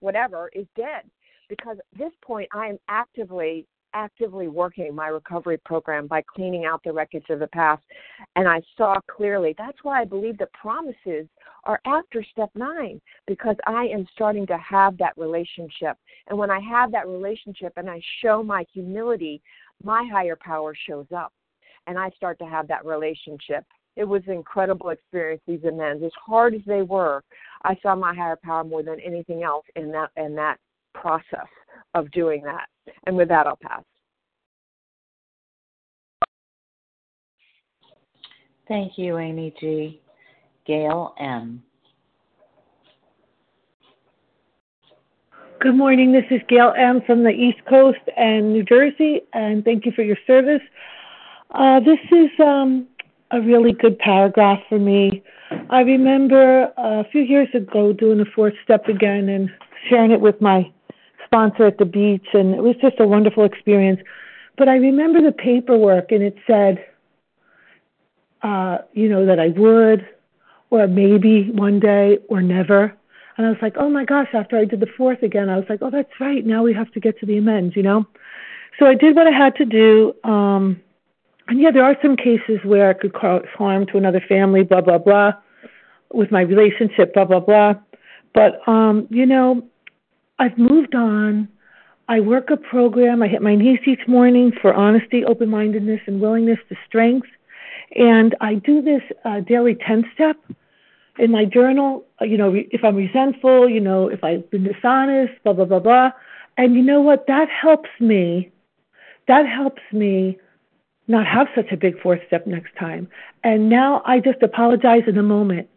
whatever, 0.00 0.50
is 0.54 0.66
dead. 0.76 1.02
Because 1.48 1.78
at 1.78 1.98
this 1.98 2.12
point, 2.22 2.48
I 2.52 2.66
am 2.66 2.78
actively 2.88 3.66
actively 3.94 4.48
working 4.48 4.94
my 4.94 5.08
recovery 5.08 5.58
program 5.64 6.06
by 6.06 6.22
cleaning 6.22 6.64
out 6.64 6.82
the 6.84 6.92
wreckage 6.92 7.24
of 7.30 7.38
the 7.38 7.46
past. 7.48 7.82
And 8.36 8.48
I 8.48 8.60
saw 8.76 9.00
clearly. 9.10 9.54
That's 9.58 9.78
why 9.82 10.00
I 10.00 10.04
believe 10.04 10.38
the 10.38 10.48
promises 10.52 11.26
are 11.64 11.80
after 11.84 12.24
step 12.30 12.50
nine, 12.54 13.00
because 13.26 13.56
I 13.66 13.84
am 13.84 14.06
starting 14.12 14.46
to 14.46 14.58
have 14.58 14.96
that 14.98 15.16
relationship. 15.16 15.96
And 16.28 16.38
when 16.38 16.50
I 16.50 16.60
have 16.60 16.92
that 16.92 17.08
relationship 17.08 17.72
and 17.76 17.88
I 17.88 18.00
show 18.22 18.42
my 18.42 18.64
humility, 18.72 19.42
my 19.82 20.08
higher 20.10 20.36
power 20.40 20.74
shows 20.86 21.06
up. 21.14 21.32
And 21.86 21.98
I 21.98 22.10
start 22.10 22.38
to 22.38 22.46
have 22.46 22.68
that 22.68 22.84
relationship 22.84 23.64
it 23.96 24.04
was 24.04 24.22
an 24.26 24.32
incredible 24.32 24.90
experience. 24.90 25.42
These 25.46 25.64
amends, 25.64 26.02
as 26.02 26.12
hard 26.14 26.54
as 26.54 26.62
they 26.66 26.82
were, 26.82 27.22
I 27.64 27.76
saw 27.82 27.94
my 27.94 28.14
higher 28.14 28.38
power 28.42 28.64
more 28.64 28.82
than 28.82 29.00
anything 29.00 29.42
else 29.42 29.66
in 29.76 29.90
that 29.92 30.10
in 30.16 30.34
that 30.36 30.58
process 30.94 31.48
of 31.94 32.10
doing 32.12 32.42
that. 32.44 32.66
And 33.06 33.16
with 33.16 33.28
that, 33.28 33.46
I'll 33.46 33.56
pass. 33.56 33.82
Thank 38.68 38.96
you, 38.96 39.18
Amy 39.18 39.52
G. 39.58 40.00
Gail 40.66 41.14
M. 41.18 41.62
Good 45.60 45.74
morning. 45.74 46.12
This 46.12 46.24
is 46.30 46.40
Gail 46.48 46.72
M. 46.78 47.02
from 47.04 47.24
the 47.24 47.30
East 47.30 47.58
Coast 47.68 47.98
and 48.16 48.52
New 48.52 48.62
Jersey, 48.62 49.22
and 49.34 49.64
thank 49.64 49.84
you 49.84 49.92
for 49.92 50.02
your 50.02 50.16
service. 50.26 50.62
Uh, 51.50 51.80
this 51.80 51.98
is 52.12 52.30
um, 52.38 52.86
a 53.30 53.40
really 53.40 53.72
good 53.72 53.98
paragraph 53.98 54.60
for 54.68 54.78
me. 54.78 55.22
I 55.68 55.80
remember 55.80 56.72
a 56.76 57.04
few 57.10 57.22
years 57.22 57.48
ago 57.52 57.92
doing 57.92 58.18
the 58.18 58.26
fourth 58.34 58.54
step 58.62 58.86
again 58.86 59.28
and 59.28 59.50
sharing 59.88 60.12
it 60.12 60.20
with 60.20 60.40
my 60.40 60.72
sponsor 61.30 61.64
at 61.66 61.78
the 61.78 61.84
beach, 61.84 62.26
and 62.32 62.54
it 62.54 62.62
was 62.62 62.74
just 62.82 62.98
a 62.98 63.06
wonderful 63.06 63.44
experience. 63.44 64.00
But 64.58 64.68
I 64.68 64.76
remember 64.76 65.22
the 65.22 65.30
paperwork, 65.32 66.10
and 66.10 66.24
it 66.24 66.36
said, 66.44 66.84
uh, 68.42 68.78
you 68.94 69.08
know, 69.08 69.24
that 69.26 69.38
I 69.38 69.48
would, 69.48 70.06
or 70.70 70.88
maybe 70.88 71.50
one 71.52 71.78
day, 71.78 72.18
or 72.28 72.42
never. 72.42 72.96
And 73.36 73.46
I 73.46 73.50
was 73.50 73.58
like, 73.62 73.76
oh 73.78 73.88
my 73.88 74.04
gosh, 74.04 74.28
after 74.34 74.58
I 74.58 74.64
did 74.64 74.80
the 74.80 74.88
fourth 74.96 75.22
again, 75.22 75.48
I 75.48 75.56
was 75.56 75.66
like, 75.68 75.80
oh, 75.82 75.90
that's 75.90 76.10
right. 76.18 76.44
Now 76.44 76.64
we 76.64 76.74
have 76.74 76.90
to 76.92 77.00
get 77.00 77.18
to 77.20 77.26
the 77.26 77.38
amends, 77.38 77.76
you 77.76 77.82
know? 77.82 78.06
So 78.78 78.86
I 78.86 78.94
did 78.94 79.14
what 79.14 79.26
I 79.26 79.30
had 79.30 79.54
to 79.56 79.64
do. 79.64 80.14
Um, 80.24 80.80
and 81.48 81.60
yeah, 81.60 81.70
there 81.70 81.84
are 81.84 81.96
some 82.02 82.16
cases 82.16 82.58
where 82.64 82.90
I 82.90 82.92
could 82.92 83.12
cause 83.12 83.44
harm 83.56 83.86
to 83.86 83.98
another 83.98 84.22
family, 84.28 84.62
blah, 84.64 84.80
blah, 84.80 84.98
blah, 84.98 85.32
with 86.12 86.30
my 86.30 86.40
relationship, 86.40 87.14
blah, 87.14 87.24
blah, 87.24 87.40
blah. 87.40 87.74
But, 88.34 88.66
um, 88.68 89.06
you 89.10 89.26
know, 89.26 89.69
I've 90.40 90.56
moved 90.56 90.94
on. 90.94 91.48
I 92.08 92.18
work 92.20 92.48
a 92.50 92.56
program. 92.56 93.22
I 93.22 93.28
hit 93.28 93.42
my 93.42 93.54
knees 93.54 93.80
each 93.86 94.08
morning 94.08 94.52
for 94.60 94.72
honesty, 94.74 95.22
open 95.24 95.50
mindedness, 95.50 96.00
and 96.06 96.20
willingness 96.20 96.58
to 96.70 96.76
strength. 96.88 97.28
And 97.94 98.34
I 98.40 98.54
do 98.54 98.80
this 98.80 99.02
uh, 99.24 99.40
daily 99.40 99.76
10 99.86 100.10
step 100.14 100.36
in 101.18 101.30
my 101.30 101.44
journal. 101.44 102.04
Uh, 102.20 102.24
you 102.24 102.38
know, 102.38 102.54
if 102.54 102.82
I'm 102.82 102.96
resentful, 102.96 103.68
you 103.68 103.80
know, 103.80 104.08
if 104.08 104.24
I've 104.24 104.50
been 104.50 104.64
dishonest, 104.64 105.34
blah, 105.44 105.52
blah, 105.52 105.66
blah, 105.66 105.78
blah. 105.78 106.10
And 106.56 106.74
you 106.74 106.82
know 106.82 107.02
what? 107.02 107.26
That 107.26 107.48
helps 107.50 107.90
me. 108.00 108.50
That 109.28 109.46
helps 109.46 109.82
me 109.92 110.38
not 111.06 111.26
have 111.26 111.48
such 111.54 111.70
a 111.70 111.76
big 111.76 112.00
fourth 112.00 112.20
step 112.26 112.46
next 112.46 112.74
time. 112.78 113.08
And 113.44 113.68
now 113.68 114.02
I 114.06 114.20
just 114.20 114.42
apologize 114.42 115.02
in 115.06 115.16
the 115.16 115.22
moment. 115.22 115.68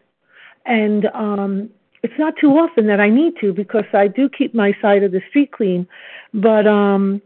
And 0.66 1.06
um, 1.14 1.70
it's 2.04 2.20
not 2.20 2.36
too 2.40 2.52
often 2.52 2.88
that 2.88 3.00
I 3.00 3.10
need 3.10 3.36
to 3.40 3.54
because 3.54 3.86
I 3.94 4.08
do 4.08 4.30
keep 4.30 4.54
my 4.54 4.76
side 4.82 5.04
of 5.04 5.14
the 5.14 5.22
street 5.30 5.54
clean. 5.54 5.88
But 6.34 6.68
um, 6.68 7.22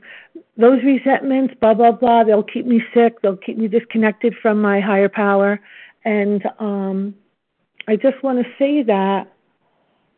those 0.56 0.84
resentments, 0.84 1.56
blah, 1.60 1.74
blah, 1.74 1.92
blah, 1.92 2.24
they'll 2.24 2.44
keep 2.44 2.68
me 2.68 2.84
sick. 2.94 3.22
They'll 3.22 3.38
keep 3.38 3.58
me 3.58 3.68
disconnected 3.68 4.36
from 4.40 4.62
my 4.62 4.80
higher 4.80 5.10
power. 5.10 5.60
And 6.06 6.44
um, 6.60 7.16
I 7.88 7.96
just 7.96 8.22
want 8.24 8.38
to 8.40 8.46
say 8.60 8.84
that 8.84 9.34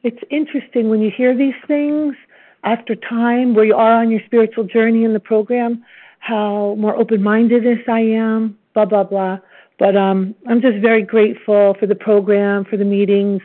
it's 0.03 0.21
interesting 0.29 0.89
when 0.89 1.01
you 1.01 1.11
hear 1.15 1.35
these 1.35 1.55
things 1.65 2.15
after 2.63 2.95
time 2.95 3.53
where 3.53 3.65
you 3.65 3.75
are 3.75 3.93
on 4.01 4.11
your 4.11 4.21
spiritual 4.25 4.65
journey 4.65 5.05
in 5.05 5.13
the 5.13 5.19
program, 5.21 5.85
how 6.19 6.75
more 6.77 6.95
open 6.97 7.23
minded 7.23 7.65
I 7.87 7.99
am, 8.01 8.57
blah, 8.73 8.85
blah, 8.85 9.03
blah. 9.05 9.39
But 9.77 9.95
um, 9.95 10.35
I'm 10.49 10.61
just 10.61 10.79
very 10.79 11.03
grateful 11.03 11.77
for 11.79 11.87
the 11.87 11.95
program, 11.95 12.65
for 12.65 12.75
the 12.75 12.83
meetings, 12.83 13.41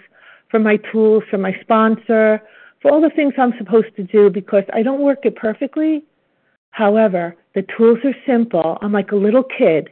for 0.54 0.60
my 0.60 0.76
tools, 0.92 1.24
for 1.28 1.36
my 1.36 1.52
sponsor, 1.62 2.40
for 2.80 2.92
all 2.92 3.00
the 3.00 3.10
things 3.10 3.34
I'm 3.36 3.54
supposed 3.58 3.96
to 3.96 4.04
do 4.04 4.30
because 4.30 4.62
I 4.72 4.84
don't 4.84 5.00
work 5.00 5.26
it 5.26 5.34
perfectly. 5.34 6.04
However, 6.70 7.34
the 7.56 7.66
tools 7.76 7.98
are 8.04 8.14
simple. 8.24 8.78
I'm 8.80 8.92
like 8.92 9.10
a 9.10 9.16
little 9.16 9.42
kid. 9.42 9.88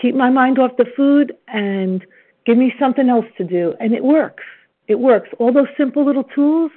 Keep 0.00 0.14
my 0.14 0.30
mind 0.30 0.58
off 0.58 0.70
the 0.78 0.86
food 0.96 1.34
and 1.48 2.02
give 2.46 2.56
me 2.56 2.72
something 2.80 3.10
else 3.10 3.26
to 3.36 3.44
do. 3.44 3.74
And 3.80 3.92
it 3.92 4.02
works. 4.02 4.44
It 4.86 4.98
works. 4.98 5.28
All 5.38 5.52
those 5.52 5.68
simple 5.76 6.06
little 6.06 6.24
tools, 6.24 6.70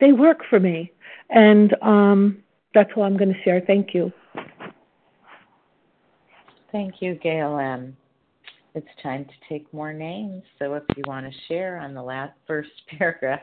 they 0.00 0.10
work 0.10 0.40
for 0.50 0.58
me. 0.58 0.90
And 1.30 1.80
um, 1.82 2.42
that's 2.74 2.90
all 2.96 3.04
I'm 3.04 3.16
going 3.16 3.32
to 3.32 3.42
share. 3.44 3.62
Thank 3.64 3.94
you. 3.94 4.12
Thank 6.72 6.94
you, 7.00 7.14
Gail 7.14 7.56
M. 7.58 7.96
It's 8.74 8.88
time 9.02 9.26
to 9.26 9.32
take 9.48 9.72
more 9.74 9.92
names. 9.92 10.42
So 10.58 10.74
if 10.74 10.84
you 10.96 11.02
want 11.06 11.26
to 11.26 11.32
share 11.48 11.78
on 11.78 11.92
the 11.94 12.02
last 12.02 12.32
first 12.46 12.70
paragraph 12.98 13.40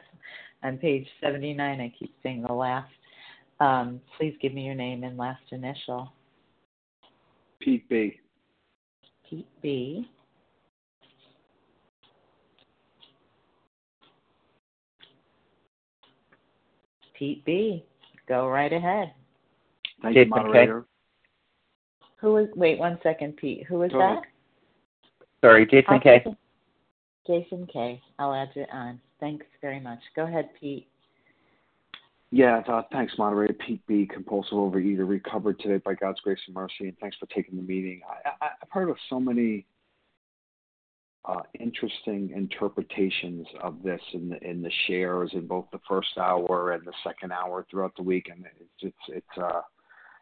on 0.64 0.78
page 0.78 1.08
79, 1.22 1.80
I 1.80 1.94
keep 1.98 2.14
saying 2.24 2.44
the 2.48 2.54
last, 2.54 2.92
um, 3.60 4.02
please 4.18 4.36
give 4.42 4.54
me 4.54 4.66
your 4.66 4.76
name 4.76 5.04
and 5.04 5.18
last 5.18 5.44
initial. 5.52 6.12
Pete 7.60 7.88
B. 7.90 8.20
Pete 9.30 9.48
B. 9.62 10.10
Pete 17.14 17.44
B. 17.46 17.84
Go 18.28 18.48
right 18.48 18.72
ahead. 18.72 19.14
Thank 20.02 20.16
Jason 20.16 20.30
you, 20.30 20.36
moderator. 20.36 20.82
K. 20.82 20.88
Who 22.22 22.38
is? 22.38 22.48
Wait 22.56 22.80
one 22.80 22.98
second, 23.04 23.36
Pete. 23.38 23.66
Who 23.68 23.84
is 23.84 23.92
that? 23.92 24.22
Sorry, 25.42 25.66
Jason 25.66 26.00
K. 26.00 26.24
Jason 27.26 27.68
K. 27.72 28.02
I'll 28.18 28.34
add 28.34 28.50
it 28.56 28.70
on. 28.72 29.00
Thanks 29.20 29.46
very 29.62 29.80
much. 29.80 30.00
Go 30.16 30.24
ahead, 30.24 30.50
Pete. 30.60 30.88
Yeah, 32.32 32.62
uh, 32.68 32.84
thanks, 32.92 33.14
moderator. 33.18 33.54
Pete 33.54 33.82
B. 33.88 34.08
Compulsive 34.12 34.54
overeater, 34.54 35.08
recovered 35.08 35.60
today 35.60 35.82
by 35.84 35.96
God's 35.96 36.20
grace 36.20 36.40
and 36.46 36.56
mercy, 36.56 36.82
and 36.82 36.98
thanks 37.00 37.18
for 37.18 37.26
taking 37.28 37.56
the 37.56 37.64
meeting. 37.64 38.02
I, 38.08 38.30
I, 38.46 38.50
I've 38.62 38.70
heard 38.70 38.90
of 38.90 38.98
so 39.10 39.20
many 39.20 39.66
uh, 41.26 41.42
interesting 41.60 42.32
interpretations 42.36 43.48
of 43.62 43.82
this 43.84 44.02
in 44.14 44.30
the 44.30 44.44
in 44.48 44.62
the 44.62 44.72
shares 44.88 45.32
in 45.34 45.48
both 45.48 45.66
the 45.72 45.80
first 45.88 46.18
hour 46.18 46.72
and 46.72 46.86
the 46.86 46.94
second 47.04 47.32
hour 47.32 47.66
throughout 47.70 47.96
the 47.98 48.04
week, 48.04 48.30
and 48.32 48.46
it's 48.60 48.70
it's 48.82 49.18
it's 49.18 49.38
uh, 49.42 49.62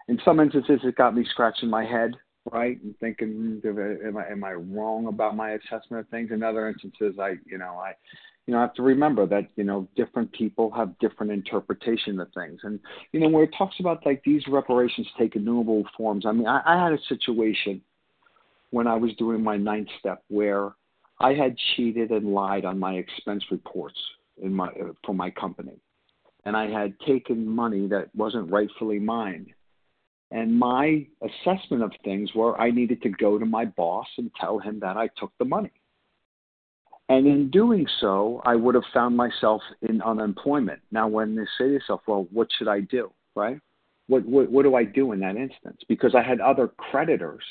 in 0.07 0.19
some 0.23 0.39
instances 0.39 0.79
it 0.83 0.95
got 0.95 1.15
me 1.15 1.25
scratching 1.29 1.69
my 1.69 1.85
head, 1.85 2.15
right, 2.51 2.81
and 2.81 2.97
thinking, 2.99 3.61
am 3.65 4.17
I 4.17 4.27
am 4.27 4.43
I 4.43 4.53
wrong 4.53 5.07
about 5.07 5.35
my 5.35 5.51
assessment 5.51 6.01
of 6.01 6.09
things? 6.09 6.31
In 6.31 6.43
other 6.43 6.67
instances, 6.67 7.15
I 7.19 7.35
you 7.45 7.57
know 7.57 7.77
I 7.77 7.93
you 8.45 8.53
know 8.53 8.59
I 8.59 8.61
have 8.61 8.73
to 8.75 8.83
remember 8.83 9.25
that 9.27 9.47
you 9.55 9.63
know 9.63 9.87
different 9.95 10.31
people 10.33 10.71
have 10.71 10.97
different 10.99 11.31
interpretation 11.31 12.19
of 12.19 12.27
things, 12.33 12.59
and 12.63 12.79
you 13.11 13.19
know 13.19 13.29
where 13.29 13.43
it 13.43 13.53
talks 13.57 13.75
about 13.79 14.05
like 14.05 14.23
these 14.23 14.43
reparations 14.47 15.07
take 15.17 15.35
innumerable 15.35 15.83
forms. 15.95 16.25
I 16.25 16.31
mean, 16.31 16.47
I, 16.47 16.61
I 16.65 16.83
had 16.83 16.93
a 16.93 16.99
situation 17.07 17.81
when 18.71 18.87
I 18.87 18.95
was 18.95 19.13
doing 19.15 19.43
my 19.43 19.57
ninth 19.57 19.89
step 19.99 20.23
where 20.27 20.71
I 21.19 21.33
had 21.33 21.55
cheated 21.75 22.11
and 22.11 22.33
lied 22.33 22.65
on 22.65 22.79
my 22.79 22.93
expense 22.93 23.43
reports 23.51 23.99
in 24.41 24.53
my 24.53 24.67
uh, 24.67 24.93
for 25.05 25.15
my 25.15 25.29
company, 25.31 25.79
and 26.45 26.55
I 26.55 26.69
had 26.69 26.99
taken 27.05 27.47
money 27.47 27.87
that 27.87 28.09
wasn't 28.15 28.51
rightfully 28.51 28.99
mine. 28.99 29.53
And 30.31 30.57
my 30.57 31.05
assessment 31.21 31.83
of 31.83 31.91
things 32.03 32.33
were 32.35 32.59
I 32.59 32.71
needed 32.71 33.01
to 33.03 33.09
go 33.09 33.37
to 33.37 33.45
my 33.45 33.65
boss 33.65 34.07
and 34.17 34.29
tell 34.39 34.59
him 34.59 34.79
that 34.81 34.97
I 34.97 35.09
took 35.17 35.31
the 35.37 35.45
money. 35.45 35.71
And 37.09 37.25
in 37.25 37.49
doing 37.49 37.87
so, 38.01 38.41
I 38.45 38.55
would 38.55 38.75
have 38.75 38.83
found 38.93 39.15
myself 39.15 39.61
in 39.81 40.01
unemployment. 40.01 40.81
Now, 40.91 41.07
when 41.07 41.35
they 41.35 41.45
say 41.57 41.65
to 41.65 41.71
yourself, 41.71 42.01
well, 42.05 42.27
what 42.31 42.49
should 42.57 42.67
I 42.67 42.81
do, 42.81 43.11
right? 43.35 43.59
What, 44.07 44.25
what, 44.25 44.51
what 44.51 44.63
do 44.63 44.75
I 44.75 44.83
do 44.83 45.13
in 45.13 45.21
that 45.21 45.37
instance? 45.37 45.81
Because 45.87 46.15
I 46.15 46.21
had 46.21 46.41
other 46.41 46.67
creditors 46.67 47.43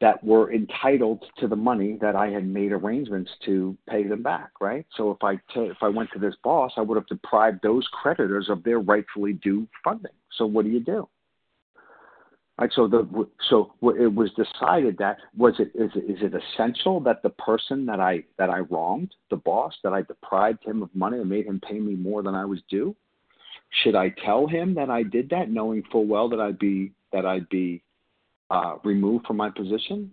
that 0.00 0.22
were 0.22 0.52
entitled 0.52 1.24
to 1.38 1.48
the 1.48 1.56
money 1.56 1.98
that 2.00 2.14
I 2.14 2.28
had 2.28 2.46
made 2.46 2.72
arrangements 2.72 3.30
to 3.46 3.76
pay 3.88 4.04
them 4.04 4.22
back, 4.22 4.50
right? 4.60 4.86
So 4.96 5.10
if 5.10 5.22
I 5.24 5.36
t- 5.52 5.70
if 5.70 5.78
I 5.82 5.88
went 5.88 6.10
to 6.12 6.20
this 6.20 6.34
boss, 6.44 6.72
I 6.76 6.82
would 6.82 6.96
have 6.96 7.06
deprived 7.08 7.60
those 7.62 7.86
creditors 7.92 8.48
of 8.48 8.62
their 8.62 8.78
rightfully 8.78 9.32
due 9.32 9.66
funding. 9.82 10.12
So 10.36 10.46
what 10.46 10.64
do 10.64 10.70
you 10.70 10.80
do? 10.80 11.08
Right, 12.58 12.70
so 12.74 12.88
the 12.88 13.06
so 13.48 13.72
it 13.82 14.12
was 14.12 14.30
decided 14.30 14.98
that 14.98 15.18
was 15.36 15.54
it 15.60 15.70
is 15.76 15.92
it, 15.94 16.10
is 16.10 16.18
it 16.22 16.32
essential 16.34 16.98
that 17.00 17.22
the 17.22 17.30
person 17.30 17.86
that 17.86 18.00
I 18.00 18.24
that 18.36 18.50
I 18.50 18.60
wronged 18.60 19.14
the 19.30 19.36
boss 19.36 19.74
that 19.84 19.92
I 19.92 20.02
deprived 20.02 20.64
him 20.64 20.82
of 20.82 20.92
money 20.92 21.18
and 21.18 21.28
made 21.28 21.46
him 21.46 21.60
pay 21.60 21.78
me 21.78 21.94
more 21.94 22.20
than 22.20 22.34
I 22.34 22.44
was 22.44 22.58
due? 22.68 22.96
Should 23.82 23.94
I 23.94 24.08
tell 24.24 24.48
him 24.48 24.74
that 24.74 24.90
I 24.90 25.04
did 25.04 25.30
that, 25.30 25.50
knowing 25.50 25.84
full 25.92 26.06
well 26.06 26.28
that 26.30 26.40
I'd 26.40 26.58
be 26.58 26.90
that 27.12 27.24
I'd 27.24 27.48
be 27.48 27.80
uh, 28.50 28.78
removed 28.82 29.26
from 29.26 29.36
my 29.36 29.50
position? 29.50 30.10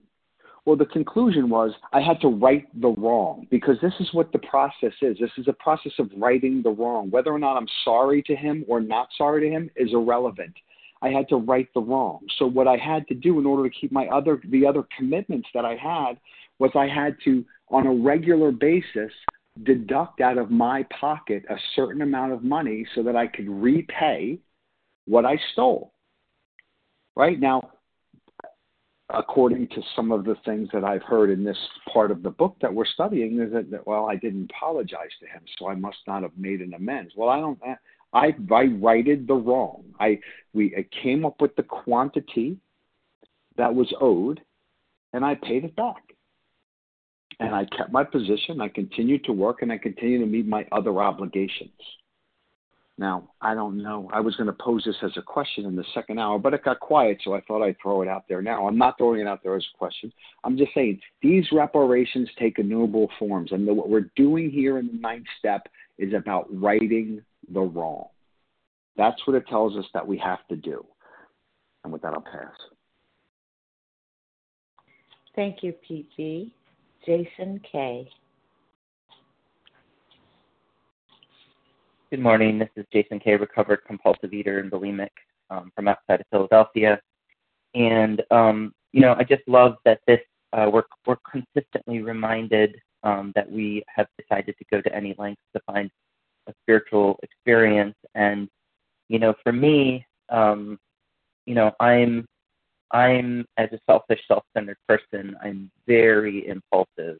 Well, 0.66 0.76
the 0.76 0.86
conclusion 0.86 1.50
was 1.50 1.72
I 1.94 2.02
had 2.02 2.22
to 2.22 2.28
right 2.28 2.68
the 2.80 2.90
wrong 2.90 3.48
because 3.50 3.78
this 3.82 3.94
is 4.00 4.14
what 4.14 4.32
the 4.32 4.40
process 4.40 4.94
is. 5.02 5.18
This 5.20 5.32
is 5.38 5.48
a 5.48 5.54
process 5.54 5.94
of 5.98 6.12
righting 6.16 6.62
the 6.62 6.72
wrong. 6.72 7.10
Whether 7.10 7.32
or 7.32 7.40
not 7.40 7.58
I'm 7.58 7.68
sorry 7.84 8.22
to 8.24 8.36
him 8.36 8.66
or 8.68 8.82
not 8.82 9.10
sorry 9.18 9.50
to 9.50 9.50
him 9.50 9.72
is 9.76 9.94
irrelevant. 9.94 10.54
I 11.02 11.10
had 11.10 11.28
to 11.30 11.38
right 11.38 11.68
the 11.74 11.82
wrong. 11.82 12.22
So 12.38 12.46
what 12.46 12.68
I 12.68 12.78
had 12.78 13.08
to 13.08 13.14
do 13.14 13.40
in 13.40 13.46
order 13.46 13.70
to 13.70 13.76
keep 13.76 13.92
my 13.92 14.08
other 14.08 14.42
the 14.50 14.66
other 14.66 14.88
commitments 14.98 15.48
that 15.54 15.66
I 15.66 15.76
had 15.76 16.18
was 16.60 16.72
I 16.76 16.88
had 16.88 17.18
to 17.26 17.44
on 17.70 17.86
a 17.88 17.94
regular 17.94 18.52
basis 18.52 19.12
deduct 19.64 20.22
out 20.22 20.38
of 20.38 20.52
my 20.52 20.86
pocket 21.00 21.44
a 21.50 21.56
certain 21.76 22.02
amount 22.02 22.34
of 22.34 22.44
money 22.44 22.86
so 22.94 23.04
that 23.04 23.16
I 23.16 23.28
could 23.28 23.50
repay 23.50 24.40
what 25.06 25.26
I 25.26 25.38
stole. 25.54 25.94
Right 27.16 27.40
now, 27.40 27.70
according 29.10 29.68
to 29.70 29.82
some 29.96 30.12
of 30.12 30.26
the 30.26 30.36
things 30.44 30.68
that 30.74 30.84
I've 30.84 31.04
heard 31.04 31.30
in 31.30 31.44
this 31.44 31.58
part 31.94 32.12
of 32.12 32.24
the 32.24 32.30
book 32.30 32.58
that 32.62 32.74
we're 32.74 32.86
studying, 32.86 33.40
is 33.40 33.52
that 33.54 33.88
well, 33.88 34.08
I 34.08 34.16
didn't 34.16 34.52
apologize 34.52 35.12
to 35.22 35.28
him, 35.28 35.42
so 35.58 35.70
I 35.70 35.76
must 35.76 35.98
not 36.08 36.24
have 36.24 36.38
made 36.38 36.62
an 36.62 36.74
amends. 36.74 37.14
Well, 37.16 37.30
I 37.30 37.40
don't. 37.40 37.60
I 38.16 38.34
I 38.52 38.64
righted 38.80 39.28
the 39.28 39.36
wrong. 39.36 39.84
I 40.00 40.20
we 40.54 40.74
I 40.76 40.86
came 41.04 41.26
up 41.26 41.42
with 41.42 41.56
the 41.56 41.64
quantity 41.64 42.58
that 43.58 43.76
was 43.76 43.94
owed, 44.02 44.42
and 45.14 45.24
I 45.24 45.36
paid 45.36 45.66
it 45.66 45.76
back. 45.76 46.02
And 47.40 47.54
I 47.54 47.66
kept 47.66 47.92
my 47.92 48.06
position. 48.06 48.62
I 48.62 48.70
continued 48.70 49.26
to 49.26 49.34
work, 49.34 49.62
and 49.62 49.70
I 49.72 49.78
continued 49.78 50.20
to 50.20 50.26
meet 50.26 50.48
my 50.48 50.66
other 50.72 51.02
obligations. 51.02 51.72
Now, 52.98 53.30
I 53.42 53.54
don't 53.54 53.84
know. 53.84 54.10
I 54.14 54.22
was 54.22 54.38
going 54.38 54.48
to 54.48 54.54
pose 54.54 54.84
this 54.86 54.96
as 55.04 55.12
a 55.18 55.22
question 55.22 55.66
in 55.66 55.76
the 55.76 55.84
second 55.94 56.18
hour, 56.18 56.40
but 56.40 56.54
it 56.54 56.64
got 56.64 56.80
quiet, 56.80 57.20
so 57.26 57.34
I 57.34 57.42
thought 57.42 57.62
I'd 57.62 57.76
throw 57.82 58.02
it 58.02 58.08
out 58.08 58.24
there 58.30 58.42
now. 58.42 58.66
I'm 58.66 58.78
not 58.78 58.98
throwing 58.98 59.20
it 59.20 59.28
out 59.28 59.44
there 59.44 59.58
as 59.58 59.66
a 59.74 59.78
question. 59.78 60.14
I'm 60.46 60.58
just 60.58 60.74
saying 60.74 61.02
these 61.22 61.46
reparations 61.52 62.30
take 62.40 62.58
innumerable 62.58 63.10
forms, 63.20 63.52
and 63.52 63.68
what 63.68 63.90
we're 63.90 64.10
doing 64.16 64.50
here 64.50 64.78
in 64.78 64.88
the 64.88 64.94
ninth 64.94 65.28
step 65.38 65.68
is 65.98 66.14
about 66.14 66.48
righting 66.50 67.22
the 67.52 67.62
wrong. 67.62 68.08
That's 68.98 69.20
what 69.28 69.36
it 69.36 69.48
tells 69.48 69.78
us 69.78 69.86
that 69.94 70.06
we 70.06 70.18
have 70.20 70.46
to 70.50 70.56
do. 70.56 70.86
And 71.84 71.92
with 71.92 72.02
that, 72.02 72.14
I'll 72.14 72.22
pass. 72.22 72.54
Thank 75.36 75.64
you, 75.64 75.74
PG. 75.88 76.54
Jason 77.06 77.62
K. 77.72 78.10
Good 82.10 82.20
morning. 82.20 82.58
This 82.58 82.70
is 82.76 82.86
Jason 82.94 83.20
K., 83.20 83.36
recovered 83.36 83.82
compulsive 83.86 84.34
eater 84.34 84.60
and 84.60 84.72
bulimic 84.72 85.10
um, 85.50 85.72
from 85.76 85.88
outside 85.88 86.22
of 86.22 86.26
Philadelphia. 86.32 87.00
And, 87.74 88.24
um, 88.32 88.74
you 88.94 89.02
know, 89.02 89.16
I 89.18 89.24
just 89.24 89.44
love 89.48 89.76
that 89.84 90.00
this, 90.08 90.22
uh, 90.54 90.70
we're, 90.72 90.84
we're 91.06 91.18
consistently 91.30 92.02
reminded 92.02 92.78
um, 93.04 93.34
that 93.36 93.52
we 93.52 93.84
have 93.94 94.08
decided 94.18 94.56
to 94.58 94.66
go 94.72 94.82
to 94.82 94.96
any 94.96 95.14
lengths 95.18 95.44
to 95.56 95.62
find 95.68 95.92
a 96.48 96.54
spiritual 96.64 97.20
experience. 97.24 97.96
And, 98.16 98.48
you 99.10 99.20
know, 99.20 99.34
for 99.44 99.52
me, 99.52 100.06
um, 100.30 100.78
you 101.46 101.56
know, 101.56 101.72
I'm, 101.80 102.26
I'm 102.92 103.46
as 103.58 103.70
a 103.72 103.80
selfish, 103.90 104.22
self-centered 104.28 104.78
person, 104.88 105.36
I'm 105.44 105.72
very 105.88 106.48
impulsive. 106.48 107.18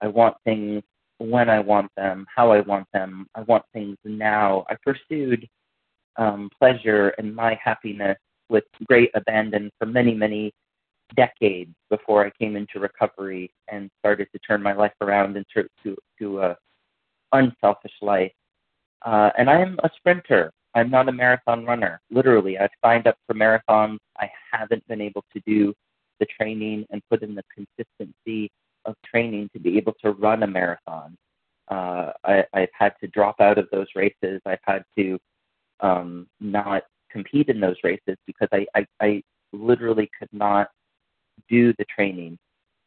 I 0.00 0.08
want 0.08 0.36
things 0.44 0.82
when 1.18 1.48
I 1.48 1.60
want 1.60 1.90
them, 1.96 2.26
how 2.34 2.52
I 2.52 2.60
want 2.60 2.86
them. 2.92 3.26
I 3.34 3.42
want 3.42 3.64
things 3.72 3.96
now. 4.04 4.66
I 4.68 4.76
pursued 4.84 5.48
um, 6.16 6.50
pleasure 6.58 7.14
and 7.18 7.34
my 7.34 7.58
happiness 7.62 8.18
with 8.48 8.64
great 8.86 9.10
abandon 9.14 9.70
for 9.78 9.86
many, 9.86 10.14
many 10.14 10.52
decades 11.14 11.72
before 11.88 12.26
I 12.26 12.30
came 12.38 12.56
into 12.56 12.80
recovery 12.80 13.50
and 13.68 13.90
started 13.98 14.28
to 14.32 14.38
turn 14.40 14.62
my 14.62 14.72
life 14.72 14.92
around 15.00 15.36
into 15.36 15.68
to, 15.82 15.96
to 16.18 16.40
a 16.40 16.56
unselfish 17.32 17.92
life. 18.02 18.32
Uh, 19.04 19.30
and 19.38 19.48
I 19.48 19.60
am 19.60 19.78
a 19.84 19.90
sprinter. 19.96 20.52
I'm 20.74 20.90
not 20.90 21.08
a 21.08 21.12
marathon 21.12 21.64
runner. 21.64 22.00
Literally, 22.10 22.58
I've 22.58 22.70
signed 22.84 23.06
up 23.06 23.16
for 23.26 23.34
marathons. 23.34 23.98
I 24.18 24.30
haven't 24.52 24.86
been 24.88 25.00
able 25.00 25.24
to 25.32 25.40
do 25.46 25.72
the 26.20 26.26
training 26.26 26.86
and 26.90 27.02
put 27.10 27.22
in 27.22 27.34
the 27.34 27.44
consistency 27.54 28.50
of 28.84 28.94
training 29.04 29.50
to 29.52 29.60
be 29.60 29.76
able 29.76 29.94
to 30.02 30.12
run 30.12 30.42
a 30.42 30.46
marathon. 30.46 31.16
Uh, 31.68 32.12
I, 32.24 32.44
I've 32.52 32.68
had 32.72 32.94
to 33.00 33.08
drop 33.08 33.40
out 33.40 33.58
of 33.58 33.68
those 33.72 33.86
races. 33.94 34.40
I've 34.46 34.58
had 34.62 34.84
to 34.98 35.18
um, 35.80 36.26
not 36.40 36.84
compete 37.10 37.48
in 37.48 37.60
those 37.60 37.76
races 37.82 38.16
because 38.26 38.48
I, 38.52 38.66
I, 38.74 38.86
I 39.00 39.22
literally 39.52 40.10
could 40.18 40.28
not 40.32 40.68
do 41.48 41.72
the 41.78 41.84
training. 41.86 42.38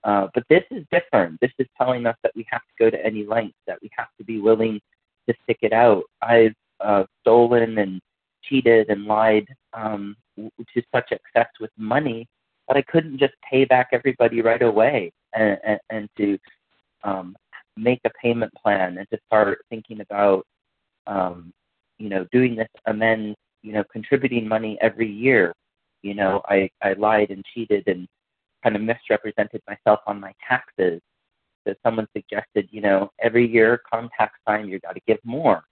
Uh, 0.03 0.27
but 0.33 0.43
this 0.49 0.63
is 0.71 0.85
different. 0.91 1.39
This 1.41 1.51
is 1.59 1.67
telling 1.77 2.05
us 2.05 2.15
that 2.23 2.31
we 2.35 2.45
have 2.49 2.61
to 2.61 2.83
go 2.83 2.89
to 2.89 3.05
any 3.05 3.25
length, 3.25 3.55
that 3.67 3.79
we 3.81 3.89
have 3.97 4.07
to 4.17 4.23
be 4.23 4.39
willing 4.39 4.79
to 5.29 5.35
stick 5.43 5.59
it 5.61 5.73
out. 5.73 6.03
I've 6.21 6.55
uh, 6.79 7.03
stolen 7.21 7.77
and 7.77 8.01
cheated 8.43 8.89
and 8.89 9.05
lied 9.05 9.47
um, 9.73 10.15
to 10.37 10.81
such 10.93 11.11
excess 11.11 11.49
with 11.59 11.71
money 11.77 12.27
that 12.67 12.77
I 12.77 12.81
couldn't 12.83 13.17
just 13.17 13.33
pay 13.49 13.65
back 13.65 13.89
everybody 13.91 14.41
right 14.41 14.61
away 14.61 15.11
and, 15.33 15.57
and, 15.65 15.79
and 15.89 16.09
to 16.17 16.37
um, 17.03 17.35
make 17.77 17.99
a 18.05 18.11
payment 18.21 18.51
plan 18.61 18.97
and 18.97 19.07
to 19.11 19.19
start 19.25 19.59
thinking 19.69 20.01
about, 20.01 20.45
um, 21.07 21.51
you 21.97 22.09
know, 22.09 22.25
doing 22.31 22.55
this 22.55 22.67
amends, 22.85 23.35
you 23.61 23.73
know, 23.73 23.83
contributing 23.91 24.47
money 24.47 24.77
every 24.81 25.09
year. 25.09 25.53
You 26.01 26.13
know, 26.13 26.41
I, 26.47 26.69
I 26.81 26.93
lied 26.93 27.29
and 27.29 27.43
cheated 27.53 27.87
and 27.87 28.07
kind 28.63 28.75
of 28.75 28.81
misrepresented 28.81 29.61
myself 29.67 29.99
on 30.07 30.19
my 30.19 30.33
taxes. 30.47 31.01
So 31.67 31.73
someone 31.83 32.07
suggested, 32.15 32.67
you 32.71 32.81
know, 32.81 33.09
every 33.21 33.47
year 33.47 33.81
come 33.91 34.09
time, 34.47 34.69
you 34.69 34.79
got 34.79 34.95
to 34.95 35.01
give 35.07 35.19
more. 35.23 35.63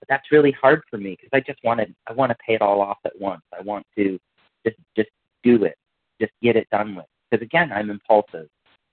But 0.00 0.08
that's 0.08 0.32
really 0.32 0.52
hard 0.52 0.82
for 0.90 0.96
me 0.96 1.10
because 1.10 1.30
I 1.32 1.40
just 1.40 1.62
wanted, 1.62 1.94
I 2.08 2.12
want 2.12 2.30
to 2.30 2.36
pay 2.44 2.54
it 2.54 2.62
all 2.62 2.80
off 2.80 2.98
at 3.04 3.18
once. 3.18 3.42
I 3.56 3.62
want 3.62 3.86
to 3.96 4.18
just, 4.66 4.78
just 4.96 5.10
do 5.42 5.64
it, 5.64 5.76
just 6.20 6.32
get 6.42 6.56
it 6.56 6.66
done 6.70 6.96
with. 6.96 7.06
Because 7.30 7.44
again, 7.44 7.70
I'm 7.72 7.90
impulsive. 7.90 8.48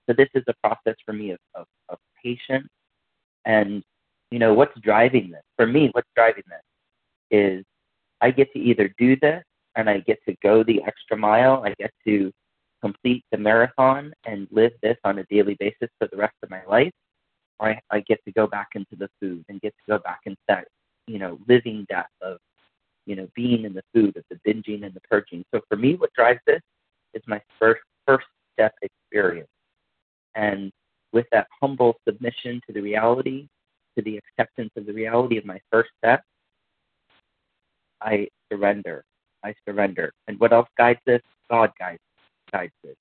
So 0.08 0.14
this 0.16 0.28
is 0.34 0.44
a 0.48 0.54
process 0.62 0.96
for 1.04 1.12
me 1.12 1.32
of, 1.32 1.38
of, 1.54 1.66
of 1.88 1.98
patience 2.22 2.68
and 3.48 3.82
you 4.30 4.38
know 4.38 4.54
what's 4.54 4.78
driving 4.80 5.30
this 5.30 5.42
for 5.56 5.66
me 5.66 5.90
what's 5.92 6.08
driving 6.14 6.44
this 6.48 6.60
is 7.30 7.64
i 8.20 8.30
get 8.30 8.52
to 8.52 8.58
either 8.58 8.94
do 8.98 9.16
this 9.16 9.42
and 9.76 9.88
i 9.88 9.98
get 10.00 10.18
to 10.28 10.34
go 10.42 10.62
the 10.62 10.82
extra 10.86 11.16
mile 11.16 11.62
i 11.64 11.74
get 11.78 11.90
to 12.06 12.30
complete 12.80 13.24
the 13.32 13.38
marathon 13.38 14.12
and 14.24 14.46
live 14.50 14.72
this 14.82 14.96
on 15.04 15.18
a 15.18 15.24
daily 15.24 15.56
basis 15.58 15.88
for 15.98 16.08
the 16.10 16.16
rest 16.16 16.34
of 16.42 16.50
my 16.50 16.64
life 16.66 16.92
or 17.58 17.70
i, 17.70 17.80
I 17.90 18.00
get 18.00 18.24
to 18.24 18.32
go 18.32 18.46
back 18.46 18.68
into 18.74 18.96
the 18.96 19.08
food 19.20 19.44
and 19.48 19.60
get 19.60 19.74
to 19.74 19.92
go 19.92 19.98
back 19.98 20.20
into 20.26 20.40
that 20.48 20.66
you 21.06 21.18
know 21.18 21.38
living 21.48 21.86
death 21.88 22.06
of 22.22 22.38
you 23.06 23.16
know 23.16 23.28
being 23.34 23.64
in 23.64 23.72
the 23.72 23.84
food 23.94 24.16
of 24.16 24.24
the 24.30 24.38
binging 24.46 24.84
and 24.84 24.94
the 24.94 25.00
purging 25.10 25.44
so 25.52 25.60
for 25.68 25.76
me 25.76 25.94
what 25.94 26.12
drives 26.14 26.40
this 26.46 26.60
is 27.14 27.22
my 27.26 27.40
first 27.58 27.82
first 28.06 28.26
step 28.54 28.74
experience 28.82 29.48
and 30.34 30.72
with 31.12 31.26
that 31.32 31.46
humble 31.60 31.96
submission 32.06 32.60
to 32.66 32.72
the 32.72 32.80
reality, 32.80 33.48
to 33.96 34.02
the 34.02 34.18
acceptance 34.18 34.70
of 34.76 34.86
the 34.86 34.92
reality 34.92 35.38
of 35.38 35.44
my 35.44 35.60
first 35.70 35.90
step, 35.98 36.22
I 38.00 38.28
surrender. 38.50 39.04
I 39.44 39.54
surrender. 39.66 40.12
And 40.28 40.38
what 40.38 40.52
else 40.52 40.68
guides 40.76 41.00
this? 41.06 41.22
God 41.50 41.70
guides, 41.78 42.02
guides 42.52 42.72
this. 42.82 42.96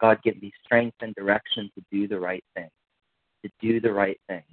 God 0.00 0.18
give 0.22 0.40
me 0.40 0.52
strength 0.64 0.96
and 1.00 1.14
direction 1.14 1.70
to 1.76 1.84
do 1.90 2.06
the 2.06 2.18
right 2.18 2.44
thing, 2.54 2.68
to 3.44 3.50
do 3.60 3.80
the 3.80 3.92
right 3.92 4.18
thing. 4.28 4.44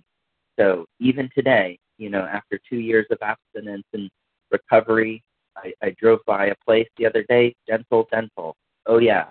So 0.57 0.85
even 0.99 1.29
today, 1.35 1.77
you 1.97 2.09
know, 2.09 2.21
after 2.21 2.59
two 2.69 2.77
years 2.77 3.05
of 3.11 3.19
abstinence 3.21 3.85
and 3.93 4.09
recovery, 4.51 5.23
I, 5.55 5.73
I 5.81 5.95
drove 5.99 6.19
by 6.25 6.47
a 6.47 6.55
place 6.65 6.87
the 6.97 7.05
other 7.05 7.23
day, 7.29 7.55
Gentle 7.67 8.07
Dental. 8.11 8.55
Oh 8.85 8.97
yeah, 8.97 9.27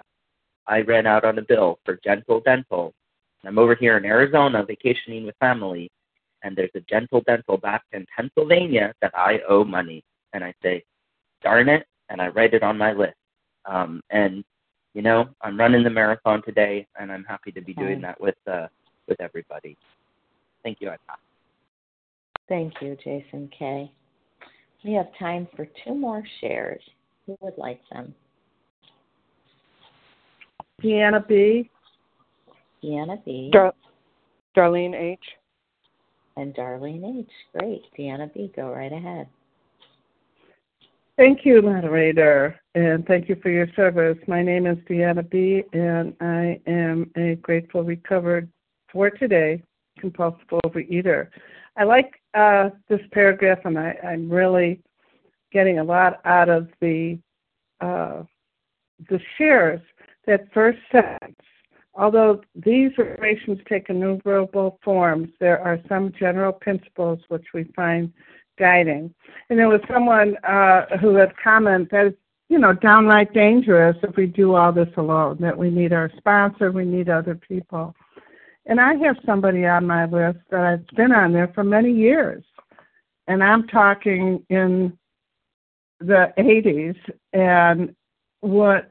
I 0.66 0.80
ran 0.82 1.06
out 1.06 1.24
on 1.24 1.38
a 1.38 1.42
bill 1.42 1.78
for 1.84 1.98
Gentle 2.04 2.40
Dental 2.40 2.92
I'm 3.46 3.58
over 3.58 3.74
here 3.74 3.96
in 3.96 4.04
Arizona 4.04 4.64
vacationing 4.64 5.24
with 5.24 5.34
family, 5.40 5.90
and 6.42 6.56
there's 6.56 6.70
a 6.74 6.80
gentle 6.80 7.22
dental 7.26 7.56
back 7.56 7.82
in 7.92 8.06
Pennsylvania 8.16 8.92
that 9.00 9.12
I 9.14 9.40
owe 9.48 9.64
money. 9.64 10.02
And 10.32 10.42
I 10.42 10.52
say, 10.62 10.82
darn 11.42 11.68
it, 11.68 11.86
and 12.08 12.20
I 12.20 12.28
write 12.28 12.54
it 12.54 12.62
on 12.62 12.78
my 12.78 12.92
list. 12.92 13.14
Um, 13.66 14.00
and 14.10 14.44
you 14.94 15.02
know, 15.02 15.28
I'm 15.42 15.58
running 15.58 15.82
the 15.82 15.90
marathon 15.90 16.42
today, 16.42 16.86
and 16.98 17.12
I'm 17.12 17.24
happy 17.24 17.50
to 17.52 17.60
be 17.60 17.74
doing 17.74 18.00
that 18.00 18.20
with 18.20 18.36
uh, 18.50 18.68
with 19.08 19.20
everybody. 19.20 19.76
Thank 20.62 20.80
you, 20.80 20.88
Ika. 20.88 21.18
Thank 22.48 22.74
you, 22.80 22.96
Jason 23.02 23.50
K. 23.56 23.90
We 24.84 24.92
have 24.92 25.08
time 25.18 25.48
for 25.56 25.66
two 25.84 25.94
more 25.94 26.22
shares. 26.40 26.82
Who 27.26 27.36
would 27.40 27.58
like 27.58 27.80
them? 27.90 28.14
Deanna 30.82 31.26
B. 31.26 31.70
Deanna 32.82 33.24
B. 33.24 33.50
Dar- 33.52 33.74
Darlene 34.56 34.94
H. 34.94 35.24
And 36.36 36.54
Darlene 36.54 37.20
H. 37.20 37.30
Great. 37.58 37.82
Deanna 37.98 38.32
B., 38.32 38.52
go 38.54 38.70
right 38.70 38.92
ahead. 38.92 39.26
Thank 41.16 41.44
you, 41.44 41.62
moderator, 41.62 42.60
and 42.74 43.06
thank 43.06 43.28
you 43.28 43.36
for 43.40 43.48
your 43.48 43.68
service. 43.76 44.18
My 44.26 44.42
name 44.42 44.66
is 44.66 44.78
Deanna 44.78 45.30
B., 45.30 45.62
and 45.72 46.12
I 46.20 46.60
am 46.66 47.08
a 47.16 47.36
grateful 47.36 47.84
recovered 47.84 48.50
for 48.90 49.10
today 49.10 49.62
compulsive 49.96 50.48
overeater. 50.64 51.28
I 51.76 51.84
like 51.84 52.20
uh, 52.34 52.70
this 52.88 53.00
paragraph, 53.12 53.60
and 53.64 53.78
I, 53.78 53.96
I'm 54.04 54.28
really 54.28 54.82
getting 55.52 55.78
a 55.78 55.84
lot 55.84 56.20
out 56.24 56.48
of 56.48 56.66
the 56.80 57.16
uh, 57.80 58.24
the 59.08 59.20
shares 59.38 59.80
that 60.26 60.52
first 60.52 60.80
sentence. 60.90 61.38
Although 61.94 62.40
these 62.56 62.90
relations 62.98 63.60
take 63.68 63.88
innumerable 63.88 64.80
forms, 64.82 65.28
there 65.38 65.60
are 65.60 65.78
some 65.88 66.12
general 66.18 66.52
principles 66.52 67.20
which 67.28 67.46
we 67.54 67.70
find 67.76 68.12
guiding. 68.58 69.14
And 69.48 69.58
there 69.58 69.68
was 69.68 69.80
someone 69.92 70.36
uh, 70.44 70.98
who 70.98 71.14
had 71.16 71.32
commented 71.42 71.90
that 71.90 72.06
it's, 72.06 72.18
you 72.48 72.58
know, 72.58 72.72
downright 72.72 73.32
dangerous 73.32 73.96
if 74.02 74.16
we 74.16 74.26
do 74.26 74.54
all 74.54 74.72
this 74.72 74.88
alone, 74.96 75.38
that 75.40 75.56
we 75.56 75.70
need 75.70 75.92
our 75.92 76.10
sponsor, 76.16 76.70
we 76.70 76.84
need 76.84 77.08
other 77.08 77.34
people. 77.34 77.94
And 78.66 78.80
I 78.80 78.94
have 78.94 79.16
somebody 79.26 79.66
on 79.66 79.86
my 79.86 80.06
list 80.06 80.38
that 80.50 80.60
I've 80.60 80.86
been 80.96 81.12
on 81.12 81.32
there 81.32 81.50
for 81.54 81.64
many 81.64 81.92
years. 81.92 82.44
And 83.26 83.42
I'm 83.42 83.66
talking 83.66 84.44
in 84.50 84.96
the 86.00 86.32
80s. 86.38 86.96
And 87.32 87.94
what 88.40 88.90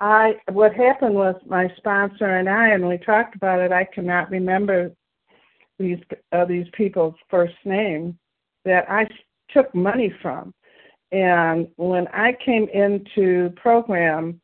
I 0.00 0.36
what 0.50 0.74
happened 0.74 1.14
was 1.14 1.36
my 1.46 1.72
sponsor 1.76 2.36
and 2.36 2.48
I, 2.48 2.70
and 2.70 2.88
we 2.88 2.96
talked 2.98 3.36
about 3.36 3.60
it. 3.60 3.70
I 3.70 3.84
cannot 3.84 4.30
remember 4.30 4.92
these 5.78 5.98
uh, 6.32 6.44
these 6.44 6.66
people's 6.72 7.14
first 7.28 7.54
name 7.64 8.18
that 8.64 8.90
I 8.90 9.06
took 9.50 9.74
money 9.74 10.12
from, 10.22 10.54
and 11.12 11.68
when 11.76 12.06
I 12.08 12.36
came 12.44 12.68
into 12.68 13.50
program, 13.56 14.40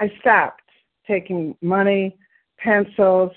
I 0.00 0.12
stopped 0.20 0.60
taking 1.06 1.56
money, 1.62 2.16
pencils, 2.58 3.32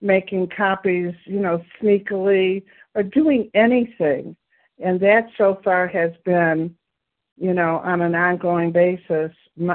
making 0.00 0.48
copies, 0.56 1.14
you 1.24 1.40
know, 1.40 1.62
sneakily, 1.80 2.62
or 2.94 3.02
doing 3.02 3.50
anything. 3.54 4.36
And 4.78 5.00
that 5.00 5.26
so 5.36 5.60
far 5.64 5.86
has 5.88 6.12
been, 6.24 6.74
you 7.36 7.52
know, 7.52 7.78
on 7.78 8.00
an 8.00 8.14
ongoing 8.14 8.72
basis 8.72 9.32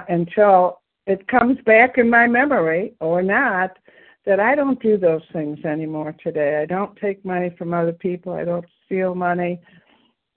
until 0.10 0.82
it 1.06 1.28
comes 1.28 1.58
back 1.66 1.98
in 1.98 2.10
my 2.10 2.28
memory 2.28 2.94
or 3.02 3.22
not 3.22 3.78
that 4.26 4.40
I 4.40 4.56
don't 4.56 4.82
do 4.82 4.98
those 4.98 5.24
things 5.34 5.64
anymore 5.66 6.16
today. 6.24 6.62
I 6.62 6.66
don't 6.66 6.96
take 6.96 7.26
money 7.26 7.54
from 7.58 7.74
other 7.74 7.92
people. 7.92 8.34
I 8.34 8.46
don't 8.46 8.66
steal 8.94 9.16
money. 9.16 9.60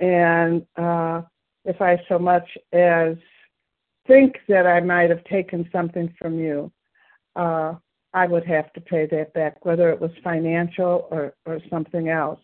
And 0.00 0.64
uh, 0.76 1.22
if 1.64 1.80
I 1.80 1.98
so 2.08 2.18
much 2.18 2.48
as 2.72 3.16
think 4.06 4.36
that 4.48 4.66
I 4.66 4.80
might 4.80 5.10
have 5.10 5.24
taken 5.24 5.68
something 5.72 6.12
from 6.18 6.38
you, 6.38 6.72
uh, 7.34 7.74
I 8.14 8.26
would 8.26 8.46
have 8.46 8.72
to 8.72 8.80
pay 8.80 9.06
that 9.06 9.34
back, 9.34 9.64
whether 9.64 9.90
it 9.90 10.00
was 10.00 10.10
financial 10.24 11.08
or, 11.10 11.34
or 11.44 11.60
something 11.68 12.08
else. 12.08 12.40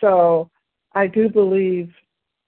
So 0.00 0.50
I 0.94 1.06
do 1.06 1.28
believe 1.28 1.90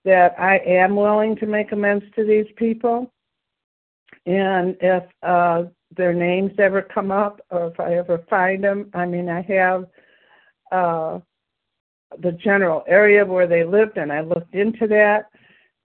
that 0.05 0.35
I 0.39 0.59
am 0.59 0.97
willing 0.97 1.37
to 1.37 1.47
make 1.47 1.73
amends 1.73 2.05
to 2.15 2.25
these 2.25 2.47
people. 2.57 3.13
And 4.25 4.77
if 4.81 5.05
uh, 5.23 5.65
their 5.97 6.15
names 6.15 6.53
ever 6.59 6.83
come 6.83 7.11
up 7.11 7.41
or 7.51 7.69
if 7.69 7.81
I 7.81 7.95
ever 7.95 8.25
find 8.31 8.65
them, 8.65 8.91
I 8.95 9.05
mean, 9.05 9.29
I 9.29 9.43
have 9.43 9.85
uh, 10.73 11.19
the 12.21 12.33
general 12.33 12.85
area 12.87 13.25
where 13.25 13.47
they 13.47 13.65
lived 13.65 13.97
and 13.99 14.13
I 14.13 14.21
looked 14.21 14.55
into 14.55 14.87
that. 14.89 15.31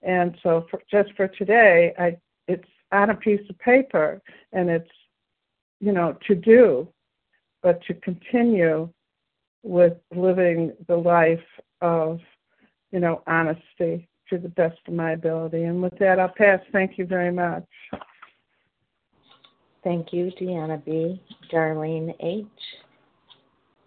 And 0.02 0.36
so 0.42 0.66
for, 0.70 0.82
just 0.90 1.10
for 1.16 1.28
today, 1.28 1.92
I 1.98 2.16
it's 2.48 2.68
on 2.90 3.10
a 3.10 3.14
piece 3.14 3.40
of 3.48 3.58
paper 3.58 4.20
and 4.52 4.68
it's 4.68 4.90
you 5.82 5.90
know, 5.90 6.16
to 6.28 6.36
do, 6.36 6.88
but 7.60 7.82
to 7.82 7.94
continue 7.94 8.88
with 9.64 9.94
living 10.14 10.72
the 10.86 10.96
life 10.96 11.40
of, 11.80 12.20
you 12.92 13.00
know, 13.00 13.22
honesty 13.26 14.08
to 14.30 14.38
the 14.38 14.48
best 14.48 14.78
of 14.86 14.94
my 14.94 15.10
ability. 15.10 15.64
And 15.64 15.82
with 15.82 15.98
that, 15.98 16.20
I'll 16.20 16.32
pass. 16.36 16.60
Thank 16.70 16.98
you 16.98 17.04
very 17.04 17.32
much. 17.32 17.64
Thank 19.82 20.12
you, 20.12 20.30
Deanna 20.40 20.82
B. 20.84 21.20
Darlene 21.52 22.14
H. 22.20 22.46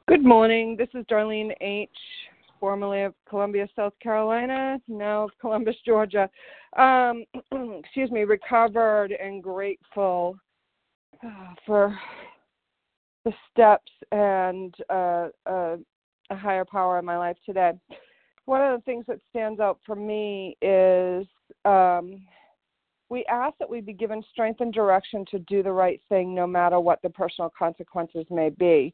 Good 0.10 0.26
morning. 0.26 0.76
This 0.78 0.90
is 0.94 1.06
Darlene 1.06 1.54
H., 1.62 1.90
formerly 2.66 3.04
of 3.04 3.14
Columbia, 3.30 3.68
South 3.76 3.94
Carolina, 4.02 4.82
now 4.88 5.26
of 5.26 5.30
Columbus, 5.40 5.76
Georgia. 5.86 6.28
Um, 6.76 7.24
excuse 7.80 8.10
me, 8.10 8.24
recovered 8.24 9.12
and 9.12 9.44
grateful 9.44 10.36
for 11.64 11.96
the 13.24 13.32
steps 13.52 13.92
and 14.12 14.74
uh, 14.90 15.28
uh, 15.46 15.78
a 16.32 16.36
higher 16.36 16.66
power 16.66 16.98
in 16.98 17.06
my 17.06 17.20
life 17.20 17.38
today. 17.46 17.74
One 18.46 18.64
of 18.64 18.80
the 18.80 18.84
things 18.84 19.06
that 19.10 19.20
stands 19.30 19.60
out 19.60 19.78
for 19.86 19.96
me 19.96 20.58
is 20.60 21.28
um, 21.66 22.20
we 23.10 23.26
ask 23.26 23.56
that 23.60 23.70
we 23.70 23.80
be 23.80 23.94
given 23.94 24.24
strength 24.32 24.62
and 24.62 24.74
direction 24.74 25.24
to 25.30 25.38
do 25.38 25.62
the 25.62 25.72
right 25.72 26.02
thing 26.10 26.34
no 26.34 26.48
matter 26.48 26.80
what 26.80 27.00
the 27.04 27.12
personal 27.12 27.54
consequences 27.56 28.26
may 28.32 28.50
be. 28.50 28.92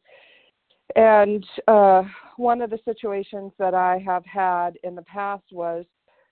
And 0.96 1.46
uh, 1.68 2.04
one 2.38 2.62
of 2.62 2.70
the 2.70 2.80
situations 2.86 3.52
that 3.60 3.74
I 3.74 4.02
have 4.06 4.26
had 4.26 4.78
in 4.84 4.96
the 4.96 5.04
past 5.04 5.44
was 5.52 5.86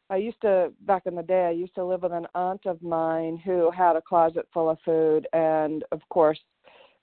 I 0.10 0.18
used 0.18 0.41
to 0.41 0.74
back 0.82 1.03
in 1.05 1.16
the 1.16 1.24
day 1.24 1.45
I 1.45 1.51
used 1.51 1.76
to 1.76 1.86
live 1.86 2.01
with 2.01 2.14
an 2.14 2.28
aunt 2.34 2.66
of 2.66 2.82
mine 2.82 3.38
who 3.45 3.70
had 3.70 3.95
a 3.95 4.01
closet 4.01 4.47
full 4.53 4.70
of 4.70 4.80
food 4.84 5.28
and 5.34 5.84
of 5.91 6.01
course 6.10 6.39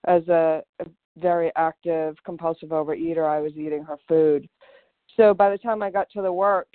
as 0.07 0.27
a, 0.29 0.63
very 1.19 1.51
active 1.57 2.15
compulsive 2.27 2.69
overeater 2.69 3.27
I 3.27 3.41
was 3.41 3.53
eating 3.57 3.83
her 3.85 3.97
food. 4.07 4.47
So 5.17 5.33
by 5.33 5.49
the 5.49 5.57
time 5.57 5.83
I 5.83 5.91
got 5.91 6.11
to 6.11 6.21
the 6.21 6.33
work 6.33 6.69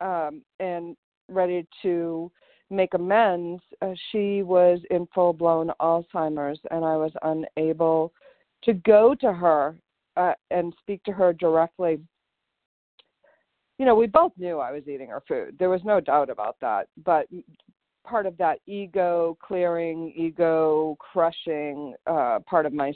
um 0.00 0.42
and 0.60 0.96
ready 1.28 1.66
to 1.82 2.30
make 2.70 2.94
amends, 2.94 3.62
uh, 3.82 3.92
she 4.10 4.42
was 4.42 4.80
in 4.90 5.06
full 5.14 5.34
blown 5.34 5.70
Alzheimer's 5.80 6.60
and 6.70 6.82
I 6.84 6.96
was 6.96 7.12
unable 7.22 8.12
to 8.62 8.72
go 8.72 9.14
to 9.16 9.32
her 9.32 9.76
uh, 10.16 10.32
and 10.50 10.74
speak 10.80 11.02
to 11.04 11.12
her 11.12 11.32
directly 11.32 11.98
you 13.78 13.86
know, 13.86 13.94
we 13.94 14.06
both 14.06 14.32
knew 14.38 14.58
I 14.58 14.70
was 14.70 14.86
eating 14.86 15.08
her 15.08 15.22
food. 15.26 15.56
There 15.58 15.70
was 15.70 15.80
no 15.84 16.00
doubt 16.00 16.30
about 16.30 16.56
that. 16.60 16.88
But 17.04 17.26
part 18.04 18.26
of 18.26 18.36
that 18.38 18.60
ego 18.66 19.36
clearing, 19.42 20.12
ego 20.16 20.96
crushing 21.00 21.94
uh, 22.06 22.40
part 22.46 22.66
of 22.66 22.72
my 22.72 22.92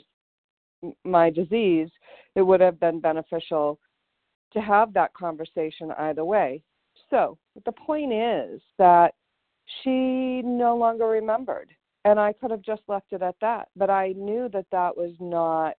my 1.03 1.29
disease, 1.29 1.89
it 2.35 2.41
would 2.41 2.61
have 2.61 2.79
been 2.79 3.01
beneficial 3.01 3.77
to 4.53 4.61
have 4.61 4.93
that 4.93 5.13
conversation 5.13 5.91
either 5.97 6.23
way. 6.23 6.63
So 7.09 7.37
the 7.65 7.73
point 7.73 8.13
is 8.13 8.61
that 8.77 9.13
she 9.83 10.41
no 10.45 10.77
longer 10.77 11.07
remembered, 11.07 11.69
and 12.05 12.17
I 12.17 12.31
could 12.31 12.51
have 12.51 12.61
just 12.61 12.81
left 12.87 13.11
it 13.11 13.21
at 13.21 13.35
that. 13.41 13.67
But 13.75 13.89
I 13.89 14.13
knew 14.15 14.47
that 14.53 14.67
that 14.71 14.95
was 14.95 15.11
not 15.19 15.75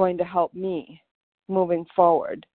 going 0.00 0.16
to 0.16 0.24
help 0.24 0.54
me 0.54 0.98
moving 1.46 1.84
forward. 1.94 2.46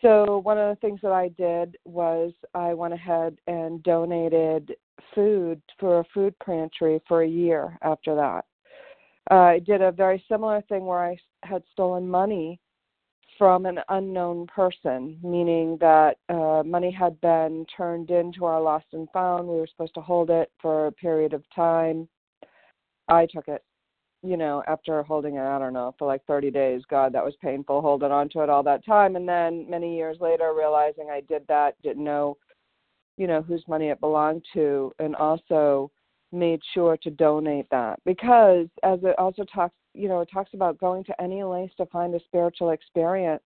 So 0.00 0.38
one 0.42 0.56
of 0.56 0.74
the 0.74 0.80
things 0.80 1.00
that 1.02 1.12
I 1.12 1.28
did 1.36 1.76
was 1.84 2.32
I 2.54 2.72
went 2.72 2.94
ahead 2.94 3.36
and 3.46 3.82
donated 3.82 4.74
food 5.14 5.60
for 5.78 6.00
a 6.00 6.04
food 6.14 6.34
pantry 6.38 6.98
for 7.06 7.24
a 7.24 7.28
year 7.28 7.76
after 7.82 8.14
that. 8.14 8.46
Uh, 9.30 9.34
I 9.34 9.58
did 9.58 9.82
a 9.82 9.92
very 9.92 10.24
similar 10.30 10.62
thing 10.62 10.86
where 10.86 11.04
I 11.04 11.18
had 11.42 11.62
stolen 11.72 12.08
money 12.08 12.58
from 13.36 13.66
an 13.66 13.80
unknown 13.90 14.46
person, 14.46 15.18
meaning 15.22 15.76
that 15.82 16.16
uh, 16.30 16.62
money 16.64 16.90
had 16.90 17.20
been 17.20 17.66
turned 17.76 18.10
into 18.10 18.46
our 18.46 18.62
lost 18.62 18.86
and 18.94 19.08
found. 19.12 19.46
We 19.46 19.56
were 19.56 19.66
supposed 19.66 19.94
to 19.96 20.00
hold 20.00 20.30
it 20.30 20.50
for 20.62 20.86
a 20.86 20.92
period 20.92 21.34
of 21.34 21.44
time. 21.54 22.08
I 23.08 23.26
took 23.26 23.46
it 23.46 23.62
you 24.22 24.36
know, 24.36 24.62
after 24.66 25.02
holding 25.02 25.36
it, 25.36 25.42
I 25.42 25.58
don't 25.58 25.72
know, 25.72 25.94
for 25.98 26.06
like 26.06 26.24
30 26.26 26.50
days, 26.50 26.82
God, 26.90 27.12
that 27.12 27.24
was 27.24 27.34
painful 27.40 27.80
holding 27.80 28.10
on 28.10 28.28
to 28.30 28.42
it 28.42 28.50
all 28.50 28.62
that 28.64 28.84
time. 28.84 29.16
And 29.16 29.28
then 29.28 29.68
many 29.70 29.96
years 29.96 30.18
later, 30.20 30.54
realizing 30.56 31.08
I 31.10 31.20
did 31.20 31.46
that, 31.48 31.80
didn't 31.82 32.04
know, 32.04 32.36
you 33.16 33.26
know, 33.26 33.42
whose 33.42 33.64
money 33.68 33.88
it 33.88 34.00
belonged 34.00 34.44
to, 34.54 34.92
and 34.98 35.14
also 35.14 35.90
made 36.32 36.60
sure 36.74 36.96
to 36.98 37.10
donate 37.10 37.66
that 37.70 37.98
because 38.04 38.66
as 38.82 38.98
it 39.02 39.18
also 39.18 39.44
talks, 39.44 39.74
you 39.94 40.08
know, 40.08 40.20
it 40.20 40.28
talks 40.32 40.52
about 40.52 40.78
going 40.78 41.02
to 41.04 41.22
any 41.22 41.42
lengths 41.42 41.76
to 41.76 41.86
find 41.86 42.14
a 42.14 42.20
spiritual 42.24 42.70
experience. 42.70 43.42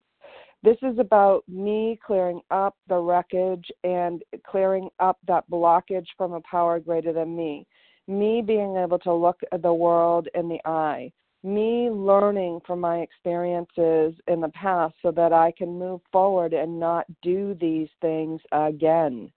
This 0.64 0.76
is 0.82 0.98
about 0.98 1.44
me 1.48 1.98
clearing 2.04 2.40
up 2.50 2.76
the 2.88 2.96
wreckage 2.96 3.70
and 3.84 4.22
clearing 4.46 4.88
up 5.00 5.18
that 5.26 5.48
blockage 5.50 6.06
from 6.16 6.32
a 6.32 6.40
power 6.40 6.80
greater 6.80 7.12
than 7.12 7.36
me 7.36 7.66
me 8.08 8.42
being 8.42 8.76
able 8.76 8.98
to 9.00 9.12
look 9.12 9.40
the 9.62 9.72
world 9.72 10.28
in 10.34 10.48
the 10.48 10.60
eye, 10.64 11.10
me 11.42 11.90
learning 11.90 12.60
from 12.66 12.80
my 12.80 12.98
experiences 12.98 14.14
in 14.28 14.40
the 14.40 14.50
past 14.54 14.94
so 15.02 15.10
that 15.10 15.32
I 15.32 15.52
can 15.56 15.78
move 15.78 16.00
forward 16.12 16.52
and 16.52 16.78
not 16.78 17.06
do 17.22 17.56
these 17.60 17.88
things 18.00 18.40
again. 18.52 19.32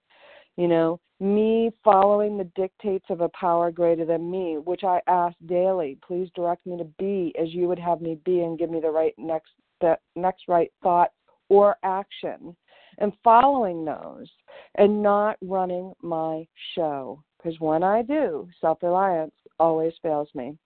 You 0.57 0.67
know, 0.67 0.99
me 1.19 1.71
following 1.83 2.37
the 2.37 2.49
dictates 2.55 3.05
of 3.09 3.21
a 3.21 3.29
power 3.29 3.71
greater 3.71 4.05
than 4.05 4.29
me, 4.29 4.57
which 4.57 4.83
I 4.83 5.01
ask 5.07 5.35
daily, 5.45 5.97
please 6.05 6.29
direct 6.35 6.65
me 6.65 6.77
to 6.77 6.85
be 6.99 7.33
as 7.39 7.53
you 7.53 7.67
would 7.67 7.79
have 7.79 8.01
me 8.01 8.19
be 8.25 8.41
and 8.41 8.59
give 8.59 8.69
me 8.69 8.79
the 8.79 8.89
right 8.89 9.13
next 9.17 9.51
the 9.81 9.97
next 10.15 10.43
right 10.47 10.71
thought 10.81 11.11
or 11.49 11.75
action 11.83 12.55
and 12.99 13.11
following 13.23 13.83
those 13.83 14.29
and 14.75 15.03
not 15.03 15.37
running 15.41 15.93
my 16.01 16.47
show 16.75 17.21
because 17.37 17.59
when 17.59 17.83
I 17.83 18.01
do, 18.01 18.47
self 18.59 18.79
reliance 18.81 19.33
always 19.59 19.93
fails 20.01 20.29
me. 20.33 20.57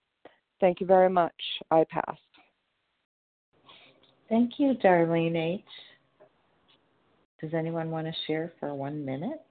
Thank 0.60 0.82
you 0.82 0.88
very 0.88 1.10
much. 1.10 1.34
I 1.72 1.86
pass. 1.90 2.18
Thank 4.28 4.54
you, 4.60 4.74
Darlene 4.84 5.36
H. 5.36 5.62
Does 7.42 7.54
anyone 7.54 7.90
want 7.90 8.06
to 8.06 8.14
share 8.28 8.52
for 8.60 8.74
one 8.76 9.04
minute? 9.04 9.42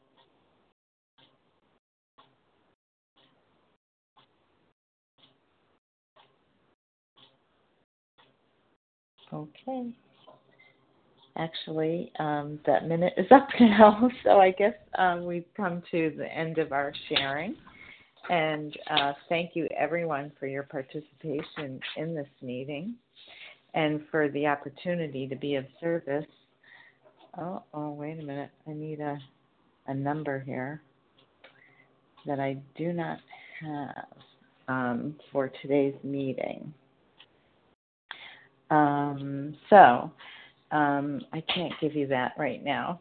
Okay. 9.33 9.95
Actually, 11.39 12.13
um, 12.19 12.59
that 12.67 12.89
minute 12.89 13.15
is 13.17 13.27
up 13.31 13.49
now, 13.61 14.11
so 14.25 14.41
I 14.41 14.51
guess 14.51 14.75
um, 14.99 15.25
we've 15.25 15.47
come 15.57 15.83
to 15.91 16.13
the 16.17 16.27
end 16.27 16.59
of 16.59 16.73
our 16.73 16.93
sharing. 17.09 17.55
And 18.29 18.77
uh, 18.91 19.13
thank 19.29 19.53
you, 19.55 19.69
everyone, 19.77 20.33
for 20.39 20.47
your 20.47 20.65
participation 20.65 21.81
in 21.97 22.15
this 22.15 22.29
meeting 22.43 22.95
and 23.75 24.03
for 24.11 24.29
the 24.31 24.47
opportunity 24.47 25.27
to 25.29 25.37
be 25.37 25.55
of 25.55 25.65
service. 25.81 26.27
Oh, 27.39 27.63
oh, 27.73 27.93
wait 27.93 28.19
a 28.19 28.23
minute. 28.23 28.51
I 28.67 28.73
need 28.73 29.01
a, 29.01 29.19
a 29.87 29.95
number 29.95 30.41
here 30.41 30.83
that 32.27 32.41
I 32.41 32.59
do 32.77 32.93
not 32.93 33.19
have 33.63 34.07
um, 34.67 35.15
for 35.33 35.51
today's 35.63 35.95
meeting. 36.03 36.75
Um, 38.71 39.57
so 39.71 40.11
um, 40.71 41.21
I 41.33 41.43
can't 41.55 41.73
give 41.81 41.95
you 41.95 42.07
that 42.09 42.33
right 42.39 42.63
now, 42.63 43.01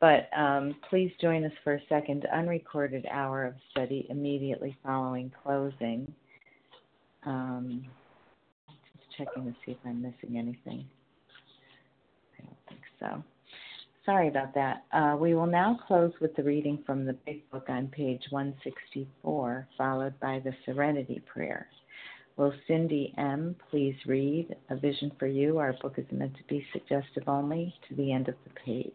but 0.00 0.28
um, 0.36 0.76
please 0.88 1.10
join 1.20 1.44
us 1.44 1.52
for 1.64 1.74
a 1.74 1.80
second 1.88 2.26
unrecorded 2.32 3.06
hour 3.10 3.44
of 3.44 3.54
study 3.70 4.06
immediately 4.10 4.76
following 4.84 5.32
closing. 5.42 6.12
Um, 7.26 7.84
just 8.68 9.16
checking 9.16 9.44
to 9.44 9.56
see 9.64 9.72
if 9.72 9.78
I'm 9.84 10.00
missing 10.00 10.38
anything. 10.38 10.84
I 12.38 12.44
don't 12.44 12.56
think 12.68 12.80
so. 13.00 13.22
Sorry 14.06 14.28
about 14.28 14.54
that. 14.54 14.84
Uh, 14.92 15.16
we 15.20 15.34
will 15.34 15.46
now 15.46 15.78
close 15.86 16.12
with 16.20 16.34
the 16.36 16.42
reading 16.42 16.82
from 16.86 17.04
the 17.04 17.12
Big 17.26 17.50
Book 17.50 17.66
on 17.68 17.88
page 17.88 18.22
164, 18.30 19.68
followed 19.76 20.18
by 20.20 20.40
the 20.42 20.54
Serenity 20.64 21.20
Prayer. 21.30 21.66
Will 22.38 22.54
Cindy 22.68 23.12
M. 23.18 23.56
please 23.68 23.96
read 24.06 24.54
A 24.70 24.76
Vision 24.76 25.10
for 25.18 25.26
You? 25.26 25.58
Our 25.58 25.72
book 25.82 25.94
is 25.98 26.06
meant 26.12 26.36
to 26.36 26.44
be 26.44 26.64
suggestive 26.72 27.24
only 27.26 27.74
to 27.88 27.96
the 27.96 28.12
end 28.12 28.28
of 28.28 28.36
the 28.44 28.50
page. 28.64 28.92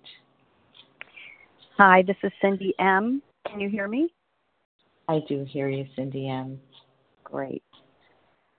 Hi, 1.77 2.03
this 2.07 2.15
is 2.23 2.31
Cindy 2.41 2.73
M. 2.79 3.21
Can 3.45 3.59
you 3.59 3.67
hear 3.67 3.89
me? 3.89 4.13
I 5.09 5.19
do 5.27 5.43
hear 5.43 5.67
you, 5.67 5.85
Cindy 5.93 6.29
M. 6.29 6.57
Great. 7.25 7.63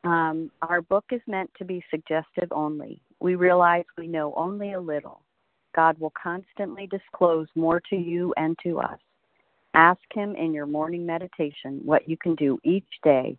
Um, 0.05 0.51
our 0.61 0.83
book 0.83 1.07
is 1.11 1.23
meant 1.27 1.51
to 1.57 1.65
be 1.65 1.83
suggestive 1.91 2.53
only. 2.53 3.01
We 3.21 3.37
realize 3.37 3.85
we 3.97 4.07
know 4.07 4.35
only 4.37 4.75
a 4.75 4.81
little. 4.81 5.23
God 5.75 5.99
will 5.99 6.13
constantly 6.23 6.87
disclose 6.89 7.47
more 7.55 7.81
to 7.89 7.97
you 7.97 8.35
and 8.37 8.55
to 8.63 8.81
us. 8.81 8.99
Ask 9.73 10.03
Him 10.13 10.37
in 10.37 10.53
your 10.53 10.67
morning 10.67 11.07
meditation 11.07 11.81
what 11.83 12.07
you 12.07 12.19
can 12.19 12.35
do 12.35 12.59
each 12.65 12.85
day 13.03 13.39